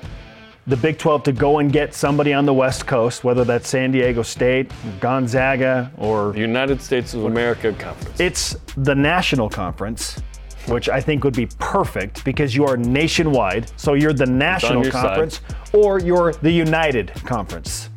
the 0.69 0.77
Big 0.77 0.99
12 0.99 1.23
to 1.23 1.31
go 1.31 1.57
and 1.57 1.73
get 1.73 1.95
somebody 1.95 2.31
on 2.31 2.45
the 2.45 2.53
West 2.53 2.85
Coast, 2.85 3.23
whether 3.23 3.43
that's 3.43 3.67
San 3.67 3.91
Diego 3.91 4.21
State, 4.21 4.71
Gonzaga, 4.99 5.91
or 5.97 6.35
United 6.37 6.79
States 6.79 7.15
of 7.15 7.25
America 7.25 7.73
Conference. 7.73 8.19
it's 8.19 8.55
the 8.77 8.93
National 8.93 9.49
Conference, 9.49 10.21
which 10.67 10.87
I 10.87 11.01
think 11.01 11.23
would 11.23 11.35
be 11.35 11.47
perfect 11.57 12.23
because 12.23 12.55
you 12.55 12.65
are 12.65 12.77
nationwide. 12.77 13.71
So 13.79 13.95
you're 13.95 14.13
the 14.13 14.27
National 14.27 14.83
your 14.83 14.91
side. 14.91 15.01
Conference 15.01 15.41
or 15.73 15.99
you're 15.99 16.33
the 16.33 16.51
United 16.51 17.13
Conference. 17.25 17.89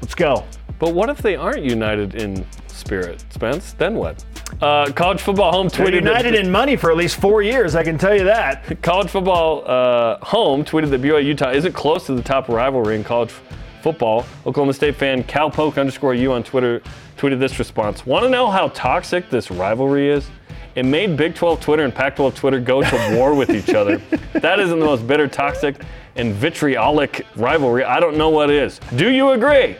Let's 0.00 0.14
go. 0.14 0.44
But 0.78 0.94
what 0.94 1.08
if 1.08 1.18
they 1.18 1.34
aren't 1.34 1.64
united 1.64 2.14
in 2.14 2.46
spirit, 2.86 3.24
Spence? 3.30 3.72
Then 3.74 3.94
what? 3.94 4.24
Uh, 4.60 4.90
college 4.92 5.20
football 5.20 5.50
home 5.52 5.68
They're 5.68 5.86
tweeted 5.86 6.04
that- 6.04 6.24
united 6.24 6.34
in 6.34 6.50
money 6.50 6.76
for 6.76 6.90
at 6.90 6.96
least 6.96 7.16
four 7.20 7.40
years, 7.42 7.74
I 7.74 7.82
can 7.82 7.96
tell 7.96 8.14
you 8.14 8.24
that. 8.24 8.82
College 8.82 9.08
football 9.08 9.62
uh, 9.66 10.18
home 10.24 10.64
tweeted 10.64 10.90
that 10.90 11.00
BYU 11.00 11.24
Utah 11.24 11.50
isn't 11.50 11.72
close 11.72 12.06
to 12.06 12.14
the 12.14 12.22
top 12.22 12.48
rivalry 12.48 12.96
in 12.96 13.04
college 13.04 13.30
f- 13.30 13.42
football. 13.82 14.26
Oklahoma 14.46 14.72
State 14.74 14.96
fan 14.96 15.24
Calpoke 15.24 15.78
underscore 15.78 16.14
U 16.14 16.32
on 16.32 16.42
Twitter 16.42 16.82
tweeted 17.16 17.38
this 17.38 17.58
response. 17.58 18.04
Want 18.04 18.24
to 18.24 18.28
know 18.28 18.50
how 18.50 18.68
toxic 18.68 19.30
this 19.30 19.50
rivalry 19.50 20.10
is? 20.10 20.28
It 20.74 20.84
made 20.84 21.16
Big 21.16 21.34
12 21.34 21.60
Twitter 21.60 21.84
and 21.84 21.94
Pac 21.94 22.16
12 22.16 22.34
Twitter 22.34 22.58
go 22.60 22.82
to 22.82 23.16
war 23.16 23.34
with 23.34 23.50
each 23.50 23.74
other. 23.74 24.00
That 24.42 24.58
isn't 24.58 24.80
the 24.80 24.86
most 24.86 25.06
bitter, 25.06 25.28
toxic, 25.28 25.76
and 26.16 26.34
vitriolic 26.34 27.24
rivalry. 27.36 27.84
I 27.84 28.00
don't 28.00 28.16
know 28.16 28.28
what 28.30 28.50
is. 28.50 28.80
Do 28.96 29.08
you 29.08 29.30
agree? 29.30 29.76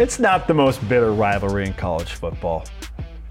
It's 0.00 0.18
not 0.18 0.48
the 0.48 0.54
most 0.54 0.80
bitter 0.88 1.12
rivalry 1.12 1.66
in 1.66 1.74
college 1.74 2.12
football. 2.12 2.64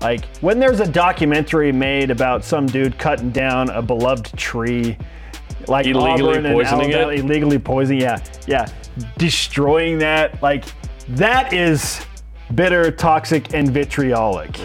Like 0.02 0.24
when 0.42 0.60
there's 0.60 0.80
a 0.80 0.88
documentary 0.88 1.72
made 1.72 2.12
about 2.12 2.46
some 2.46 2.68
dude 2.68 2.96
cutting 3.00 3.32
down 3.32 3.72
a 3.72 3.82
beloved 3.82 4.38
tree, 4.38 4.96
like 5.68 5.88
Illegally 5.88 6.30
Auburn 6.30 6.54
poisoning 6.54 6.94
Alabama, 6.94 7.12
it? 7.12 7.20
illegally 7.22 7.58
poisoning, 7.58 8.02
yeah, 8.02 8.24
yeah, 8.46 8.72
destroying 9.18 9.98
that, 9.98 10.40
like 10.44 10.66
that 11.08 11.52
is 11.54 12.06
bitter, 12.54 12.92
toxic, 12.92 13.56
and 13.56 13.72
vitriolic. 13.72 14.56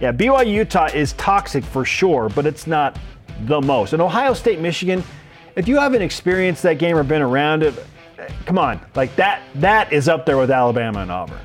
Yeah, 0.00 0.12
BYU 0.12 0.52
Utah 0.52 0.86
is 0.94 1.14
toxic 1.14 1.64
for 1.64 1.84
sure, 1.84 2.28
but 2.28 2.46
it's 2.46 2.68
not 2.68 2.96
the 3.46 3.60
most. 3.60 3.94
And 3.94 4.00
Ohio 4.00 4.32
State, 4.32 4.60
Michigan, 4.60 5.02
if 5.56 5.66
you 5.66 5.80
haven't 5.80 6.02
experienced 6.02 6.62
that 6.62 6.78
game 6.78 6.96
or 6.96 7.02
been 7.02 7.20
around 7.20 7.64
it, 7.64 7.74
come 8.46 8.58
on, 8.58 8.80
like 8.94 9.16
that, 9.16 9.42
that 9.56 9.92
is 9.92 10.08
up 10.08 10.24
there 10.24 10.38
with 10.38 10.52
Alabama 10.52 11.00
and 11.00 11.10
Auburn. 11.10 11.40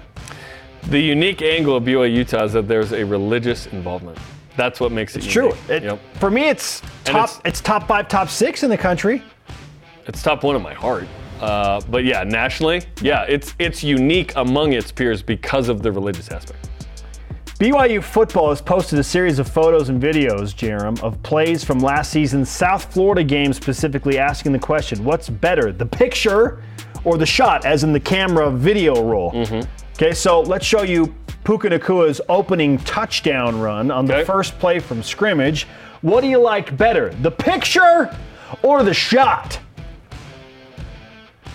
The 0.89 0.99
unique 0.99 1.41
angle 1.41 1.75
of 1.77 1.83
BYU 1.83 2.13
Utah 2.13 2.43
is 2.43 2.53
that 2.53 2.67
there's 2.67 2.91
a 2.93 3.03
religious 3.03 3.67
involvement. 3.67 4.17
That's 4.57 4.79
what 4.79 4.91
makes 4.91 5.15
it 5.15 5.23
It's 5.23 5.33
true. 5.33 5.53
It- 5.69 5.83
Yep. 5.83 5.99
For 6.19 6.29
me, 6.29 6.49
it's 6.49 6.81
top. 7.05 7.29
it's- 7.29 7.41
It's, 7.45 7.61
top 7.61 7.87
five, 7.87 8.07
top 8.07 8.29
six 8.29 8.63
in 8.63 8.69
the 8.69 8.77
country. 8.77 9.23
It's 10.05 10.21
top 10.21 10.43
one 10.43 10.55
in 10.55 10.61
my 10.61 10.73
heart. 10.73 11.07
Uh, 11.41 11.81
but 11.89 12.05
yeah, 12.05 12.23
nationally, 12.23 12.83
yeah, 13.01 13.23
it's 13.27 13.53
it's 13.59 13.83
unique 13.83 14.31
among 14.35 14.73
its 14.73 14.91
peers 14.91 15.21
because 15.21 15.67
of 15.69 15.81
the 15.81 15.91
religious 15.91 16.29
aspect. 16.29 16.69
BYU 17.59 18.01
football 18.03 18.49
has 18.49 18.61
posted 18.61 18.99
a 18.99 19.03
series 19.03 19.39
of 19.39 19.47
photos 19.47 19.89
and 19.89 20.01
videos, 20.01 20.53
Jarom, 20.53 21.01
of 21.01 21.21
plays 21.23 21.63
from 21.63 21.79
last 21.79 22.11
season's 22.11 22.49
South 22.49 22.93
Florida 22.93 23.23
game, 23.23 23.51
specifically 23.53 24.17
asking 24.19 24.51
the 24.51 24.59
question 24.59 25.03
what's 25.03 25.29
better, 25.29 25.71
the 25.71 25.85
picture 25.85 26.61
or 27.03 27.17
the 27.17 27.25
shot, 27.25 27.65
as 27.65 27.83
in 27.83 27.91
the 27.93 27.99
camera 27.99 28.49
video 28.51 29.01
roll? 29.03 29.31
Mm-hmm. 29.31 29.61
Okay, 29.95 30.13
so 30.13 30.41
let's 30.41 30.65
show 30.65 30.81
you 30.81 31.13
Puka 31.43 31.69
Nacua's 31.69 32.19
opening 32.29 32.77
touchdown 32.79 33.59
run 33.59 33.91
on 33.91 34.05
the 34.05 34.15
Okay. 34.15 34.23
first 34.25 34.57
play 34.59 34.79
from 34.79 35.03
scrimmage. 35.03 35.67
What 36.01 36.21
do 36.21 36.27
you 36.27 36.39
like 36.39 36.75
better, 36.77 37.09
the 37.21 37.31
picture 37.31 38.13
or 38.63 38.83
the 38.83 38.93
shot? 38.93 39.59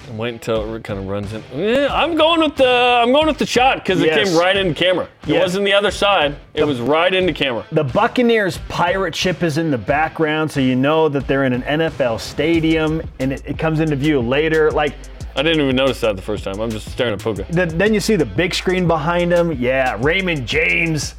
I'm 0.08 0.16
waiting 0.16 0.36
until 0.36 0.74
it 0.74 0.84
kind 0.84 0.98
of 0.98 1.06
runs 1.06 1.32
in. 1.34 1.42
Yeah, 1.54 1.88
I'm 1.92 2.16
going 2.16 2.40
with 2.40 2.56
the 2.56 2.66
I'm 3.02 3.12
going 3.12 3.26
with 3.26 3.36
the 3.38 3.44
shot 3.44 3.78
because 3.78 4.00
it 4.00 4.10
came 4.10 4.34
right 4.38 4.56
into 4.56 4.72
camera. 4.72 5.04
It 5.24 5.30
Yes. 5.34 5.42
wasn't 5.42 5.66
the 5.66 5.74
other 5.74 5.90
side. 5.90 6.34
It 6.54 6.64
was 6.64 6.80
right 6.80 7.12
into 7.12 7.32
camera. 7.34 7.64
The 7.72 7.84
Buccaneers 7.84 8.58
pirate 8.68 9.14
ship 9.14 9.42
is 9.42 9.58
in 9.58 9.70
the 9.70 9.76
background, 9.78 10.50
so 10.50 10.60
you 10.60 10.76
know 10.76 11.10
that 11.10 11.26
they're 11.26 11.44
in 11.44 11.52
an 11.52 11.62
NFL 11.62 12.18
stadium, 12.20 13.02
and 13.18 13.32
it, 13.34 13.42
it 13.44 13.58
comes 13.58 13.80
into 13.80 13.96
view 13.96 14.20
later. 14.20 14.70
Like, 14.70 14.94
I 15.38 15.42
didn't 15.42 15.60
even 15.60 15.76
notice 15.76 16.00
that 16.00 16.16
the 16.16 16.22
first 16.22 16.42
time. 16.42 16.58
I'm 16.60 16.68
just 16.70 16.90
staring 16.90 17.12
at 17.14 17.20
Puka. 17.22 17.46
the, 17.50 17.66
then 17.66 17.94
you 17.94 18.00
see 18.00 18.16
the 18.16 18.26
big 18.26 18.52
screen 18.52 18.88
behind 18.88 19.30
him. 19.32 19.52
Yeah, 19.52 19.96
Raymond 20.00 20.48
James. 20.48 21.14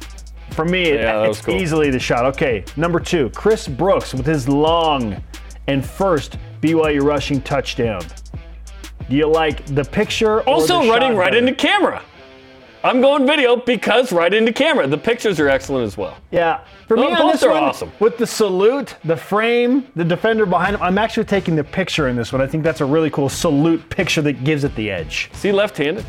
For 0.50 0.66
me, 0.66 0.82
it- 0.90 0.96
Yeah, 1.00 1.20
that 1.22 1.28
was 1.28 1.38
it's 1.38 1.46
cool. 1.46 1.54
easily 1.54 1.88
the 1.90 1.98
shot. 1.98 2.26
Okay, 2.26 2.62
number 2.76 3.00
two, 3.00 3.30
Chris 3.30 3.66
Brooks 3.66 4.12
with 4.12 4.26
his 4.26 4.46
long 4.46 5.22
and 5.68 5.82
first 5.84 6.36
BYU 6.60 7.02
rushing 7.02 7.40
touchdown. 7.40 8.02
Do 9.08 9.16
you 9.16 9.26
like 9.26 9.64
the 9.74 9.84
picture? 9.84 10.42
Also 10.42 10.82
the 10.82 10.90
running 10.90 11.16
right 11.16 11.32
better? 11.32 11.38
into 11.38 11.54
camera. 11.54 12.02
I'm 12.82 13.02
going 13.02 13.26
video 13.26 13.56
because 13.56 14.10
right 14.10 14.32
into 14.32 14.54
camera. 14.54 14.86
The 14.86 14.96
pictures 14.96 15.38
are 15.38 15.50
excellent 15.50 15.86
as 15.86 15.98
well. 15.98 16.16
Yeah. 16.30 16.64
For 16.88 16.96
me, 16.96 17.02
oh, 17.02 17.12
on 17.12 17.18
both 17.18 17.32
this 17.32 17.42
are 17.42 17.50
one, 17.50 17.62
awesome. 17.62 17.92
With 18.00 18.16
the 18.16 18.26
salute, 18.26 18.96
the 19.04 19.16
frame, 19.16 19.86
the 19.96 20.04
defender 20.04 20.46
behind 20.46 20.76
him, 20.76 20.82
I'm 20.82 20.96
actually 20.96 21.24
taking 21.24 21.56
the 21.56 21.64
picture 21.64 22.08
in 22.08 22.16
this 22.16 22.32
one. 22.32 22.40
I 22.40 22.46
think 22.46 22.64
that's 22.64 22.80
a 22.80 22.86
really 22.86 23.10
cool 23.10 23.28
salute 23.28 23.86
picture 23.90 24.22
that 24.22 24.44
gives 24.44 24.64
it 24.64 24.74
the 24.76 24.90
edge. 24.90 25.28
See 25.34 25.52
left-handed? 25.52 26.06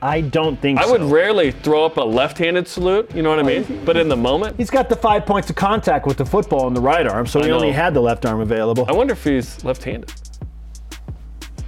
I 0.00 0.22
don't 0.22 0.58
think 0.58 0.80
I 0.80 0.86
so. 0.86 0.92
would 0.92 1.02
rarely 1.02 1.50
throw 1.50 1.84
up 1.84 1.98
a 1.98 2.00
left-handed 2.00 2.66
salute. 2.66 3.14
You 3.14 3.22
know 3.22 3.28
what 3.28 3.38
I 3.38 3.42
mean? 3.42 3.84
But 3.84 3.98
in 3.98 4.08
the 4.08 4.16
moment, 4.16 4.56
He's 4.56 4.70
got 4.70 4.88
the 4.88 4.96
five 4.96 5.26
points 5.26 5.50
of 5.50 5.56
contact 5.56 6.06
with 6.06 6.16
the 6.16 6.24
football 6.24 6.68
in 6.68 6.74
the 6.74 6.80
right 6.80 7.06
arm, 7.06 7.26
so 7.26 7.38
I 7.38 7.44
he 7.44 7.50
only 7.50 7.70
had 7.70 7.92
the 7.92 8.00
left 8.00 8.24
arm 8.24 8.40
available. 8.40 8.86
I 8.88 8.92
wonder 8.92 9.12
if 9.12 9.22
he's 9.22 9.62
left-handed. 9.62 10.10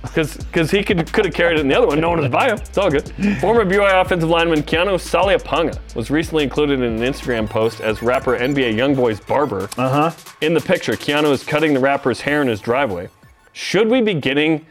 Because 0.03 0.70
he 0.70 0.82
could 0.82 1.12
could 1.12 1.24
have 1.24 1.34
carried 1.34 1.59
it 1.59 1.61
in 1.61 1.68
the 1.68 1.76
other 1.76 1.86
one. 1.86 2.00
No 2.00 2.11
one 2.11 2.20
was 2.20 2.28
by 2.28 2.48
him. 2.48 2.59
It's 2.59 2.76
all 2.76 2.90
good. 2.90 3.09
Former 3.40 3.64
BYU 3.64 4.00
offensive 4.00 4.28
lineman 4.28 4.62
Keanu 4.62 4.94
Saliapanga 4.94 5.78
was 5.94 6.11
recently 6.11 6.42
included 6.42 6.80
in 6.80 7.00
an 7.00 7.00
Instagram 7.00 7.48
post 7.48 7.80
as 7.80 8.03
rapper 8.03 8.36
NBA 8.36 8.74
YoungBoy's 8.74 9.20
barber. 9.20 9.68
Uh 9.78 10.11
huh. 10.11 10.11
In 10.40 10.55
the 10.55 10.61
picture, 10.61 10.92
Keanu 10.92 11.30
is 11.30 11.44
cutting 11.44 11.72
the 11.72 11.80
rapper's 11.80 12.20
hair 12.20 12.42
in 12.42 12.48
his 12.48 12.61
driveway. 12.61 13.09
Should 13.53 13.88
we 13.88 14.00
be 14.00 14.14
getting 14.14 14.66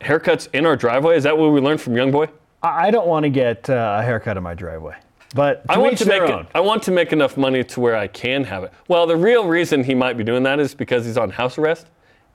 haircuts 0.00 0.48
in 0.52 0.64
our 0.64 0.76
driveway? 0.76 1.16
Is 1.16 1.24
that 1.24 1.36
what 1.36 1.50
we 1.50 1.60
learned 1.60 1.80
from 1.80 1.94
YoungBoy? 1.94 2.30
I 2.62 2.86
I 2.86 2.90
don't 2.90 3.06
want 3.06 3.24
to 3.24 3.30
get 3.30 3.68
uh, 3.68 3.98
a 4.00 4.02
haircut 4.02 4.36
in 4.36 4.42
my 4.42 4.54
driveway, 4.54 4.96
but 5.34 5.64
I 5.68 5.76
want 5.78 5.98
to 5.98 6.06
make 6.06 6.22
own. 6.22 6.46
I 6.54 6.60
want 6.60 6.82
to 6.84 6.90
make 6.92 7.12
enough 7.12 7.36
money 7.36 7.62
to 7.62 7.80
where 7.80 7.96
I 7.96 8.06
can 8.06 8.44
have 8.44 8.64
it. 8.64 8.72
Well, 8.88 9.06
the 9.06 9.16
real 9.16 9.46
reason 9.46 9.84
he 9.84 9.94
might 9.94 10.16
be 10.16 10.24
doing 10.24 10.42
that 10.44 10.60
is 10.60 10.74
because 10.74 11.04
he's 11.04 11.18
on 11.18 11.30
house 11.30 11.58
arrest 11.58 11.88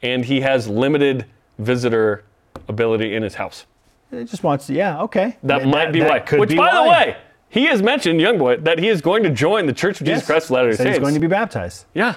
and 0.04 0.24
he 0.24 0.42
has 0.42 0.68
limited 0.68 1.26
visitor 1.60 2.24
ability 2.68 3.16
in 3.16 3.24
his 3.24 3.36
house. 3.36 3.66
He 4.12 4.24
just 4.24 4.44
wants 4.44 4.68
to. 4.68 4.74
Yeah. 4.74 5.02
Okay. 5.04 5.38
That 5.44 5.60
Th- 5.60 5.70
might 5.70 5.92
be 5.92 6.00
that 6.00 6.10
why. 6.10 6.20
Could 6.20 6.40
Which, 6.40 6.50
be 6.50 6.56
by 6.56 6.74
the 6.74 6.90
way, 6.90 7.18
he 7.50 7.66
has 7.66 7.82
mentioned, 7.82 8.22
young 8.22 8.38
boy, 8.38 8.58
that 8.58 8.80
he 8.80 8.88
is 8.88 9.02
going 9.02 9.24
to 9.24 9.30
join 9.30 9.66
the 9.66 9.74
Church 9.74 10.00
of 10.02 10.08
Jesus 10.08 10.26
Christ 10.26 10.46
of 10.46 10.52
Latter-day 10.52 10.76
Saints. 10.78 10.90
he's 10.92 11.00
going 11.00 11.14
to 11.14 11.20
be 11.20 11.28
baptized. 11.28 11.86
yeah, 11.94 12.16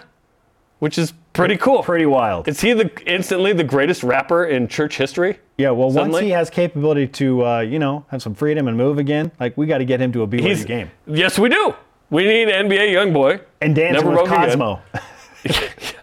which 0.79 0.99
is 0.99 1.13
pretty 1.33 1.57
cool. 1.57 1.83
Pretty 1.83 2.07
wild. 2.07 2.49
Is 2.49 2.61
he 2.61 2.73
the 2.73 2.91
instantly 3.07 3.53
the 3.53 3.65
greatest 3.65 4.03
rapper 4.03 4.45
in 4.45 4.67
church 4.69 4.97
history? 4.97 5.39
Yeah, 5.59 5.71
well, 5.71 5.91
once 5.91 6.19
he 6.19 6.31
has 6.31 6.49
capability 6.49 7.07
to, 7.09 7.45
uh, 7.47 7.61
you 7.61 7.79
know, 7.79 8.05
have 8.09 8.23
some 8.23 8.35
freedom 8.35 8.67
and 8.69 8.77
move 8.77 8.99
again, 8.99 9.31
like 9.39 9.57
we 9.57 9.67
got 9.67 9.79
to 9.79 9.85
get 9.85 10.01
him 10.01 10.11
to 10.13 10.23
a 10.23 10.31
He's 10.31 10.65
game 10.65 10.91
Yes, 11.07 11.39
we 11.39 11.49
do. 11.49 11.75
We 12.09 12.25
need 12.25 12.49
NBA 12.49 12.93
young 12.93 13.13
boy. 13.13 13.41
and 13.61 13.75
dancing 13.75 14.05
Never 14.05 14.23
with. 14.23 14.31
Cosmo. 14.31 14.81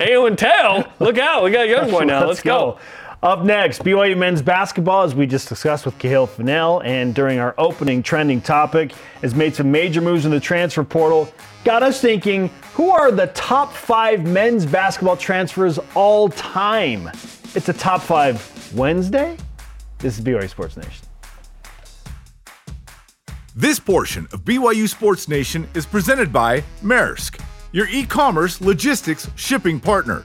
Ayo 0.00 0.26
and 0.26 0.38
Tail, 0.38 0.90
look 0.98 1.18
out! 1.18 1.44
We 1.44 1.50
got 1.50 1.66
a 1.66 1.68
young 1.68 1.90
boy 1.90 2.04
now. 2.04 2.24
Let's, 2.26 2.40
go. 2.40 2.78
Up 3.22 3.44
next, 3.44 3.82
BYU 3.82 4.16
men's 4.16 4.40
basketball, 4.40 5.02
as 5.02 5.14
we 5.14 5.26
just 5.26 5.46
discussed 5.46 5.84
with 5.84 5.98
Kahil 5.98 6.26
Fennell, 6.26 6.80
and 6.86 7.14
during 7.14 7.38
our 7.38 7.54
opening 7.58 8.02
trending 8.02 8.40
topic, 8.40 8.92
has 9.20 9.34
made 9.34 9.54
some 9.54 9.70
major 9.70 10.00
moves 10.00 10.24
in 10.24 10.30
the 10.30 10.40
transfer 10.40 10.82
portal. 10.84 11.30
Got 11.64 11.82
us 11.82 12.00
thinking, 12.00 12.48
who 12.72 12.88
are 12.88 13.12
the 13.12 13.26
top 13.28 13.74
five 13.74 14.24
men's 14.24 14.64
basketball 14.64 15.18
transfers 15.18 15.78
all 15.94 16.30
time? 16.30 17.10
It's 17.54 17.68
a 17.68 17.74
top 17.74 18.00
five 18.00 18.72
Wednesday. 18.74 19.36
This 19.98 20.18
is 20.18 20.24
BYU 20.24 20.48
Sports 20.48 20.78
Nation. 20.78 21.06
This 23.54 23.78
portion 23.78 24.28
of 24.32 24.46
BYU 24.46 24.88
Sports 24.88 25.28
Nation 25.28 25.68
is 25.74 25.84
presented 25.84 26.32
by 26.32 26.62
Maersk, 26.82 27.38
your 27.72 27.86
e 27.88 28.04
commerce 28.04 28.60
logistics 28.60 29.28
shipping 29.36 29.80
partner. 29.80 30.22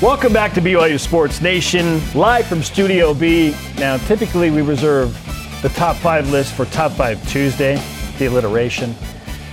Welcome 0.00 0.32
back 0.32 0.52
to 0.54 0.60
BYU 0.60 0.98
Sports 0.98 1.40
Nation, 1.40 2.00
live 2.14 2.46
from 2.46 2.62
Studio 2.62 3.14
B. 3.14 3.54
Now, 3.78 3.98
typically 3.98 4.50
we 4.50 4.60
reserve 4.60 5.12
the 5.62 5.68
top 5.70 5.94
five 5.96 6.28
list 6.30 6.54
for 6.54 6.64
Top 6.66 6.90
Five 6.92 7.24
Tuesday, 7.28 7.80
the 8.18 8.26
alliteration. 8.26 8.96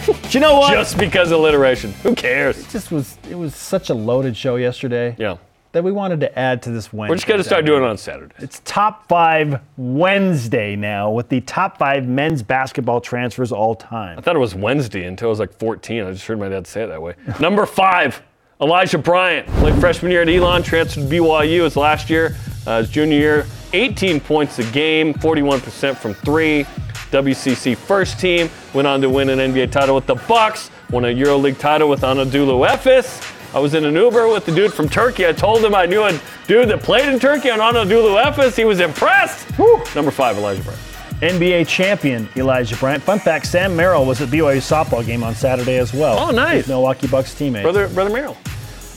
Do 0.06 0.16
you 0.32 0.40
know 0.40 0.58
what? 0.58 0.74
Just 0.74 0.98
because 0.98 1.30
alliteration. 1.30 1.92
Who 2.02 2.16
cares? 2.16 2.58
It 2.58 2.70
just 2.70 2.92
was 2.92 3.18
it 3.30 3.36
was 3.36 3.54
such 3.54 3.92
a 3.92 3.94
loaded 3.94 4.36
show 4.36 4.56
yesterday 4.56 5.16
Yeah. 5.20 5.38
That 5.72 5.84
we 5.84 5.92
wanted 5.92 6.20
to 6.22 6.40
add 6.40 6.62
to 6.64 6.72
this 6.72 6.92
Wednesday. 6.92 7.12
We're 7.12 7.16
just 7.16 7.28
going 7.28 7.40
to 7.40 7.44
start 7.44 7.66
doing 7.66 7.84
it 7.84 7.88
on 7.88 7.98
Saturday. 7.98 8.34
It's 8.40 8.62
top 8.66 9.08
five 9.08 9.62
Wednesday 9.78 10.76
now 10.76 11.12
with 11.12 11.30
the 11.30 11.42
top 11.42 11.78
five 11.78 12.08
men's 12.08 12.42
basketball 12.42 13.02
transfers 13.02 13.52
all 13.52 13.76
time. 13.76 14.18
I 14.18 14.22
thought 14.22 14.36
it 14.36 14.40
was 14.40 14.56
Wednesday 14.56 15.06
until 15.06 15.28
I 15.28 15.32
was 15.32 15.40
like 15.40 15.54
14. 15.54 16.04
I 16.04 16.12
just 16.12 16.26
heard 16.26 16.40
my 16.40 16.50
dad 16.50 16.66
say 16.66 16.84
it 16.84 16.88
that 16.88 17.02
way. 17.02 17.16
Number 17.40 17.66
five, 17.66 18.22
Elijah 18.62 18.98
Bryant. 18.98 19.48
Played 19.48 19.80
freshman 19.80 20.12
year 20.12 20.24
at 20.24 20.30
Elon, 20.30 20.64
transferred 20.64 21.08
to 21.08 21.16
BYU 21.16 21.64
his 21.64 21.76
last 21.76 22.10
year. 22.10 22.36
Uh, 22.66 22.80
his 22.80 22.90
junior 22.90 23.18
year, 23.18 23.46
18 23.74 24.20
points 24.20 24.60
a 24.60 24.64
game, 24.72 25.14
41% 25.14 25.96
from 25.96 26.14
three. 26.16 26.66
WCC 27.12 27.76
first 27.76 28.20
team, 28.20 28.50
went 28.74 28.88
on 28.88 29.02
to 29.02 29.10
win 29.10 29.30
an 29.30 29.40
NBA 29.40 29.72
title 29.72 29.96
with 29.96 30.06
the 30.06 30.14
Bucks, 30.14 30.70
won 30.92 31.06
a 31.06 31.08
EuroLeague 31.08 31.58
title 31.58 31.90
with 31.90 32.02
Anadolu 32.02 32.68
Efes. 32.68 33.39
I 33.54 33.60
was 33.60 33.74
in 33.74 33.84
an 33.84 33.96
Uber 33.96 34.28
with 34.28 34.46
the 34.46 34.52
dude 34.54 34.74
from 34.74 34.88
Turkey. 34.88 35.26
I 35.26 35.32
told 35.32 35.64
him 35.66 35.74
I 35.74 35.86
knew 35.88 36.04
a 36.04 36.20
dude 36.48 36.70
that 36.70 36.84
played 36.84 37.12
in 37.12 37.20
Turkey 37.20 37.50
on 37.50 37.60
Anadolu 37.60 38.24
Efes. 38.24 38.56
He 38.56 38.64
was 38.64 38.80
impressed. 38.80 39.48
Number 39.96 40.12
five, 40.12 40.38
Elijah 40.38 40.62
Bryant. 40.62 40.82
NBA 41.22 41.68
champion 41.68 42.30
Elijah 42.38 42.78
Bryant. 42.78 43.02
Fun 43.04 43.20
fact: 43.20 43.48
Sam 43.48 43.76
Merrill 43.76 44.06
was 44.06 44.22
at 44.22 44.30
BYU 44.30 44.58
softball 44.58 45.06
game 45.06 45.24
on 45.24 45.34
Saturday 45.36 45.78
as 45.78 45.94
well. 45.94 46.18
Oh, 46.18 46.32
nice. 46.32 46.68
Milwaukee 46.68 47.08
Bucks 47.08 47.34
teammate. 47.34 47.64
Brother, 47.64 47.90
Brother 47.90 48.12
Merrill. 48.12 48.38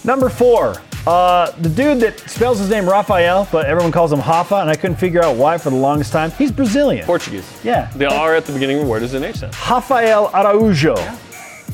Number 0.04 0.28
four, 0.28 0.76
uh, 1.06 1.50
the 1.52 1.68
dude 1.68 2.00
that 2.00 2.20
spells 2.30 2.58
his 2.58 2.68
name 2.70 2.88
Rafael, 2.88 3.48
but 3.50 3.66
everyone 3.66 3.90
calls 3.90 4.12
him 4.12 4.20
Hoffa, 4.20 4.60
and 4.60 4.70
I 4.70 4.76
couldn't 4.76 4.96
figure 4.98 5.22
out 5.24 5.36
why 5.36 5.58
for 5.58 5.70
the 5.70 5.76
longest 5.76 6.12
time. 6.12 6.30
He's 6.32 6.52
Brazilian. 6.52 7.04
Portuguese. 7.06 7.50
Yeah. 7.64 7.90
The 7.96 8.06
R 8.06 8.36
at 8.36 8.44
the 8.44 8.52
beginning 8.52 8.78
of 8.78 8.84
a 8.84 8.86
word 8.86 9.02
is 9.02 9.14
an 9.14 9.24
H 9.24 9.36
sound. 9.36 9.54
Rafael 9.68 10.28
Araújo. 10.28 10.96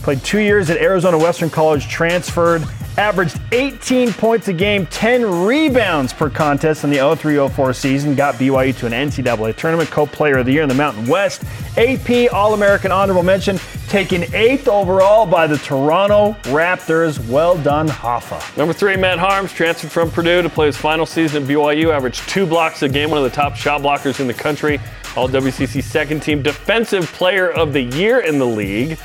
Played 0.02 0.22
two 0.24 0.40
years 0.40 0.70
at 0.70 0.78
Arizona 0.78 1.18
Western 1.18 1.50
College, 1.50 1.88
transferred, 1.88 2.62
averaged 2.98 3.40
18 3.52 4.12
points 4.12 4.48
a 4.48 4.52
game, 4.52 4.86
10 4.86 5.44
rebounds 5.44 6.12
per 6.12 6.28
contest 6.28 6.82
in 6.82 6.90
the 6.90 6.96
03-04 6.96 7.74
season, 7.74 8.14
got 8.14 8.34
BYU 8.34 8.76
to 8.78 8.86
an 8.86 8.92
NCAA 8.92 9.54
tournament, 9.54 9.88
co-player 9.90 10.38
of 10.38 10.46
the 10.46 10.52
year 10.52 10.62
in 10.62 10.68
the 10.68 10.74
Mountain 10.74 11.06
West, 11.06 11.44
AP 11.76 12.32
All-American 12.32 12.90
honorable 12.90 13.22
mention, 13.22 13.58
taken 13.88 14.24
eighth 14.34 14.66
overall 14.66 15.26
by 15.26 15.46
the 15.46 15.58
Toronto 15.58 16.32
Raptors. 16.44 17.24
Well 17.28 17.56
done, 17.58 17.88
Hoffa. 17.88 18.56
Number 18.56 18.72
three, 18.72 18.96
Matt 18.96 19.18
Haarms, 19.18 19.54
transferred 19.54 19.92
from 19.92 20.10
Purdue 20.10 20.42
to 20.42 20.48
play 20.48 20.66
his 20.66 20.76
final 20.76 21.06
season 21.06 21.44
at 21.44 21.48
BYU, 21.48 21.94
averaged 21.94 22.28
two 22.28 22.46
blocks 22.46 22.82
a 22.82 22.88
game, 22.88 23.10
one 23.10 23.18
of 23.18 23.24
the 23.24 23.30
top 23.30 23.54
shot 23.54 23.80
blockers 23.80 24.18
in 24.20 24.26
the 24.26 24.34
country, 24.34 24.80
all 25.16 25.28
WCC 25.28 25.82
second 25.82 26.20
team 26.20 26.42
defensive 26.42 27.06
player 27.12 27.50
of 27.50 27.72
the 27.72 27.82
year 27.82 28.20
in 28.20 28.38
the 28.38 28.46
league. 28.46 28.98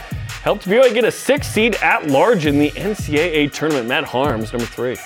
Helped 0.44 0.66
BYU 0.68 0.94
get 0.94 1.06
a 1.06 1.12
six 1.12 1.48
seed 1.48 1.76
at 1.76 2.08
large 2.08 2.46
in 2.46 2.60
the 2.60 2.70
NCAA 2.72 3.52
tournament. 3.54 3.88
Matt 3.88 4.04
Haarms, 4.04 4.52
number 4.52 4.66
three. 4.66 4.98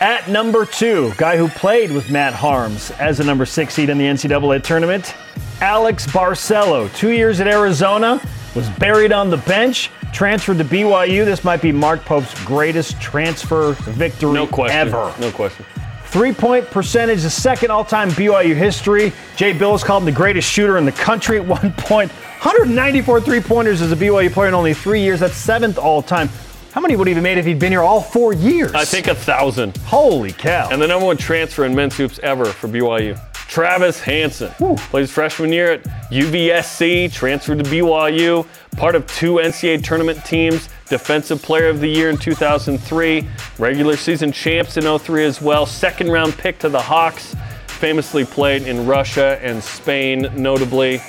At 0.00 0.28
number 0.28 0.66
two, 0.66 1.12
guy 1.16 1.36
who 1.36 1.46
played 1.48 1.92
with 1.92 2.10
Matt 2.10 2.34
Haarms 2.34 2.90
as 2.98 3.20
a 3.20 3.24
number 3.24 3.46
six 3.46 3.74
seed 3.74 3.88
in 3.88 3.98
the 3.98 4.04
NCAA 4.04 4.64
tournament, 4.64 5.14
Alex 5.60 6.10
Barcello. 6.12 6.88
Two 6.88 7.10
years 7.12 7.40
at 7.40 7.46
Arizona, 7.46 8.20
was 8.56 8.68
buried 8.70 9.12
on 9.12 9.30
the 9.30 9.36
bench, 9.38 9.90
transferred 10.12 10.58
to 10.58 10.64
BYU. 10.64 11.24
This 11.24 11.44
might 11.44 11.62
be 11.62 11.70
Mark 11.70 12.04
Pope's 12.04 12.44
greatest 12.44 13.00
transfer 13.00 13.72
victory 13.92 14.32
No 14.32 14.46
question. 14.46 14.76
ever. 14.76 15.14
No 15.20 15.30
question. 15.30 15.64
Three 16.06 16.32
point 16.32 16.66
percentage, 16.66 17.22
the 17.22 17.30
second 17.30 17.70
all 17.70 17.84
time 17.84 18.10
BYU 18.10 18.54
history. 18.54 19.12
Jay 19.36 19.52
Bilas 19.52 19.84
called 19.84 20.02
him 20.02 20.06
the 20.06 20.12
greatest 20.12 20.48
shooter 20.48 20.78
in 20.78 20.84
the 20.84 20.92
country 20.92 21.38
at 21.38 21.44
one 21.46 21.72
point. 21.72 22.10
194 22.44 23.22
three 23.22 23.40
pointers 23.40 23.80
as 23.80 23.90
a 23.90 23.96
BYU 23.96 24.30
player 24.30 24.48
in 24.48 24.54
only 24.54 24.74
three 24.74 25.00
years. 25.00 25.20
That's 25.20 25.34
seventh 25.34 25.78
all 25.78 26.02
time. 26.02 26.28
How 26.72 26.82
many 26.82 26.94
would 26.94 27.08
he 27.08 27.14
have 27.14 27.22
made 27.22 27.38
if 27.38 27.46
he'd 27.46 27.58
been 27.58 27.72
here 27.72 27.80
all 27.80 28.02
four 28.02 28.34
years? 28.34 28.74
I 28.74 28.84
think 28.84 29.06
a 29.06 29.14
thousand. 29.14 29.78
Holy 29.78 30.30
cow. 30.30 30.68
And 30.70 30.82
the 30.82 30.86
number 30.86 31.06
one 31.06 31.16
transfer 31.16 31.64
in 31.64 31.74
men's 31.74 31.96
hoops 31.96 32.20
ever 32.22 32.44
for 32.44 32.68
BYU. 32.68 33.18
Travis 33.48 33.98
Hansen 33.98 34.50
plays 34.90 35.10
freshman 35.10 35.54
year 35.54 35.72
at 35.72 35.84
UVSC, 36.10 37.10
transferred 37.10 37.64
to 37.64 37.70
BYU, 37.70 38.46
part 38.76 38.94
of 38.94 39.06
two 39.06 39.36
NCAA 39.36 39.82
tournament 39.82 40.22
teams, 40.26 40.68
defensive 40.90 41.40
player 41.40 41.70
of 41.70 41.80
the 41.80 41.88
year 41.88 42.10
in 42.10 42.18
2003, 42.18 43.26
regular 43.58 43.96
season 43.96 44.30
champs 44.30 44.76
in 44.76 44.98
03 44.98 45.24
as 45.24 45.40
well, 45.40 45.64
second 45.64 46.10
round 46.10 46.36
pick 46.36 46.58
to 46.58 46.68
the 46.68 46.80
Hawks, 46.80 47.34
famously 47.68 48.26
played 48.26 48.68
in 48.68 48.86
Russia 48.86 49.38
and 49.40 49.64
Spain 49.64 50.28
notably. 50.36 51.00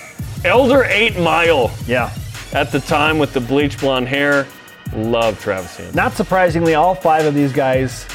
Elder 0.44 0.84
8 0.86 1.18
Mile 1.20 1.72
yeah. 1.88 2.14
at 2.54 2.72
the 2.72 2.80
time 2.80 3.18
with 3.18 3.34
the 3.34 3.40
bleach 3.40 3.80
blonde 3.80 4.08
hair. 4.08 4.48
Love 4.94 5.40
Travis 5.40 5.76
Hansen. 5.78 5.96
Not 5.96 6.14
surprisingly, 6.14 6.76
all 6.76 6.96
five 6.96 7.26
of 7.26 7.34
these 7.34 7.52
guys, 7.52 8.06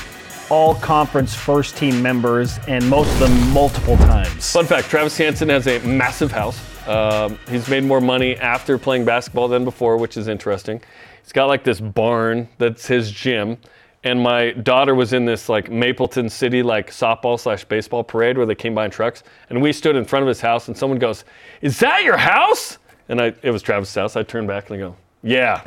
all 0.50 0.74
conference 0.76 1.34
first 1.34 1.76
team 1.76 2.00
members, 2.00 2.58
and 2.68 2.88
most 2.88 3.12
of 3.14 3.18
them 3.20 3.50
multiple 3.52 3.96
times. 3.96 4.52
Fun 4.52 4.66
fact 4.66 4.88
Travis 4.88 5.16
Hansen 5.16 5.48
has 5.48 5.66
a 5.66 5.78
massive 5.80 6.30
house. 6.30 6.60
Um, 6.88 7.38
he's 7.48 7.68
made 7.68 7.84
more 7.84 8.00
money 8.00 8.36
after 8.36 8.78
playing 8.78 9.04
basketball 9.04 9.48
than 9.48 9.64
before, 9.64 9.96
which 9.96 10.16
is 10.16 10.28
interesting. 10.28 10.80
He's 11.22 11.32
got 11.32 11.46
like 11.46 11.64
this 11.64 11.80
barn 11.80 12.48
that's 12.58 12.86
his 12.86 13.10
gym. 13.10 13.58
And 14.02 14.18
my 14.20 14.52
daughter 14.52 14.94
was 14.94 15.12
in 15.12 15.26
this 15.26 15.48
like 15.50 15.70
Mapleton 15.70 16.30
City 16.30 16.62
like 16.62 16.90
softball 16.90 17.38
slash 17.38 17.64
baseball 17.64 18.02
parade 18.02 18.38
where 18.38 18.46
they 18.46 18.54
came 18.54 18.74
by 18.74 18.86
in 18.86 18.90
trucks. 18.90 19.22
And 19.50 19.60
we 19.60 19.72
stood 19.74 19.94
in 19.96 20.04
front 20.06 20.22
of 20.22 20.28
his 20.28 20.40
house 20.40 20.68
and 20.68 20.76
someone 20.76 20.98
goes, 20.98 21.24
Is 21.60 21.78
that 21.80 22.02
your 22.02 22.16
house? 22.16 22.78
And 23.10 23.20
I, 23.20 23.34
it 23.42 23.50
was 23.50 23.60
Travis' 23.62 23.94
house. 23.94 24.16
I 24.16 24.22
turned 24.22 24.48
back 24.48 24.70
and 24.70 24.76
I 24.76 24.80
go, 24.80 24.96
Yeah, 25.22 25.60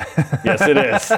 yes, 0.43 0.61
it 0.63 0.77
is. 0.77 1.11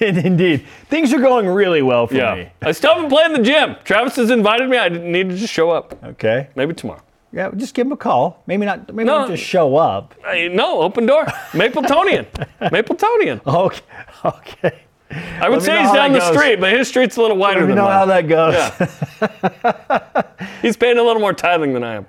Indeed. 0.26 0.66
Things 0.88 1.12
are 1.14 1.18
going 1.20 1.46
really 1.48 1.80
well 1.82 2.06
for 2.06 2.14
Yeah. 2.14 2.34
me. 2.34 2.48
I 2.62 2.72
still 2.72 2.94
haven't 2.94 3.08
played 3.10 3.26
in 3.26 3.32
the 3.32 3.42
gym. 3.42 3.76
Travis 3.84 4.16
has 4.16 4.30
invited 4.30 4.68
me. 4.68 4.76
I 4.76 4.88
didn't 4.90 5.10
need 5.10 5.30
to 5.30 5.36
just 5.36 5.52
show 5.52 5.70
up. 5.70 5.98
Okay. 6.04 6.48
Maybe 6.56 6.74
tomorrow. 6.74 7.00
Yeah, 7.32 7.50
just 7.56 7.74
give 7.74 7.86
him 7.86 7.92
a 7.92 7.96
call. 7.96 8.42
Maybe 8.46 8.64
not. 8.64 8.88
Maybe 8.92 9.04
No. 9.06 9.18
not 9.20 9.28
just 9.28 9.42
show 9.42 9.76
up. 9.76 10.14
No, 10.50 10.80
open 10.80 11.04
door. 11.06 11.24
Mapletonian. 11.52 12.26
Mapletonian. 12.60 13.40
Okay. 13.46 13.80
Okay. 14.24 14.82
I 15.10 15.48
would 15.48 15.62
say 15.62 15.80
he's 15.80 15.92
down 15.92 16.12
the 16.12 16.18
goes. 16.18 16.36
street, 16.36 16.60
but 16.60 16.72
his 16.72 16.88
street's 16.88 17.16
a 17.16 17.22
little 17.22 17.36
wider 17.36 17.60
Let 17.60 17.68
me 17.68 17.74
know 17.74 17.84
mine. 17.84 17.92
how 17.92 18.06
that 18.06 18.28
goes. 18.28 20.24
He's 20.62 20.76
paying 20.76 20.98
a 20.98 21.02
little 21.02 21.20
more 21.20 21.32
tithing 21.32 21.72
than 21.72 21.84
I 21.84 21.94
am. 21.94 22.06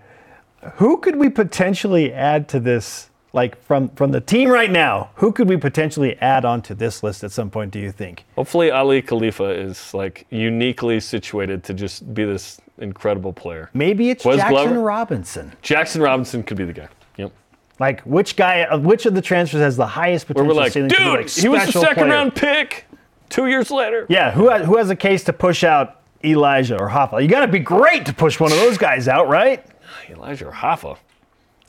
Who 0.75 0.97
could 0.97 1.15
we 1.15 1.29
potentially 1.29 2.11
add 2.11 2.49
to 2.49 2.59
this? 2.59 3.09
Like 3.31 3.61
from 3.61 3.89
from 3.89 4.11
the 4.11 4.21
team 4.21 4.49
right 4.49 4.71
now, 4.71 5.11
who 5.15 5.31
could 5.31 5.47
we 5.47 5.55
potentially 5.55 6.17
add 6.17 6.45
onto 6.45 6.73
this 6.73 7.03
list 7.03 7.23
at 7.23 7.31
some 7.31 7.51
point? 7.51 7.69
Do 7.69 7.77
you 7.79 7.91
think? 7.91 8.25
Hopefully, 8.35 8.71
Aly 8.71 9.03
Khalifa 9.03 9.51
is 9.51 9.93
like 9.93 10.25
uniquely 10.31 10.99
situated 10.99 11.63
to 11.65 11.75
just 11.75 12.11
be 12.15 12.25
this 12.25 12.59
incredible 12.79 13.31
player. 13.31 13.69
Maybe 13.75 14.09
it's 14.09 14.25
Wes 14.25 14.37
Jackson 14.37 14.51
Glover? 14.55 14.79
Robinson. 14.79 15.53
Jackson 15.61 16.01
Robinson 16.01 16.41
could 16.41 16.57
be 16.57 16.65
the 16.65 16.73
guy. 16.73 16.87
Yep. 17.17 17.31
Like 17.79 18.01
which 18.01 18.35
guy? 18.35 18.63
Uh, 18.63 18.79
which 18.79 19.05
of 19.05 19.13
the 19.13 19.21
transfers 19.21 19.61
has 19.61 19.77
the 19.77 19.85
highest 19.85 20.25
potential? 20.25 20.47
Where 20.47 20.55
we're 20.55 20.61
like, 20.63 20.73
dude, 20.73 20.91
like, 20.91 21.29
he 21.29 21.47
was 21.47 21.67
the 21.67 21.71
second 21.73 21.95
player?" 21.95 22.09
round 22.09 22.33
pick 22.33 22.87
two 23.29 23.47
years 23.47 23.71
later. 23.71 24.05
Yeah, 24.09 24.31
who 24.31 24.49
has, 24.49 24.65
who 24.65 24.77
has 24.77 24.89
a 24.89 24.95
case 24.95 25.23
to 25.25 25.33
push 25.33 25.63
out 25.63 26.01
Elijah 26.23 26.77
or 26.79 26.89
Hoffa? 26.89 27.21
You 27.21 27.27
got 27.27 27.41
to 27.41 27.47
be 27.47 27.59
great 27.59 28.05
to 28.07 28.13
push 28.13 28.39
one 28.39 28.51
of 28.51 28.57
those 28.57 28.77
guys 28.77 29.07
out, 29.07 29.27
right? 29.27 29.65
Elijah 30.09 30.47
or 30.47 30.51
Hoffa. 30.51 30.97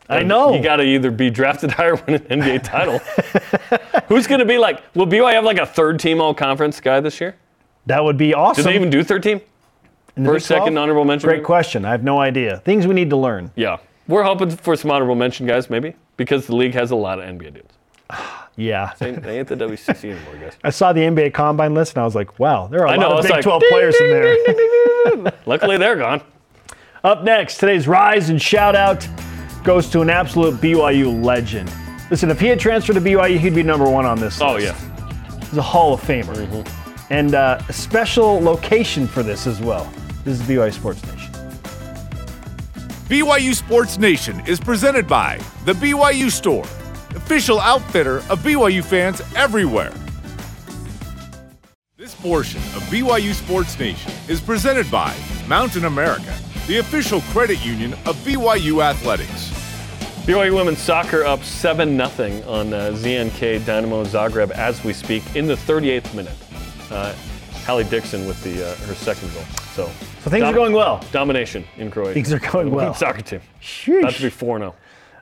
I 0.09 0.25
know. 0.25 0.55
You 0.55 0.63
got 0.63 0.77
to 0.77 0.83
either 0.83 1.11
be 1.11 1.31
drafted 1.31 1.71
higher 1.73 1.95
or 1.95 2.03
win 2.07 2.23
an 2.29 2.41
NBA 2.41 2.65
title. 2.65 2.99
Who's 4.09 4.27
going 4.27 4.41
to 4.41 4.45
be 4.45 4.59
like, 4.59 4.83
will 4.95 5.07
BYU 5.07 5.33
have 5.33 5.45
like 5.45 5.59
a 5.59 5.67
third 5.67 6.01
team 6.01 6.21
all 6.21 6.35
conference 6.35 6.81
guy 6.81 7.01
this 7.01 7.21
year? 7.21 7.37
that 7.87 8.05
would 8.05 8.17
be 8.17 8.35
awesome. 8.35 8.63
Do 8.65 8.71
they 8.71 8.77
even 8.77 8.91
do 8.91 9.03
third 9.03 9.23
team? 9.23 9.41
In 10.17 10.25
the 10.25 10.31
First, 10.31 10.47
second, 10.47 10.77
honorable 10.77 11.05
mention? 11.05 11.29
Great 11.29 11.37
maybe? 11.37 11.45
question. 11.47 11.85
I 11.85 11.91
have 11.91 12.03
no 12.03 12.21
idea. 12.21 12.59
Things 12.59 12.87
we 12.87 12.95
need 12.95 13.11
to 13.11 13.17
learn. 13.17 13.51
Yeah. 13.57 13.79
We're 14.09 14.23
hoping 14.23 14.51
for 14.51 14.77
some 14.77 14.91
honorable 14.91 15.15
mention 15.15 15.47
guys, 15.47 15.71
maybe, 15.71 15.95
because 16.17 16.47
the 16.47 16.57
league 16.57 16.75
has 16.75 16.91
a 16.91 16.97
lot 16.97 17.21
of 17.21 17.25
NBA 17.25 17.55
dudes. 17.55 17.75
Ah, 18.13 18.49
Yeah. 18.61 18.93
They 18.99 19.13
they 19.13 19.39
ain't 19.39 19.49
the 19.49 19.57
WCC 19.57 20.11
anymore, 20.11 20.37
guys. 20.37 20.57
I 20.63 20.71
saw 20.71 20.93
the 20.93 21.01
NBA 21.01 21.33
Combine 21.35 21.73
list 21.75 21.95
and 21.95 22.03
I 22.03 22.05
was 22.05 22.15
like, 22.15 22.39
wow, 22.39 22.67
there 22.67 22.81
are 22.83 22.87
a 22.87 22.91
I 22.93 22.97
lot 22.97 23.09
know, 23.11 23.17
of 23.19 23.23
Big 23.23 23.31
like, 23.33 23.43
12 23.43 23.61
ding, 23.61 23.71
players 23.71 23.97
in 24.01 24.09
there. 24.11 25.33
Luckily, 25.47 25.79
they're 25.79 25.97
gone. 25.97 26.21
Up 27.03 27.25
next, 27.25 27.57
today's 27.59 27.89
rise 27.89 28.29
and 28.29 28.41
shout 28.41 28.77
out 28.77 29.09
goes 29.65 29.89
to 29.91 30.01
an 30.01 30.11
absolute 30.11 30.55
BYU 30.61 31.23
legend. 31.25 31.73
Listen, 32.11 32.31
if 32.31 32.41
he 32.41 32.47
had 32.49 32.59
transferred 32.61 32.95
to 32.95 33.01
BYU, 33.01 33.39
he'd 33.39 33.55
be 33.55 33.63
number 33.63 33.89
one 33.89 34.05
on 34.05 34.19
this 34.19 34.41
Oh, 34.41 34.55
list. 34.55 34.67
yeah. 34.67 35.39
He's 35.41 35.57
a 35.59 35.63
Hall 35.63 35.95
of 35.95 36.01
Famer. 36.03 36.67
And 37.11 37.35
uh, 37.35 37.61
a 37.69 37.73
special 37.73 38.41
location 38.41 39.07
for 39.07 39.23
this 39.23 39.47
as 39.47 39.61
well. 39.61 39.91
This 40.25 40.41
is 40.41 40.47
BYU 40.47 40.73
Sports 40.73 41.03
Nation. 41.07 41.33
BYU 43.09 43.55
Sports 43.55 43.99
Nation 43.99 44.41
is 44.47 44.61
presented 44.61 45.09
by 45.09 45.39
The 45.65 45.73
BYU 45.73 46.31
Store, 46.31 46.65
official 47.15 47.61
outfitter 47.61 48.19
of 48.31 48.41
BYU 48.41 48.85
fans 48.85 49.23
everywhere. 49.37 49.93
This 51.97 52.15
portion 52.15 52.59
of 52.75 52.83
BYU 52.85 53.35
Sports 53.35 53.79
Nation 53.79 54.13
is 54.29 54.41
presented 54.41 54.91
by 54.91 55.15
Mountain 55.47 55.85
America, 55.85 56.35
the 56.67 56.79
official 56.79 57.21
credit 57.33 57.65
union 57.65 57.93
of 58.07 58.17
BYU 58.25 58.83
Athletics. 58.83 59.51
BYU 60.27 60.55
women's 60.55 60.79
soccer 60.79 61.25
up 61.25 61.43
7 61.43 61.97
0 61.97 62.43
on 62.49 62.73
uh, 62.73 62.91
ZNK 62.93 63.65
Dynamo 63.67 64.05
Zagreb 64.05 64.51
as 64.53 64.83
we 64.85 64.93
speak 64.93 65.23
in 65.35 65.47
the 65.47 65.55
38th 65.57 66.15
minute. 66.15 66.37
Uh, 66.91 67.15
Hallie 67.67 67.85
Dixon 67.85 68.27
with 68.27 68.43
the 68.43 68.67
uh, 68.71 68.75
her 68.87 68.95
second 68.95 69.33
goal. 69.35 69.43
So, 69.75 69.87
So 70.23 70.31
things 70.31 70.43
Dom- 70.43 70.55
are 70.55 70.57
going 70.57 70.73
well. 70.73 71.05
Domination 71.13 71.65
in 71.77 71.91
Croatia. 71.91 72.15
Things 72.15 72.33
are 72.33 72.39
going 72.39 72.71
well. 72.75 72.95
Soccer 72.95 73.23
team. 73.23 73.41
Sheesh. 73.61 73.99
About 74.01 74.15
to 74.15 74.23
be 74.23 74.31
4 74.31 74.59
0. 74.59 74.75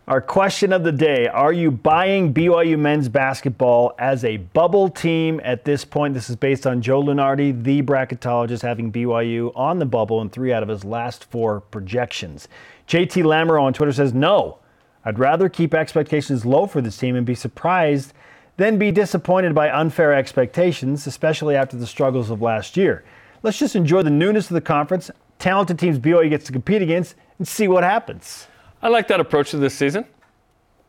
Our 0.09 0.23
question 0.23 0.73
of 0.73 0.85
the 0.85 0.93
day 0.93 1.27
Are 1.27 1.53
you 1.53 1.71
buying 1.71 2.33
BYU 2.33 2.79
men's 2.79 3.11
basketball 3.11 3.93
as 3.99 4.25
a 4.25 4.39
bubble 4.39 4.89
team 4.89 5.39
at 5.45 5.67
this 5.67 5.85
point? 5.85 6.15
This 6.15 6.31
is 6.31 6.37
based 6.37 6.67
on 6.67 6.81
Joe 6.81 7.03
Lunardi, 7.03 7.63
the 7.63 7.83
bracketologist, 7.83 8.63
having 8.63 8.91
BYU 8.91 9.53
on 9.55 9.81
the 9.81 9.85
bubble 9.85 10.23
in 10.23 10.31
three 10.31 10.51
out 10.51 10.63
of 10.63 10.71
his 10.71 10.83
last 10.83 11.27
four 11.27 11.61
projections. 11.61 12.49
JT 12.89 13.23
Lamero 13.23 13.61
on 13.61 13.75
Twitter 13.75 13.93
says, 13.93 14.15
No, 14.15 14.61
I'd 15.05 15.19
rather 15.19 15.51
keep 15.51 15.75
expectations 15.75 16.47
low 16.47 16.67
for 16.67 16.81
this 16.81 16.97
team 16.97 17.15
and 17.15 17.27
be 17.27 17.35
surprised 17.35 18.15
than 18.57 18.79
be 18.79 18.91
disappointed 18.91 19.55
by 19.55 19.71
unfair 19.71 20.15
expectations, 20.15 21.07
especially 21.07 21.55
after 21.55 21.77
the 21.77 21.87
struggles 21.87 22.31
of 22.31 22.41
last 22.41 22.79
year. 22.79 23.05
Let's 23.43 23.59
just 23.59 23.77
enjoy 23.77 24.05
the 24.05 24.09
newness 24.09 24.49
of 24.49 24.55
the 24.55 24.63
conference, 24.63 25.11
talented 25.39 25.79
teams 25.79 25.99
BYU 25.99 26.31
gets 26.31 26.47
to 26.47 26.53
compete 26.53 26.81
against, 26.81 27.15
and 27.39 27.47
see 27.47 27.69
what 27.69 27.85
happens. 27.85 28.47
I 28.83 28.89
like 28.89 29.09
that 29.09 29.21
approach 29.21 29.51
to 29.51 29.57
this 29.57 29.75
season. 29.75 30.05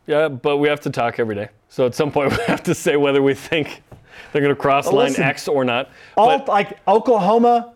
Yeah, 0.05 0.27
but 0.27 0.57
we 0.57 0.67
have 0.67 0.79
to 0.81 0.89
talk 0.89 1.19
every 1.19 1.35
day. 1.35 1.49
So 1.69 1.85
at 1.85 1.95
some 1.95 2.11
point, 2.11 2.31
we 2.37 2.43
have 2.45 2.63
to 2.63 2.75
say 2.75 2.97
whether 2.97 3.21
we 3.21 3.33
think 3.33 3.83
they're 4.31 4.41
going 4.41 4.55
to 4.55 4.59
cross 4.59 4.87
line 4.87 5.09
listen, 5.09 5.23
X 5.23 5.47
or 5.47 5.63
not. 5.63 5.89
All 6.17 6.39
But- 6.39 6.47
like 6.47 6.79
Oklahoma, 6.87 7.73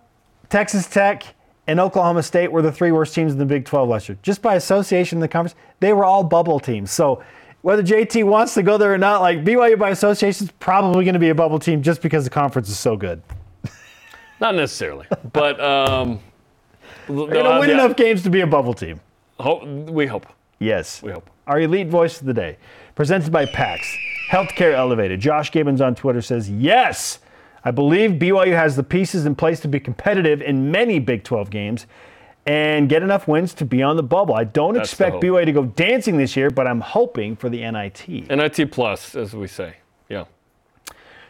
Texas 0.50 0.88
Tech, 0.88 1.24
and 1.68 1.80
Oklahoma 1.80 2.24
State 2.24 2.52
were 2.52 2.62
the 2.62 2.72
three 2.72 2.92
worst 2.92 3.16
teams 3.16 3.32
in 3.32 3.40
the 3.40 3.46
Big 3.46 3.66
12 3.66 3.88
last 3.88 4.10
year. 4.10 4.18
Just 4.22 4.42
by 4.42 4.56
association 4.56 5.18
in 5.18 5.22
the 5.22 5.28
conference, 5.28 5.56
they 5.80 5.94
were 5.94 6.04
all 6.04 6.24
bubble 6.24 6.60
teams. 6.60 6.92
So 6.92 7.24
whether 7.62 7.82
JT 7.82 8.26
wants 8.26 8.54
to 8.56 8.64
go 8.64 8.78
there 8.78 8.94
or 8.94 8.98
not, 8.98 9.22
like 9.22 9.46
BYU 9.46 9.80
by 9.80 9.92
association 9.92 10.48
is 10.48 10.52
probably 10.60 11.06
going 11.06 11.14
to 11.14 11.20
be 11.20 11.30
a 11.30 11.36
bubble 11.36 11.60
team 11.60 11.82
just 11.82 12.02
because 12.02 12.26
the 12.26 12.30
conference 12.30 12.68
is 12.68 12.78
so 12.78 12.98
good. 12.98 13.22
Not 14.42 14.56
necessarily, 14.56 15.08
but 15.32 15.62
um, 15.62 16.20
They're 17.08 17.16
going 17.16 17.46
to 17.46 17.60
win 17.60 17.70
enough 17.70 17.96
games 17.96 18.24
to 18.24 18.30
be 18.30 18.42
a 18.42 18.48
bubble 18.48 18.74
team. 18.74 19.00
Hope, 19.40 19.66
we 19.66 20.06
hope. 20.06 20.26
Yes. 20.60 21.02
We 21.02 21.12
hope. 21.12 21.30
Our 21.48 21.62
elite 21.62 21.90
voice 21.90 22.22
of 22.22 22.28
the 22.28 22.34
day, 22.34 22.58
presented 22.96 23.32
by 23.32 23.46
PAX, 23.46 23.96
Healthcare 24.32 24.74
Elevated. 24.74 25.20
Josh 25.20 25.52
Gibbons 25.52 25.82
on 25.82 25.96
Twitter 25.96 26.22
says, 26.22 26.50
Yes, 26.50 27.20
I 27.66 27.72
believe 27.72 28.12
BYU 28.12 28.54
has 28.54 28.76
the 28.76 28.84
pieces 28.84 29.26
in 29.26 29.36
place 29.36 29.60
to 29.62 29.68
be 29.68 29.80
competitive 29.80 30.42
in 30.42 30.72
many 30.72 31.00
Big 31.00 31.24
12 31.24 31.50
games 31.50 31.86
and 32.46 32.90
get 32.90 33.04
enough 33.04 33.28
wins 33.28 33.54
to 33.56 33.66
be 33.66 33.82
on 33.82 33.96
the 33.96 34.04
bubble. 34.04 34.36
I 34.36 34.44
don't 34.44 34.74
That's 34.74 34.92
expect. 34.92 35.18
BYU 35.18 35.46
to 35.46 35.52
go 35.52 35.66
dancing 35.66 36.18
this 36.18 36.36
year, 36.36 36.50
but 36.50 36.68
I'm 36.68 36.82
hoping 36.82 37.36
for 37.36 37.50
the 37.50 37.60
NIT. 37.70 38.08
NIT 38.30 38.72
plus, 38.72 39.16
as 39.16 39.34
we 39.34 39.48
say. 39.48 39.76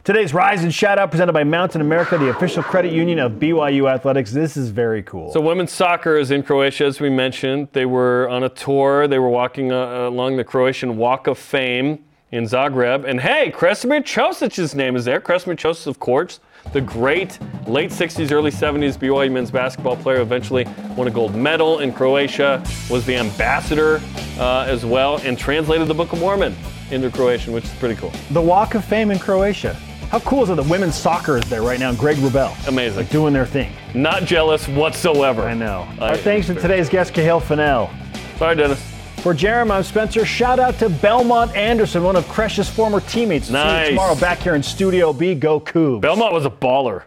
Today's 0.04 0.34
Rise 0.34 0.64
and 0.66 0.74
Shout 0.74 1.00
Out 1.00 1.12
presented 1.12 1.32
by 1.32 1.46
Mountain 1.46 1.80
America, 1.80 2.18
the 2.18 2.28
official 2.28 2.62
credit 2.62 2.92
union 2.92 3.20
of 3.20 3.34
BYU 3.34 3.90
Athletics. 3.90 4.34
This 4.34 4.58
is 4.58 4.70
very 4.70 5.02
cool. 5.02 5.32
So 5.32 5.40
women's 5.40 5.72
soccer 5.72 6.18
is 6.18 6.30
in 6.30 6.44
Croatia, 6.44 6.84
as 6.84 7.00
we 7.00 7.10
mentioned. 7.10 7.70
They 7.72 7.86
were 7.86 8.28
on 8.28 8.44
a 8.44 8.50
tour. 8.50 9.08
They 9.08 9.18
were 9.18 9.30
walking 9.30 9.72
uh, 9.72 10.10
along 10.10 10.36
the 10.36 10.44
Croatian 10.44 10.98
Walk 10.98 11.28
of 11.28 11.38
Fame 11.38 12.04
in 12.34 12.44
Zagreb. 12.44 13.06
And 13.06 13.22
hey, 13.22 13.50
Kresimir 13.56 14.02
Cosic's 14.02 14.76
name 14.76 14.98
is 14.98 15.06
there. 15.06 15.22
Kresimir 15.22 15.56
Cosic, 15.56 15.88
of 15.88 16.00
course, 16.00 16.42
the 16.74 16.82
great 16.82 17.40
late 17.66 17.92
60s, 17.92 18.30
early 18.34 18.52
70s 18.52 18.98
BYU 18.98 19.32
men's 19.32 19.52
basketball 19.52 19.96
player, 19.96 20.20
eventually 20.20 20.66
won 20.98 21.08
a 21.08 21.12
gold 21.12 21.34
medal 21.34 21.80
in 21.80 21.94
Croatia, 21.94 22.62
was 22.90 23.06
the 23.06 23.16
ambassador 23.16 24.02
uh, 24.38 24.66
as 24.68 24.86
well, 24.86 25.20
and 25.20 25.38
translated 25.38 25.88
the 25.88 25.94
Book 25.94 26.12
of 26.12 26.20
Mormon 26.20 26.54
into 26.92 27.10
Croatian, 27.10 27.54
which 27.54 27.64
is 27.64 27.74
pretty 27.76 27.96
cool. 27.96 28.12
The 28.32 28.42
Walk 28.42 28.76
of 28.76 28.84
Fame 28.84 29.10
in 29.10 29.18
Croatia. 29.18 29.80
How 30.14 30.20
cool 30.20 30.44
is 30.44 30.52
it 30.52 30.58
that 30.58 30.68
women's 30.68 30.94
soccer 30.94 31.38
is 31.40 31.44
there 31.50 31.64
right 31.64 31.80
now? 31.80 31.92
Greg 31.92 32.18
Rubel. 32.18 32.56
Amazing. 32.68 32.98
Like 33.00 33.10
doing 33.10 33.34
their 33.34 33.48
thing. 33.48 33.72
Not 33.96 34.26
jealous 34.26 34.68
whatsoever. 34.68 35.42
I 35.42 35.56
know. 35.56 35.88
I- 36.00 36.10
Our 36.10 36.18
thanks 36.18 36.46
to 36.46 36.54
today's 36.54 36.88
guest, 36.88 37.14
Kahil 37.16 37.42
Fennell. 37.42 37.90
Sorry, 38.38 38.56
Dennis. 38.56 38.80
For 39.24 39.34
Jarom, 39.34 39.72
I'm 39.72 39.82
Spencer. 39.82 40.24
Shout 40.24 40.60
out 40.60 40.78
to 40.78 40.90
Belmont 40.90 41.56
Anderson, 41.56 42.04
one 42.04 42.16
of 42.16 42.28
Crush's 42.28 42.70
former 42.70 43.00
teammates. 43.00 43.48
See 43.48 43.54
you 43.54 43.58
Nice. 43.58 43.88
tomorrow 43.90 44.14
back 44.14 44.38
here 44.38 44.54
in 44.54 44.62
Studio 44.62 45.14
B. 45.14 45.34
Go 45.34 45.60
Cougs. 45.60 46.02
Belmont 46.02 46.32
was 46.32 46.46
a 46.46 46.52
baller. 46.52 47.02